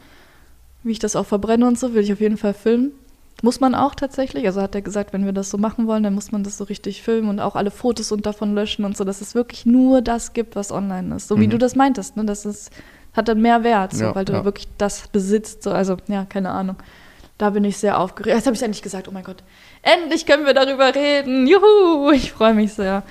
Wie 0.82 0.92
ich 0.92 0.98
das 0.98 1.14
auch 1.14 1.26
verbrenne 1.26 1.66
und 1.66 1.78
so, 1.78 1.94
will 1.94 2.02
ich 2.02 2.12
auf 2.12 2.20
jeden 2.20 2.38
Fall 2.38 2.54
filmen. 2.54 2.92
Muss 3.40 3.58
man 3.60 3.74
auch 3.74 3.94
tatsächlich. 3.94 4.46
Also 4.46 4.60
hat 4.62 4.74
er 4.74 4.82
gesagt, 4.82 5.12
wenn 5.12 5.24
wir 5.24 5.32
das 5.32 5.50
so 5.50 5.58
machen 5.58 5.86
wollen, 5.86 6.02
dann 6.04 6.14
muss 6.14 6.30
man 6.30 6.44
das 6.44 6.58
so 6.58 6.64
richtig 6.64 7.02
filmen 7.02 7.28
und 7.28 7.40
auch 7.40 7.56
alle 7.56 7.70
Fotos 7.72 8.12
und 8.12 8.24
davon 8.26 8.54
löschen 8.54 8.84
und 8.84 8.96
so, 8.96 9.02
dass 9.04 9.20
es 9.20 9.34
wirklich 9.34 9.66
nur 9.66 10.00
das 10.02 10.32
gibt, 10.32 10.54
was 10.54 10.70
online 10.70 11.16
ist. 11.16 11.26
So 11.28 11.40
wie 11.40 11.46
Mhm. 11.46 11.50
du 11.50 11.58
das 11.58 11.74
meintest, 11.74 12.16
ne? 12.16 12.24
Das 12.24 12.44
ist, 12.46 12.70
hat 13.14 13.26
dann 13.28 13.40
mehr 13.40 13.64
Wert, 13.64 13.94
so, 13.94 14.04
Ja, 14.04 14.14
weil 14.14 14.24
du 14.24 14.34
ja. 14.34 14.44
wirklich 14.44 14.68
das 14.78 15.08
besitzt. 15.08 15.64
So. 15.64 15.72
Also, 15.72 15.96
ja, 16.06 16.24
keine 16.24 16.50
Ahnung. 16.50 16.76
Da 17.38 17.50
bin 17.50 17.64
ich 17.64 17.78
sehr 17.78 17.98
aufgeregt. 17.98 18.36
Jetzt 18.36 18.46
habe 18.46 18.54
ich 18.54 18.62
endlich 18.62 18.82
gesagt, 18.82 19.08
oh 19.08 19.10
mein 19.10 19.24
Gott, 19.24 19.42
endlich 19.82 20.24
können 20.26 20.46
wir 20.46 20.54
darüber 20.54 20.94
reden. 20.94 21.46
Juhu, 21.48 22.12
ich 22.12 22.30
freue 22.30 22.54
mich 22.54 22.74
sehr. 22.74 23.02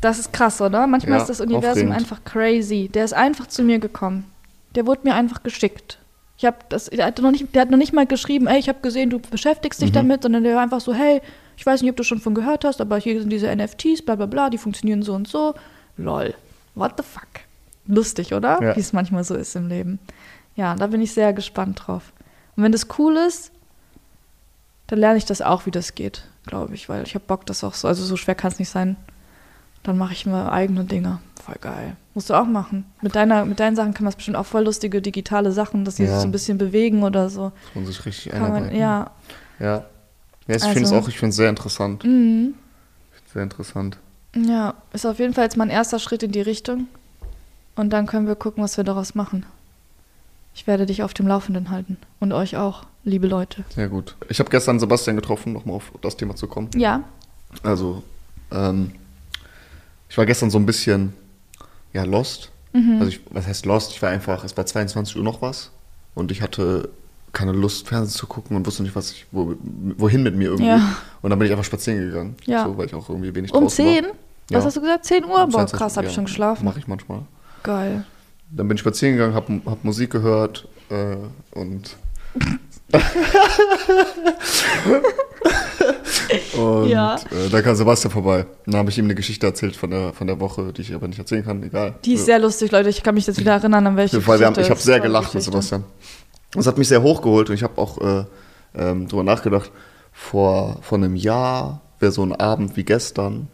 Das 0.00 0.18
ist 0.18 0.32
krass, 0.32 0.60
oder? 0.60 0.86
Manchmal 0.88 1.16
Ja, 1.18 1.22
ist 1.22 1.28
das 1.30 1.40
Universum 1.40 1.68
aufregend. 1.90 1.92
einfach 1.94 2.24
crazy. 2.24 2.88
Der 2.92 3.04
ist 3.04 3.14
einfach 3.14 3.46
zu 3.46 3.62
mir 3.62 3.78
gekommen. 3.78 4.24
Der 4.74 4.86
wurde 4.86 5.02
mir 5.04 5.14
einfach 5.14 5.42
geschickt. 5.44 5.98
Ich 6.38 6.44
habe 6.44 6.56
das, 6.68 6.86
der 6.86 7.04
hat 7.04 7.18
noch 7.18 7.32
nicht, 7.32 7.52
der 7.54 7.62
hat 7.62 7.70
noch 7.70 7.76
nicht 7.78 7.92
mal 7.92 8.06
geschrieben, 8.06 8.46
ey, 8.46 8.58
ich 8.58 8.68
habe 8.68 8.78
gesehen, 8.80 9.10
du 9.10 9.18
beschäftigst 9.18 9.82
dich 9.82 9.90
Mhm. 9.90 9.94
damit, 9.94 10.22
sondern 10.22 10.44
der 10.44 10.54
war 10.54 10.62
einfach 10.62 10.80
so, 10.80 10.94
hey, 10.94 11.20
ich 11.56 11.66
weiß 11.66 11.82
nicht, 11.82 11.90
ob 11.90 11.96
du 11.96 12.04
schon 12.04 12.20
von 12.20 12.34
gehört 12.34 12.64
hast, 12.64 12.80
aber 12.80 12.96
hier 12.98 13.18
sind 13.20 13.30
diese 13.30 13.48
NFTs, 13.54 14.02
bla 14.02 14.14
bla 14.14 14.26
bla, 14.26 14.48
die 14.48 14.58
funktionieren 14.58 15.02
so 15.02 15.14
und 15.14 15.26
so. 15.26 15.54
Lol. 15.96 16.34
What 16.76 16.92
the 16.96 17.02
fuck? 17.02 17.26
Lustig, 17.88 18.32
oder? 18.34 18.62
Ja. 18.62 18.76
Wie 18.76 18.80
es 18.80 18.92
manchmal 18.92 19.24
so 19.24 19.34
ist 19.34 19.56
im 19.56 19.68
Leben. 19.68 19.98
Ja, 20.54 20.76
da 20.76 20.86
bin 20.86 21.00
ich 21.02 21.12
sehr 21.12 21.32
gespannt 21.32 21.82
drauf. 21.86 22.12
Und 22.56 22.62
wenn 22.62 22.70
das 22.72 22.86
cool 22.98 23.16
ist, 23.16 23.50
dann 24.86 25.00
lerne 25.00 25.18
ich 25.18 25.24
das 25.24 25.42
auch, 25.42 25.66
wie 25.66 25.70
das 25.72 25.94
geht, 25.96 26.24
glaube 26.46 26.74
ich, 26.74 26.88
weil 26.88 27.02
ich 27.02 27.14
habe 27.14 27.24
Bock, 27.26 27.46
das 27.46 27.64
auch 27.64 27.74
so, 27.74 27.88
also 27.88 28.04
so 28.04 28.16
schwer 28.16 28.34
kann 28.36 28.52
es 28.52 28.58
nicht 28.60 28.68
sein. 28.70 28.96
Dann 29.82 29.96
mache 29.98 30.12
ich 30.12 30.26
mir 30.26 30.50
eigene 30.52 30.84
Dinge. 30.84 31.18
Voll 31.42 31.56
geil. 31.60 31.96
Musst 32.14 32.30
du 32.30 32.34
auch 32.34 32.46
machen. 32.46 32.84
Mit, 33.00 33.14
deiner, 33.14 33.44
mit 33.44 33.60
deinen 33.60 33.76
Sachen 33.76 33.94
kann 33.94 34.04
man 34.04 34.10
es 34.10 34.16
bestimmt 34.16 34.36
auch 34.36 34.46
voll 34.46 34.64
lustige 34.64 35.00
digitale 35.00 35.52
Sachen, 35.52 35.84
dass 35.84 35.96
die 35.96 36.02
Ja. 36.02 36.10
sich 36.10 36.18
so 36.20 36.28
ein 36.28 36.32
bisschen 36.32 36.58
bewegen 36.58 37.02
oder 37.02 37.30
so. 37.30 37.44
Muss 37.44 37.74
man 37.74 37.86
sich 37.86 38.04
richtig 38.04 38.32
Kann 38.32 38.52
man, 38.52 38.74
ja. 38.74 39.10
Ja. 39.60 39.66
ja 39.66 39.84
ich 40.46 40.54
Also- 40.54 40.68
finde 40.70 40.82
es 40.84 40.92
auch, 40.92 41.08
ich 41.08 41.18
finde 41.18 41.30
es 41.30 41.36
sehr 41.36 41.48
interessant. 41.48 42.04
Mhm. 42.04 42.54
Sehr 43.32 43.42
interessant. 43.42 43.98
Ja, 44.34 44.74
ist 44.92 45.06
auf 45.06 45.18
jeden 45.18 45.32
Fall 45.34 45.44
jetzt 45.44 45.56
mein 45.56 45.70
erster 45.70 45.98
Schritt 45.98 46.22
in 46.22 46.32
die 46.32 46.40
Richtung. 46.40 46.86
Und 47.76 47.90
dann 47.90 48.06
können 48.06 48.26
wir 48.26 48.34
gucken, 48.34 48.62
was 48.62 48.76
wir 48.76 48.84
daraus 48.84 49.14
machen. 49.14 49.46
Ich 50.54 50.66
werde 50.66 50.86
dich 50.86 51.02
auf 51.02 51.14
dem 51.14 51.28
Laufenden 51.28 51.70
halten. 51.70 51.96
Und 52.18 52.32
euch 52.32 52.56
auch, 52.56 52.84
liebe 53.04 53.26
Leute. 53.28 53.64
Sehr 53.74 53.88
gut. 53.88 54.16
Ich 54.28 54.40
habe 54.40 54.50
gestern 54.50 54.80
Sebastian 54.80 55.14
getroffen, 55.16 55.52
nochmal 55.52 55.76
auf 55.76 55.92
das 56.02 56.16
Thema 56.16 56.34
zu 56.34 56.48
kommen. 56.48 56.68
Ja. 56.74 57.04
Also, 57.62 58.02
ähm, 58.50 58.92
ich 60.08 60.18
war 60.18 60.26
gestern 60.26 60.50
so 60.50 60.58
ein 60.58 60.66
bisschen, 60.66 61.12
ja, 61.92 62.04
lost. 62.04 62.50
Mhm. 62.72 62.96
Also, 63.00 63.08
ich, 63.08 63.20
was 63.30 63.46
heißt 63.46 63.66
lost? 63.66 63.92
Ich 63.92 64.02
war 64.02 64.10
einfach, 64.10 64.44
es 64.44 64.56
war 64.56 64.66
22 64.66 65.16
Uhr 65.16 65.24
noch 65.24 65.42
was 65.42 65.70
und 66.14 66.30
ich 66.30 66.42
hatte 66.42 66.88
keine 67.32 67.52
Lust, 67.52 67.88
Fernsehen 67.88 68.16
zu 68.16 68.26
gucken 68.26 68.56
und 68.56 68.66
wusste 68.66 68.82
nicht, 68.82 68.96
was 68.96 69.12
ich, 69.12 69.26
wo, 69.30 69.54
wohin 69.98 70.22
mit 70.22 70.34
mir 70.34 70.46
irgendwie. 70.46 70.66
Ja. 70.68 70.96
Und 71.22 71.30
dann 71.30 71.38
bin 71.38 71.46
ich 71.46 71.52
einfach 71.52 71.64
spazieren 71.64 72.00
gegangen. 72.00 72.36
Ja. 72.46 72.64
So, 72.64 72.76
weil 72.76 72.86
ich 72.86 72.94
auch 72.94 73.08
irgendwie 73.08 73.34
wenig 73.34 73.52
Um 73.52 73.64
draußen 73.64 73.84
10? 73.84 74.04
war. 74.04 74.12
Was 74.50 74.50
Ja. 74.50 74.64
hast 74.64 74.76
du 74.76 74.80
gesagt? 74.80 75.04
10 75.04 75.24
Uhr? 75.24 75.44
Um 75.44 75.50
Boah, 75.50 75.66
22 75.66 75.78
krass, 75.78 75.96
habe 75.98 76.06
ich 76.06 76.14
schon 76.14 76.24
geschlafen. 76.24 76.64
Mache 76.64 76.78
ich 76.78 76.88
manchmal. 76.88 77.20
Geil. 77.62 78.04
Dann 78.50 78.66
bin 78.66 78.76
ich 78.76 78.80
spazieren 78.80 79.16
gegangen, 79.16 79.34
habe 79.34 79.60
hab 79.66 79.84
Musik 79.84 80.10
gehört 80.10 80.66
äh, 80.90 81.16
und. 81.52 81.96
und 86.58 86.88
Ja. 86.88 87.16
äh, 87.16 87.48
da 87.50 87.62
kam 87.62 87.74
Sebastian 87.74 88.10
vorbei. 88.12 88.46
Dann 88.66 88.76
habe 88.76 88.90
ich 88.90 88.98
ihm 88.98 89.04
eine 89.04 89.14
Geschichte 89.14 89.46
erzählt 89.46 89.76
von 89.76 89.90
der, 89.90 90.12
von 90.12 90.26
der 90.26 90.40
Woche, 90.40 90.72
die 90.72 90.82
ich 90.82 90.94
aber 90.94 91.08
nicht 91.08 91.18
erzählen 91.18 91.44
kann. 91.44 91.62
Egal. 91.62 91.94
Die 92.04 92.14
ist 92.14 92.26
sehr 92.26 92.38
lustig, 92.38 92.70
Leute. 92.72 92.88
Ich 92.88 93.02
kann 93.02 93.14
mich 93.14 93.26
jetzt 93.26 93.38
wieder 93.40 93.52
erinnern, 93.52 93.86
an 93.86 93.96
welche 93.96 94.20
Fall, 94.20 94.38
wir 94.40 94.46
haben, 94.46 94.54
Geschichte 94.54 94.66
ich 94.66 94.70
habe 94.70 94.80
sehr 94.80 95.00
gelacht 95.00 95.34
mit 95.34 95.44
Geschichte. 95.44 95.50
Sebastian. 95.52 95.84
Das 96.52 96.66
hat 96.66 96.78
mich 96.78 96.88
sehr 96.88 97.02
hochgeholt 97.02 97.48
und 97.50 97.54
ich 97.54 97.62
habe 97.62 97.78
auch 97.80 97.98
äh, 97.98 98.24
ähm, 98.74 99.06
drüber 99.08 99.22
nachgedacht, 99.24 99.70
vor, 100.12 100.78
vor 100.82 100.98
einem 100.98 101.14
Jahr 101.16 101.80
wäre 102.00 102.12
so 102.12 102.22
ein 102.22 102.32
Abend 102.32 102.76
wie 102.76 102.84
gestern, 102.84 103.48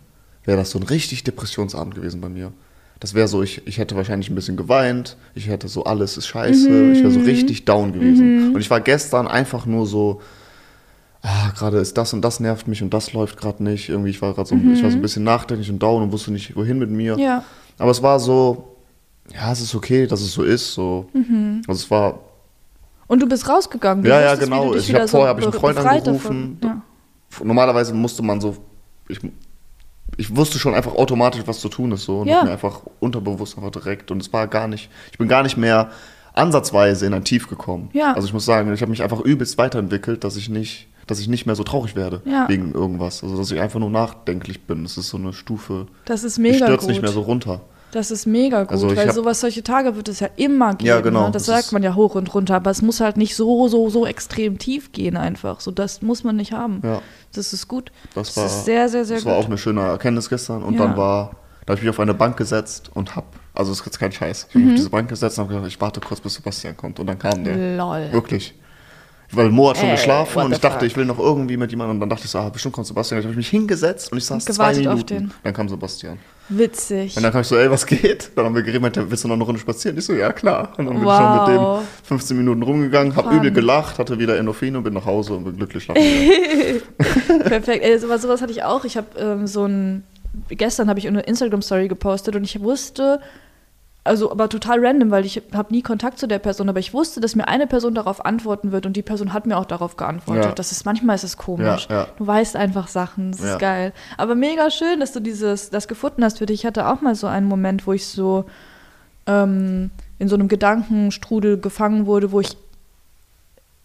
wäre 0.44 0.58
das 0.58 0.70
so 0.70 0.78
ein 0.78 0.84
richtig 0.84 1.24
Depressionsabend 1.24 1.94
gewesen 1.94 2.20
bei 2.20 2.28
mir. 2.28 2.52
Das 3.00 3.12
wäre 3.12 3.28
so, 3.28 3.42
ich, 3.42 3.66
ich 3.66 3.78
hätte 3.78 3.96
wahrscheinlich 3.96 4.30
ein 4.30 4.34
bisschen 4.34 4.56
geweint, 4.56 5.16
ich 5.34 5.48
hätte 5.48 5.68
so, 5.68 5.84
alles 5.84 6.16
ist 6.16 6.26
scheiße, 6.28 6.92
ich 6.92 7.00
wäre 7.02 7.10
so 7.10 7.20
richtig 7.20 7.64
down 7.64 7.92
gewesen. 7.92 8.54
Und 8.54 8.60
ich 8.60 8.70
war 8.70 8.80
gestern 8.80 9.26
einfach 9.26 9.66
nur 9.66 9.86
so, 9.86 10.22
ah, 11.24 11.50
gerade 11.56 11.78
ist 11.78 11.96
das 11.98 12.12
und 12.12 12.22
das 12.22 12.38
nervt 12.38 12.68
mich 12.68 12.82
und 12.82 12.94
das 12.94 13.12
läuft 13.12 13.36
gerade 13.36 13.62
nicht. 13.64 13.88
Irgendwie, 13.88 14.10
ich 14.10 14.22
war 14.22 14.32
gerade 14.34 14.48
so, 14.48 14.54
ich 14.54 14.82
war 14.82 14.90
so 14.90 14.96
ein 14.96 15.02
bisschen 15.02 15.24
nachdenklich 15.24 15.68
und 15.70 15.80
down 15.82 16.02
und 16.04 16.12
wusste 16.12 16.30
nicht, 16.32 16.54
wohin 16.54 16.78
mit 16.78 16.90
mir. 16.90 17.18
Ja. 17.18 17.42
Aber 17.78 17.90
es 17.90 18.02
war 18.02 18.20
so, 18.20 18.76
ja, 19.34 19.50
es 19.50 19.60
ist 19.60 19.74
okay, 19.74 20.06
dass 20.06 20.20
es 20.20 20.32
so 20.32 20.42
ist. 20.44 20.74
So. 20.74 21.08
Also 21.66 21.80
es 21.82 21.90
war, 21.90 22.20
Und 23.08 23.20
du 23.20 23.28
bist 23.28 23.48
rausgegangen. 23.48 24.04
Du 24.04 24.10
Ja, 24.10 24.20
ja, 24.20 24.34
genau. 24.36 24.74
Ich 24.74 24.88
wieder 24.88 25.00
hab 25.02 25.10
vorher- 25.10 25.30
hab 25.30 25.38
ich 25.38 25.44
einen 25.44 25.52
Freund 25.54 25.78
angerufen. 25.78 26.58
Ja. 26.62 26.80
normalerweise 27.42 27.92
musste 27.94 28.22
man 28.22 28.40
so, 28.40 28.56
ich, 29.08 29.18
ich 30.16 30.34
wusste 30.36 30.58
schon 30.58 30.74
einfach 30.74 30.94
automatisch, 30.94 31.42
was 31.46 31.58
zu 31.60 31.68
tun 31.68 31.92
ist. 31.92 32.04
So. 32.04 32.20
Und 32.20 32.28
Ja. 32.28 32.36
hab 32.38 32.44
mir 32.44 32.52
einfach 32.52 32.82
unterbewusst 33.00 33.56
einfach 33.56 33.70
direkt. 33.72 34.10
Und 34.10 34.20
es 34.22 34.32
war 34.32 34.46
gar 34.46 34.68
nicht, 34.68 34.90
ich 35.10 35.18
bin 35.18 35.26
gar 35.28 35.42
nicht 35.42 35.56
mehr 35.56 35.90
ansatzweise 36.34 37.06
in 37.06 37.14
ein 37.14 37.24
Tief 37.24 37.48
gekommen. 37.48 37.90
Ja. 37.92 38.12
Also 38.14 38.26
ich 38.26 38.32
muss 38.34 38.44
sagen, 38.44 38.72
ich 38.74 38.80
habe 38.82 38.90
mich 38.90 39.02
einfach 39.02 39.20
übelst 39.20 39.56
weiterentwickelt, 39.58 40.24
dass 40.24 40.36
ich 40.36 40.48
nicht, 40.48 40.88
dass 41.06 41.18
ich 41.20 41.28
nicht 41.28 41.46
mehr 41.46 41.54
so 41.56 41.64
traurig 41.64 41.96
werde 41.96 42.22
Ja. 42.24 42.48
wegen 42.48 42.72
irgendwas. 42.72 43.22
Also 43.22 43.36
dass 43.36 43.50
ich 43.50 43.60
einfach 43.60 43.80
nur 43.80 43.90
nachdenklich 43.90 44.66
bin. 44.66 44.82
Das 44.84 44.96
ist 44.98 45.08
so 45.08 45.16
eine 45.16 45.32
Stufe. 45.32 45.86
Das 46.04 46.24
ist 46.24 46.38
Ich 46.38 46.42
mega 46.42 46.66
stürze 46.66 46.80
gut. 46.86 46.88
nicht 46.88 47.02
mehr 47.02 47.12
so 47.12 47.20
runter. 47.22 47.60
Das 47.92 48.10
ist 48.10 48.26
mega 48.26 48.62
gut, 48.64 48.72
Also 48.72 48.90
ich 48.90 48.96
weil 48.96 49.12
sowas, 49.12 49.38
solche 49.40 49.62
Tage 49.62 49.94
wird 49.94 50.08
es 50.08 50.18
ja 50.18 50.28
immer 50.34 50.70
geben. 50.74 50.88
Ja, 50.88 51.00
genau. 51.00 51.26
Ne? 51.26 51.30
Das, 51.30 51.44
Das 51.46 51.62
sagt 51.62 51.72
man 51.72 51.84
ja 51.84 51.94
hoch 51.94 52.16
und 52.16 52.34
runter, 52.34 52.56
aber 52.56 52.72
es 52.72 52.82
muss 52.82 52.98
halt 53.00 53.16
nicht 53.16 53.36
so, 53.36 53.68
so, 53.68 53.88
so 53.88 54.04
extrem 54.04 54.58
tief 54.58 54.90
gehen 54.90 55.16
einfach. 55.16 55.60
So, 55.60 55.70
das 55.70 56.02
muss 56.02 56.24
man 56.24 56.34
nicht 56.34 56.50
haben. 56.52 56.80
Ja. 56.82 57.00
Das 57.34 57.52
ist 57.52 57.68
gut. 57.68 57.92
Das 58.16 58.36
war, 58.36 58.46
ist 58.46 58.64
sehr, 58.64 58.88
sehr, 58.88 59.04
sehr 59.04 59.18
das 59.18 59.24
gut. 59.24 59.32
war 59.32 59.38
auch 59.38 59.46
eine 59.46 59.58
schöne 59.58 59.80
Erkenntnis 59.82 60.28
gestern. 60.28 60.64
Und 60.64 60.74
Ja. 60.74 60.86
dann 60.86 60.96
war, 60.96 61.36
da 61.66 61.70
habe 61.70 61.78
ich 61.78 61.82
mich 61.84 61.90
auf 61.90 62.00
eine 62.00 62.14
Bank 62.14 62.36
gesetzt 62.36 62.90
und 62.94 63.14
hab, 63.14 63.26
also 63.54 63.70
das 63.70 63.78
ist 63.78 63.86
jetzt 63.86 64.00
kein 64.00 64.10
Scheiß, 64.10 64.46
ich 64.48 64.54
habe 64.56 64.64
Mhm. 64.64 64.70
auf 64.72 64.76
diese 64.76 64.90
Bank 64.90 65.08
gesetzt 65.08 65.38
und 65.38 65.44
habe 65.44 65.54
gedacht, 65.54 65.68
ich 65.68 65.80
warte 65.80 66.00
kurz, 66.00 66.20
bis 66.20 66.34
Sebastian 66.34 66.76
kommt. 66.76 66.98
Und 66.98 67.06
dann 67.06 67.18
kam 67.20 67.44
der. 67.44 67.76
Lol. 67.76 68.08
Wirklich. 68.10 68.54
Weil 69.32 69.50
Mo 69.50 69.70
hat 69.70 69.78
schon 69.78 69.88
Ey, 69.88 69.96
geschlafen 69.96 70.42
und 70.42 70.52
ich 70.52 70.60
dachte, 70.60 70.80
fuck? 70.80 70.86
ich 70.88 70.96
will 70.96 71.04
noch 71.06 71.18
irgendwie 71.18 71.56
mit 71.56 71.70
jemandem. 71.70 71.96
Und 71.96 72.00
dann 72.00 72.08
dachte 72.10 72.24
ich 72.24 72.30
so, 72.30 72.38
ah, 72.38 72.48
bestimmt 72.50 72.74
kommt 72.74 72.86
Sebastian. 72.86 73.20
Ich 73.20 73.26
habe 73.26 73.34
mich 73.36 73.48
hingesetzt 73.48 74.12
und 74.12 74.18
ich 74.18 74.24
saß 74.26 74.46
Und 74.46 74.54
zwei 74.54 74.74
Minuten. 74.74 75.06
den. 75.06 75.30
Dann 75.42 75.52
kam 75.54 75.68
Sebastian. 75.68 76.18
Witzig. 76.50 77.16
Und 77.16 77.22
dann 77.22 77.32
kam 77.32 77.40
ich 77.40 77.46
so, 77.46 77.56
ey, 77.56 77.70
was 77.70 77.86
geht? 77.86 78.30
Dann 78.36 78.44
haben 78.44 78.54
wir 78.54 78.62
geredet, 78.62 79.10
willst 79.10 79.24
du 79.24 79.28
noch 79.28 79.34
eine 79.34 79.44
Runde 79.44 79.58
spazieren? 79.60 79.96
Ich 79.98 80.04
so, 80.04 80.12
ja, 80.12 80.30
klar. 80.32 80.72
Und 80.76 80.84
dann 80.86 80.94
bin 81.00 81.08
ich 81.08 81.14
schon 81.14 81.32
mit 81.32 81.58
Wow. 81.60 81.80
dem 81.80 81.86
15 82.04 82.36
Minuten 82.36 82.62
rumgegangen, 82.62 83.16
habe 83.16 83.34
übel 83.34 83.50
gelacht, 83.50 83.98
hatte 83.98 84.18
wieder 84.18 84.36
Endorphine 84.36 84.76
und 84.78 84.84
bin 84.84 84.92
nach 84.94 85.06
Hause 85.06 85.32
und 85.34 85.44
bin 85.44 85.56
glücklich. 85.56 85.88
Perfekt. 87.44 87.84
Ey, 87.84 87.98
sowas, 87.98 88.22
sowas 88.22 88.40
hatte 88.42 88.52
ich 88.52 88.62
auch. 88.62 88.84
Ich 88.84 88.96
habe 88.96 89.06
ähm, 89.18 89.46
so 89.46 89.64
ein. 89.66 90.04
Gestern 90.48 90.88
habe 90.88 90.98
ich 90.98 91.06
eine 91.06 91.20
Instagram-Story 91.20 91.86
gepostet 91.88 92.34
und 92.34 92.42
ich 92.44 92.60
wusste, 92.60 93.20
also 94.06 94.30
aber 94.30 94.50
total 94.50 94.84
random, 94.84 95.10
weil 95.10 95.24
ich 95.24 95.40
habe 95.54 95.72
nie 95.72 95.80
Kontakt 95.80 96.18
zu 96.18 96.28
der 96.28 96.38
Person, 96.38 96.68
aber 96.68 96.78
ich 96.78 96.92
wusste, 96.92 97.20
dass 97.22 97.34
mir 97.36 97.48
eine 97.48 97.66
Person 97.66 97.94
darauf 97.94 98.24
antworten 98.24 98.70
wird 98.70 98.84
und 98.84 98.94
die 98.98 99.02
Person 99.02 99.32
hat 99.32 99.46
mir 99.46 99.56
auch 99.56 99.64
darauf 99.64 99.96
geantwortet. 99.96 100.44
Ja. 100.44 100.52
Das 100.52 100.72
ist 100.72 100.84
manchmal 100.84 101.16
ist 101.16 101.24
es 101.24 101.36
komisch. 101.38 101.86
Ja, 101.88 101.96
ja. 102.02 102.06
Du 102.18 102.26
weißt 102.26 102.54
einfach 102.56 102.88
Sachen, 102.88 103.32
das 103.32 103.40
ist 103.40 103.58
geil. 103.58 103.92
Aber 104.18 104.34
mega 104.34 104.70
schön, 104.70 105.00
dass 105.00 105.12
du 105.12 105.20
dieses 105.20 105.70
das 105.70 105.88
gefunden 105.88 106.22
hast 106.22 106.36
für 106.38 106.44
dich. 106.46 106.60
Ich 106.60 106.66
hatte 106.66 106.86
auch 106.88 107.00
mal 107.00 107.14
so 107.14 107.26
einen 107.26 107.46
Moment, 107.46 107.86
wo 107.86 107.92
ich 107.94 108.06
so 108.06 108.44
ähm, 109.26 109.90
in 110.18 110.28
so 110.28 110.34
einem 110.34 110.48
Gedankenstrudel 110.48 111.58
gefangen 111.58 112.04
wurde, 112.04 112.30
wo 112.30 112.40
ich 112.40 112.56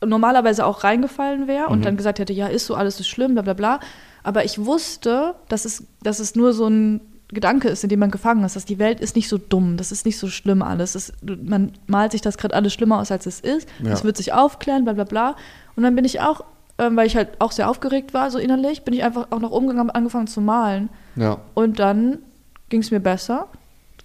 normalerweise 0.06 0.66
auch 0.66 0.84
reingefallen 0.84 1.48
wäre 1.48 1.68
und 1.68 1.80
Mhm. 1.80 1.84
dann 1.84 1.98
gesagt 1.98 2.20
hätte, 2.20 2.34
ja, 2.34 2.48
ist 2.48 2.66
so, 2.66 2.76
alles 2.76 3.00
ist 3.00 3.08
schlimm, 3.10 3.34
bla 3.34 3.42
bla 3.42 3.54
bla. 3.54 3.80
Aber 4.24 4.44
ich 4.46 4.64
wusste, 4.66 5.36
dass 5.50 5.66
es, 5.66 5.84
dass 6.04 6.20
es 6.20 6.36
nur 6.36 6.54
so 6.54 6.68
ein 6.68 7.02
Gedanke 7.32 7.70
ist, 7.70 7.84
in 7.84 7.90
dem 7.90 8.00
man 8.00 8.10
gefangen 8.10 8.44
ist, 8.44 8.56
dass 8.56 8.66
die 8.66 8.80
Welt 8.80 9.00
ist 9.00 9.16
nicht 9.16 9.30
so 9.30 9.38
dumm, 9.38 9.78
das 9.78 9.92
ist 9.92 10.06
nicht 10.06 10.18
so 10.18 10.30
schlimm 10.30 10.64
alles. 10.64 10.96
Es, 10.96 11.14
man 11.22 11.74
malt 11.86 12.12
sich 12.12 12.22
das 12.22 12.38
gerade 12.38 12.56
alles 12.56 12.74
schlimmer 12.74 13.00
aus, 13.00 13.12
als 13.12 13.26
es 13.28 13.40
ist. 13.40 13.70
Ja. 13.84 13.92
Es 13.92 14.04
wird 14.04 14.18
sich 14.18 14.34
aufklären, 14.34 14.84
bla 14.84 14.94
bla 14.94 15.04
bla. 15.04 15.36
Und 15.76 15.84
dann 15.84 15.96
bin 15.96 16.06
ich 16.06 16.22
auch, 16.22 16.44
ähm, 16.80 16.98
weil 16.98 17.06
ich 17.06 17.16
halt 17.16 17.30
auch 17.40 17.52
sehr 17.52 17.70
aufgeregt 17.70 18.14
war, 18.16 18.32
so 18.32 18.40
innerlich, 18.40 18.84
bin 18.84 18.96
ich 18.96 19.04
einfach 19.04 19.28
auch 19.30 19.40
nach 19.40 19.52
oben 19.52 19.68
gegangen, 19.68 19.90
hab 19.90 19.96
angefangen 19.96 20.28
zu 20.28 20.42
malen. 20.42 20.90
Ja. 21.16 21.38
Und 21.54 21.78
dann 21.78 22.18
ging 22.70 22.82
es 22.82 22.90
mir 22.90 23.00
besser, 23.00 23.48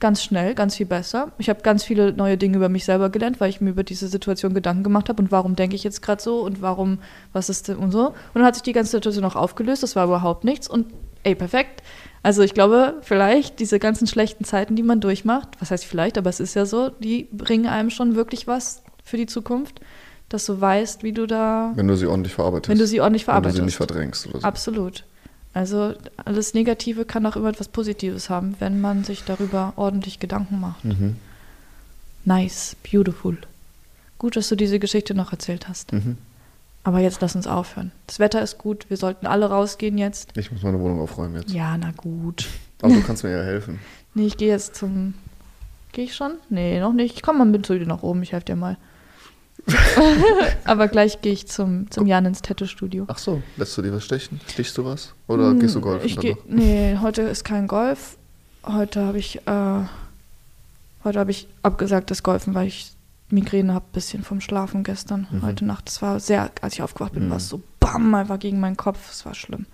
ganz 0.01 0.23
schnell, 0.23 0.55
ganz 0.55 0.77
viel 0.77 0.87
besser. 0.87 1.33
Ich 1.39 1.49
habe 1.49 1.63
ganz 1.63 1.83
viele 1.83 2.13
neue 2.13 2.37
Dinge 2.37 2.59
über 2.59 2.69
mich 2.69 2.85
selber 2.85 3.09
gelernt, 3.09 3.41
weil 3.41 3.49
ich 3.49 3.63
mir 3.63 3.71
über 3.71 3.85
diese 3.85 4.09
Situation 4.09 4.53
Gedanken 4.53 4.83
gemacht 4.83 5.09
habe 5.09 5.23
und 5.23 5.33
warum 5.33 5.57
denke 5.57 5.77
ich 5.77 5.85
jetzt 5.85 6.03
gerade 6.03 6.23
so 6.23 6.41
und 6.41 6.61
warum, 6.61 6.99
was 7.33 7.49
ist 7.49 7.69
denn 7.69 7.77
und 7.77 7.91
so. 7.91 8.09
Und 8.09 8.15
dann 8.35 8.45
hat 8.45 8.55
sich 8.55 8.63
die 8.63 8.75
ganze 8.75 8.91
Situation 8.91 9.25
auch 9.25 9.37
aufgelöst, 9.37 9.83
das 9.83 9.97
war 9.97 10.05
überhaupt 10.05 10.45
nichts 10.45 10.69
und 10.69 10.89
ey, 11.23 11.35
perfekt. 11.35 11.83
Also 12.25 12.41
ich 12.43 12.55
glaube, 12.55 12.95
vielleicht 13.03 13.61
diese 13.61 13.79
ganzen 13.79 14.07
schlechten 14.07 14.45
Zeiten, 14.45 14.77
die 14.77 14.83
man 14.83 15.01
durchmacht, 15.01 15.49
was 15.61 15.71
heißt 15.71 15.85
vielleicht, 15.85 16.17
aber 16.17 16.31
es 16.31 16.41
ist 16.41 16.55
ja 16.55 16.65
so, 16.65 16.89
die 16.89 17.29
bringen 17.31 17.67
einem 17.67 17.91
schon 17.91 18.15
wirklich 18.17 18.47
was 18.47 18.83
für 19.05 19.19
die 19.19 19.27
Zukunft, 19.27 19.81
dass 20.31 20.47
du 20.47 20.59
weißt, 20.59 21.03
wie 21.03 21.13
du 21.13 21.27
da, 21.27 21.73
Wenn 21.75 21.87
du 21.87 21.97
sie 21.99 22.07
ordentlich 22.07 22.33
verarbeitest. 22.33 22.71
wenn 22.71 22.79
du 22.79 22.87
sie 22.87 23.01
ordentlich 23.03 23.23
Wenn 23.23 23.27
du 23.27 23.33
verarbeitest. 23.33 23.57
sie 23.59 23.63
nicht 23.67 23.77
verdrängst 23.77 24.27
oder 24.29 24.41
so. 24.41 24.47
Absolut. 24.47 25.05
Also 25.53 25.93
alles 26.25 26.55
Negative 26.55 27.05
kann 27.05 27.27
auch 27.27 27.37
immer 27.37 27.51
etwas 27.51 27.69
Positives 27.69 28.31
haben, 28.31 28.57
wenn 28.59 28.81
man 28.81 29.05
sich 29.05 29.25
darüber 29.25 29.75
ordentlich 29.77 30.19
Gedanken 30.19 30.59
macht. 30.61 30.83
Mhm. 30.85 31.17
Nice, 32.25 32.75
beautiful. 32.91 33.37
Gut, 34.19 34.37
dass 34.37 34.49
du 34.49 34.57
diese 34.57 34.79
Geschichte 34.79 35.15
noch 35.15 35.31
erzählt 35.33 35.69
hast. 35.69 35.93
Mhm. 35.93 36.17
Aber 36.85 37.01
jetzt 37.01 37.21
lass 37.23 37.35
uns 37.35 37.47
aufhören. 37.47 37.93
Das 38.07 38.19
Wetter 38.19 38.43
ist 38.43 38.59
gut, 38.59 38.87
wir 38.91 38.97
sollten 38.99 39.27
alle 39.27 39.47
rausgehen 39.49 39.97
jetzt. 39.99 40.37
Ich 40.37 40.53
muss 40.53 40.63
meine 40.63 40.79
Wohnung 40.81 41.01
aufräumen 41.01 41.37
jetzt. 41.37 41.51
Ja, 41.53 41.77
na 41.79 41.93
gut. 41.97 42.47
Aber 42.83 42.93
du 42.95 43.03
kannst 43.03 43.25
mir 43.25 43.31
ja 43.31 43.43
helfen. 43.43 43.81
Nee, 44.17 44.27
ich 44.27 44.37
gehe 44.37 44.49
jetzt 44.51 44.77
zum. 44.77 45.15
Gehe 45.91 46.05
ich 46.05 46.15
schon? 46.15 46.35
Nee, 46.49 46.79
noch 46.79 46.93
nicht. 46.93 47.17
Ich 47.17 47.23
komme 47.23 47.39
mal 47.41 47.47
mit 47.47 47.67
zu 47.67 47.77
dir 47.77 47.85
nach 47.85 48.05
oben, 48.05 48.23
ich 48.23 48.31
helfe 48.31 48.45
dir 48.47 48.55
mal. 48.55 48.77
Aber 50.65 50.89
gleich 50.89 51.21
gehe 51.21 51.33
ich 51.33 51.49
zum, 51.49 51.91
zum 51.91 52.07
Jan 52.07 52.25
ins 52.27 52.43
Tattoo-Studio. 52.43 53.07
Ach 53.09 53.19
so, 53.19 53.43
lässt 53.57 53.77
du 53.77 53.83
dir 53.83 53.93
was 53.93 54.05
stechen? 54.05 54.41
Stichst 54.49 54.77
du 54.79 54.85
was? 54.85 55.15
Oder 55.27 55.53
gehst 55.55 55.75
du 55.75 55.81
golfen? 55.81 56.03
Hm, 56.03 56.07
Ich 56.09 56.21
geh, 56.21 56.37
nee, 56.47 56.99
heute 57.01 57.23
ist 57.23 57.45
kein 57.45 57.67
Golf. 57.67 58.17
Heute 58.65 59.05
habe 59.05 59.19
ich, 59.19 59.39
äh, 59.47 59.81
heute 61.03 61.19
habe 61.19 61.31
ich 61.31 61.49
abgesagt 61.63 62.11
das 62.11 62.23
Golfen, 62.23 62.55
weil 62.55 62.69
ich 62.69 62.93
Migräne 63.35 63.75
habe, 63.75 63.85
bisschen 63.93 64.23
vom 64.23 64.41
Schlafen 64.41 64.83
gestern. 64.85 65.27
Mhm. 65.31 65.43
Heute 65.43 65.65
Nacht. 65.65 65.87
Das 65.89 66.01
war 66.03 66.21
sehr, 66.21 66.51
als 66.63 66.75
ich 66.75 66.83
aufgewacht 66.83 67.13
bin, 67.13 67.27
Mhm. 67.27 67.31
war 67.31 67.37
es 67.39 67.49
so 67.49 67.63
bam, 67.81 68.15
einfach 68.15 68.39
gegen 68.39 68.61
meinen 68.61 68.77
Kopf. 68.77 69.11
Es 69.11 69.27
war 69.27 69.35
schlimm. 69.35 69.67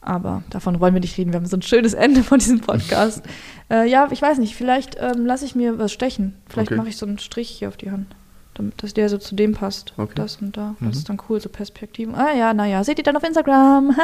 Aber 0.00 0.42
davon 0.50 0.80
wollen 0.80 0.94
wir 0.94 1.00
nicht 1.00 1.16
reden. 1.16 1.32
Wir 1.32 1.38
haben 1.38 1.46
so 1.46 1.56
ein 1.56 1.62
schönes 1.62 1.94
Ende 1.94 2.24
von 2.24 2.38
diesem 2.40 2.60
Podcast. 2.60 3.22
äh, 3.70 3.88
ja, 3.88 4.08
ich 4.10 4.20
weiß 4.20 4.38
nicht. 4.38 4.56
Vielleicht 4.56 4.96
ähm, 5.00 5.24
lasse 5.26 5.44
ich 5.44 5.54
mir 5.54 5.78
was 5.78 5.92
stechen. 5.92 6.34
Vielleicht 6.48 6.70
Okay. 6.72 6.76
mache 6.78 6.88
ich 6.88 6.96
so 6.96 7.06
einen 7.06 7.18
Strich 7.18 7.48
hier 7.48 7.68
auf 7.68 7.76
die 7.76 7.90
Hand. 7.92 8.14
Damit 8.54 8.82
dass 8.82 8.92
der 8.92 9.08
so 9.08 9.16
zu 9.16 9.34
dem 9.34 9.52
passt. 9.54 9.94
Okay. 9.96 10.12
Das 10.16 10.36
und 10.42 10.56
da. 10.56 10.74
Mhm. 10.80 10.88
Das 10.88 10.96
ist 10.98 11.08
dann 11.08 11.18
cool, 11.28 11.40
so 11.40 11.48
Perspektiven. 11.48 12.14
Ah 12.16 12.32
ja, 12.34 12.52
naja, 12.52 12.82
seht 12.84 12.98
ihr 12.98 13.04
dann 13.04 13.16
auf 13.16 13.22
Instagram. 13.22 13.96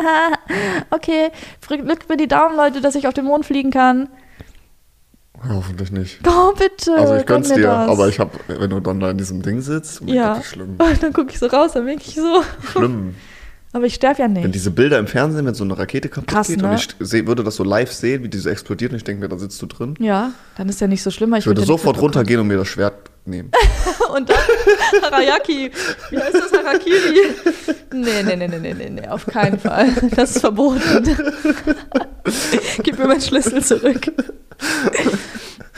okay, 0.90 1.30
drückt 1.60 2.08
mir 2.08 2.16
die 2.16 2.28
Daumen, 2.28 2.56
Leute, 2.56 2.80
dass 2.80 2.94
ich 2.94 3.06
auf 3.08 3.14
den 3.14 3.24
Mond 3.26 3.44
fliegen 3.44 3.70
kann. 3.70 4.08
Hoffentlich 5.49 5.93
nicht. 5.93 6.18
Oh, 6.26 6.53
bitte. 6.57 6.95
Also 6.97 7.14
ich 7.14 7.26
gönn 7.26 7.43
gönn's 7.43 7.49
dir, 7.55 7.62
das. 7.62 7.89
aber 7.89 8.09
ich 8.09 8.18
hab, 8.18 8.32
wenn 8.49 8.70
du 8.70 8.80
dann 8.80 8.99
da 9.01 9.11
in 9.11 9.18
diesem 9.18 9.43
Ding 9.43 9.61
sitzt, 9.61 10.03
Ja. 10.07 10.34
Gott, 10.34 10.45
schlimm. 10.45 10.76
Und 10.78 11.03
dann 11.03 11.12
gucke 11.12 11.30
ich 11.32 11.39
so 11.39 11.47
raus, 11.47 11.72
dann 11.74 11.86
denke 11.86 12.05
ich 12.07 12.14
so. 12.14 12.43
Schlimm. 12.72 13.14
Aber 13.72 13.84
ich 13.84 13.95
sterbe 13.95 14.20
ja 14.20 14.24
Wenn 14.24 14.32
nicht. 14.32 14.55
diese 14.55 14.70
Bilder 14.70 14.99
im 14.99 15.07
Fernsehen, 15.07 15.45
wenn 15.45 15.53
so 15.53 15.62
eine 15.62 15.78
Rakete 15.78 16.09
kaputt 16.09 16.28
Krass, 16.28 16.49
geht 16.49 16.62
ne? 16.62 16.70
und 16.70 16.74
ich 16.76 16.89
seh, 17.07 17.26
würde 17.26 17.45
das 17.45 17.57
so 17.57 17.64
live 17.64 17.93
sehen, 17.93 18.22
wie 18.24 18.28
diese 18.30 18.51
explodiert 18.51 18.93
und 18.93 18.97
ich 18.97 19.05
denke 19.05 19.20
mir, 19.20 19.28
da 19.28 19.36
sitzt 19.36 19.61
du 19.61 19.66
drin. 19.66 19.95
Ja, 20.01 20.32
dann 20.57 20.70
ist 20.70 20.80
ja 20.80 20.86
nicht 20.86 21.03
so 21.03 21.11
schlimm. 21.11 21.30
weil 21.32 21.41
Ich 21.41 21.47
würde 21.47 21.61
ja 21.61 21.66
sofort 21.66 22.01
runtergehen 22.01 22.41
und 22.41 22.47
mir 22.47 22.57
das 22.57 22.68
Schwert 22.68 22.95
nehmen. 23.28 23.50
Und 24.14 24.30
dann 24.30 24.36
Harayaki. 25.02 25.70
Wie 26.10 26.18
heißt 26.18 26.34
das 26.34 26.52
Harakiri? 26.52 27.34
Nee, 27.92 28.22
nee, 28.22 28.36
nee, 28.36 28.48
nee, 28.48 28.74
nee, 28.74 28.90
nee, 28.90 29.08
auf 29.08 29.26
keinen 29.26 29.58
Fall. 29.58 29.90
Das 30.14 30.36
ist 30.36 30.40
verboten. 30.40 31.16
Gib 32.82 32.98
mir 32.98 33.06
meinen 33.06 33.20
Schlüssel 33.20 33.62
zurück. 33.62 34.12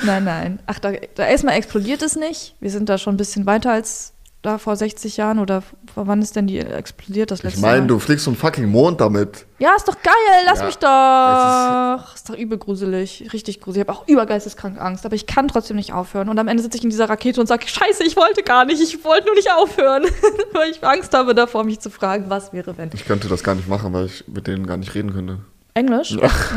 Nein, 0.02 0.24
nein. 0.24 0.60
Ach, 0.66 0.78
da, 0.78 0.92
da 1.14 1.26
erstmal 1.26 1.56
explodiert 1.56 2.02
es 2.02 2.16
nicht. 2.16 2.56
Wir 2.60 2.70
sind 2.70 2.88
da 2.88 2.98
schon 2.98 3.14
ein 3.14 3.18
bisschen 3.18 3.46
weiter 3.46 3.72
als 3.72 4.14
da 4.42 4.56
vor 4.56 4.74
60 4.74 5.18
Jahren 5.18 5.38
oder 5.38 5.62
vor 5.92 6.06
wann 6.06 6.22
ist 6.22 6.34
denn 6.34 6.46
die 6.46 6.58
explodiert 6.58 7.30
das 7.30 7.40
Ich 7.40 7.44
letzte 7.44 7.60
meine, 7.60 7.82
Mal? 7.82 7.86
du 7.88 7.98
fliegst 7.98 8.24
zum 8.24 8.34
fucking 8.36 8.66
Mond 8.66 9.00
damit. 9.00 9.46
Ja, 9.58 9.74
ist 9.76 9.86
doch 9.86 9.96
geil, 10.02 10.12
lass 10.46 10.60
Ja, 10.60 10.66
mich 10.66 10.78
doch. 10.78 12.14
Ist, 12.14 12.28
doch 12.30 12.36
übel 12.36 12.56
gruselig, 12.56 13.28
richtig 13.34 13.60
gruselig. 13.60 13.84
Ich 13.84 13.88
habe 13.88 13.98
auch 13.98 14.08
übergeisteskrank 14.08 14.80
Angst, 14.80 15.04
aber 15.04 15.14
ich 15.14 15.26
kann 15.26 15.48
trotzdem 15.48 15.76
nicht 15.76 15.92
aufhören. 15.92 16.30
Und 16.30 16.38
am 16.38 16.48
Ende 16.48 16.62
sitze 16.62 16.78
ich 16.78 16.84
in 16.84 16.90
dieser 16.90 17.10
Rakete 17.10 17.40
und 17.40 17.46
sage, 17.46 17.68
scheiße, 17.68 18.02
ich 18.04 18.16
wollte 18.16 18.42
gar 18.42 18.64
nicht, 18.64 18.80
ich 18.80 19.04
wollte 19.04 19.26
nur 19.26 19.34
nicht 19.34 19.52
aufhören. 19.52 20.04
weil 20.52 20.70
ich 20.70 20.82
Angst 20.82 21.12
habe 21.12 21.34
davor, 21.34 21.64
mich 21.64 21.80
zu 21.80 21.90
fragen, 21.90 22.24
was 22.28 22.52
wäre, 22.54 22.78
wenn. 22.78 22.90
Ich 22.94 23.04
könnte 23.04 23.28
das 23.28 23.42
gar 23.44 23.54
nicht 23.54 23.68
machen, 23.68 23.92
weil 23.92 24.06
ich 24.06 24.24
mit 24.26 24.46
denen 24.46 24.66
gar 24.66 24.78
nicht 24.78 24.94
reden 24.94 25.12
könnte. 25.12 25.40
Englisch? 25.74 26.10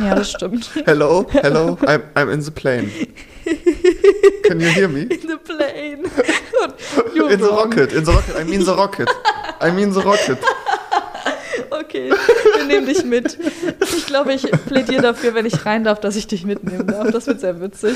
Ja, 0.03 0.16
das 0.16 0.32
stimmt. 0.32 0.70
Hello, 0.86 1.26
hello, 1.30 1.78
I'm, 1.82 2.01
I'm 2.16 2.30
in 2.32 2.41
the 2.41 2.51
plane. 2.51 2.89
Can 4.43 4.59
you 4.59 4.68
hear 4.68 4.88
me? 4.88 5.01
In 5.01 5.22
the 5.28 5.38
plane. 5.38 6.03
In 7.30 7.39
the 7.39 7.45
rocket, 7.49 7.91
in 7.93 8.05
the 8.05 8.11
rocket, 8.11 8.36
I 8.39 8.43
mean 8.43 8.64
the 8.64 8.72
rocket. 8.72 9.09
I 9.61 9.72
mean 9.72 9.91
the 9.93 10.01
rocket. 10.01 10.38
Okay, 11.70 12.11
wir 12.11 12.66
nehmen 12.66 12.86
dich 12.86 13.03
mit. 13.03 13.38
Ich 13.95 14.05
glaube, 14.05 14.34
ich 14.34 14.43
plädiere 14.66 15.01
dafür, 15.01 15.34
wenn 15.34 15.45
ich 15.45 15.66
rein 15.66 15.84
darf, 15.84 15.99
dass 15.99 16.16
ich 16.16 16.28
dich 16.28 16.45
mitnehmen 16.45 16.86
darf. 16.88 17.09
Das 17.11 17.26
wird 17.28 17.39
sehr 17.39 17.59
witzig. 17.61 17.95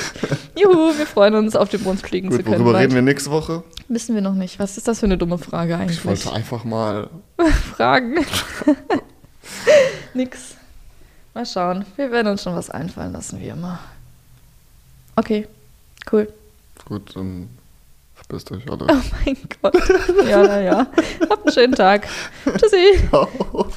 Juhu, 0.55 0.97
wir 0.97 1.05
freuen 1.05 1.35
uns, 1.35 1.55
auf 1.55 1.69
den 1.69 1.83
Mond 1.83 2.01
fliegen 2.01 2.31
zu 2.31 2.37
Gut, 2.37 2.45
können. 2.45 2.57
worüber 2.59 2.73
bald. 2.73 2.83
reden 2.85 2.95
wir 2.95 3.01
nächste 3.03 3.29
Woche? 3.31 3.63
Wissen 3.87 4.15
wir 4.15 4.21
noch 4.21 4.33
nicht. 4.33 4.59
Was 4.59 4.77
ist 4.77 4.87
das 4.87 4.99
für 4.99 5.05
eine 5.05 5.17
dumme 5.17 5.37
Frage 5.37 5.75
eigentlich? 5.77 5.99
Ich 5.99 6.05
wollte 6.05 6.31
einfach 6.33 6.63
mal. 6.63 7.09
Fragen. 7.75 8.25
Nix. 10.13 10.56
Mal 11.37 11.45
schauen. 11.45 11.85
Wir 11.97 12.09
werden 12.09 12.29
uns 12.29 12.41
schon 12.41 12.55
was 12.55 12.71
einfallen 12.71 13.13
lassen, 13.13 13.39
wie 13.39 13.49
immer. 13.49 13.77
Okay, 15.15 15.47
cool. 16.11 16.33
Gut, 16.85 17.15
dann 17.15 17.47
verpisst 18.15 18.51
euch 18.51 18.67
alle. 18.71 18.87
Oh 18.89 19.01
mein 19.23 19.37
Gott. 19.61 19.75
Ja, 20.27 20.41
na 20.41 20.59
ja. 20.61 20.87
Habt 21.29 21.45
einen 21.45 21.53
schönen 21.53 21.75
Tag. 21.75 22.07
Tschüssi. 22.57 23.07
Ciao. 23.09 23.69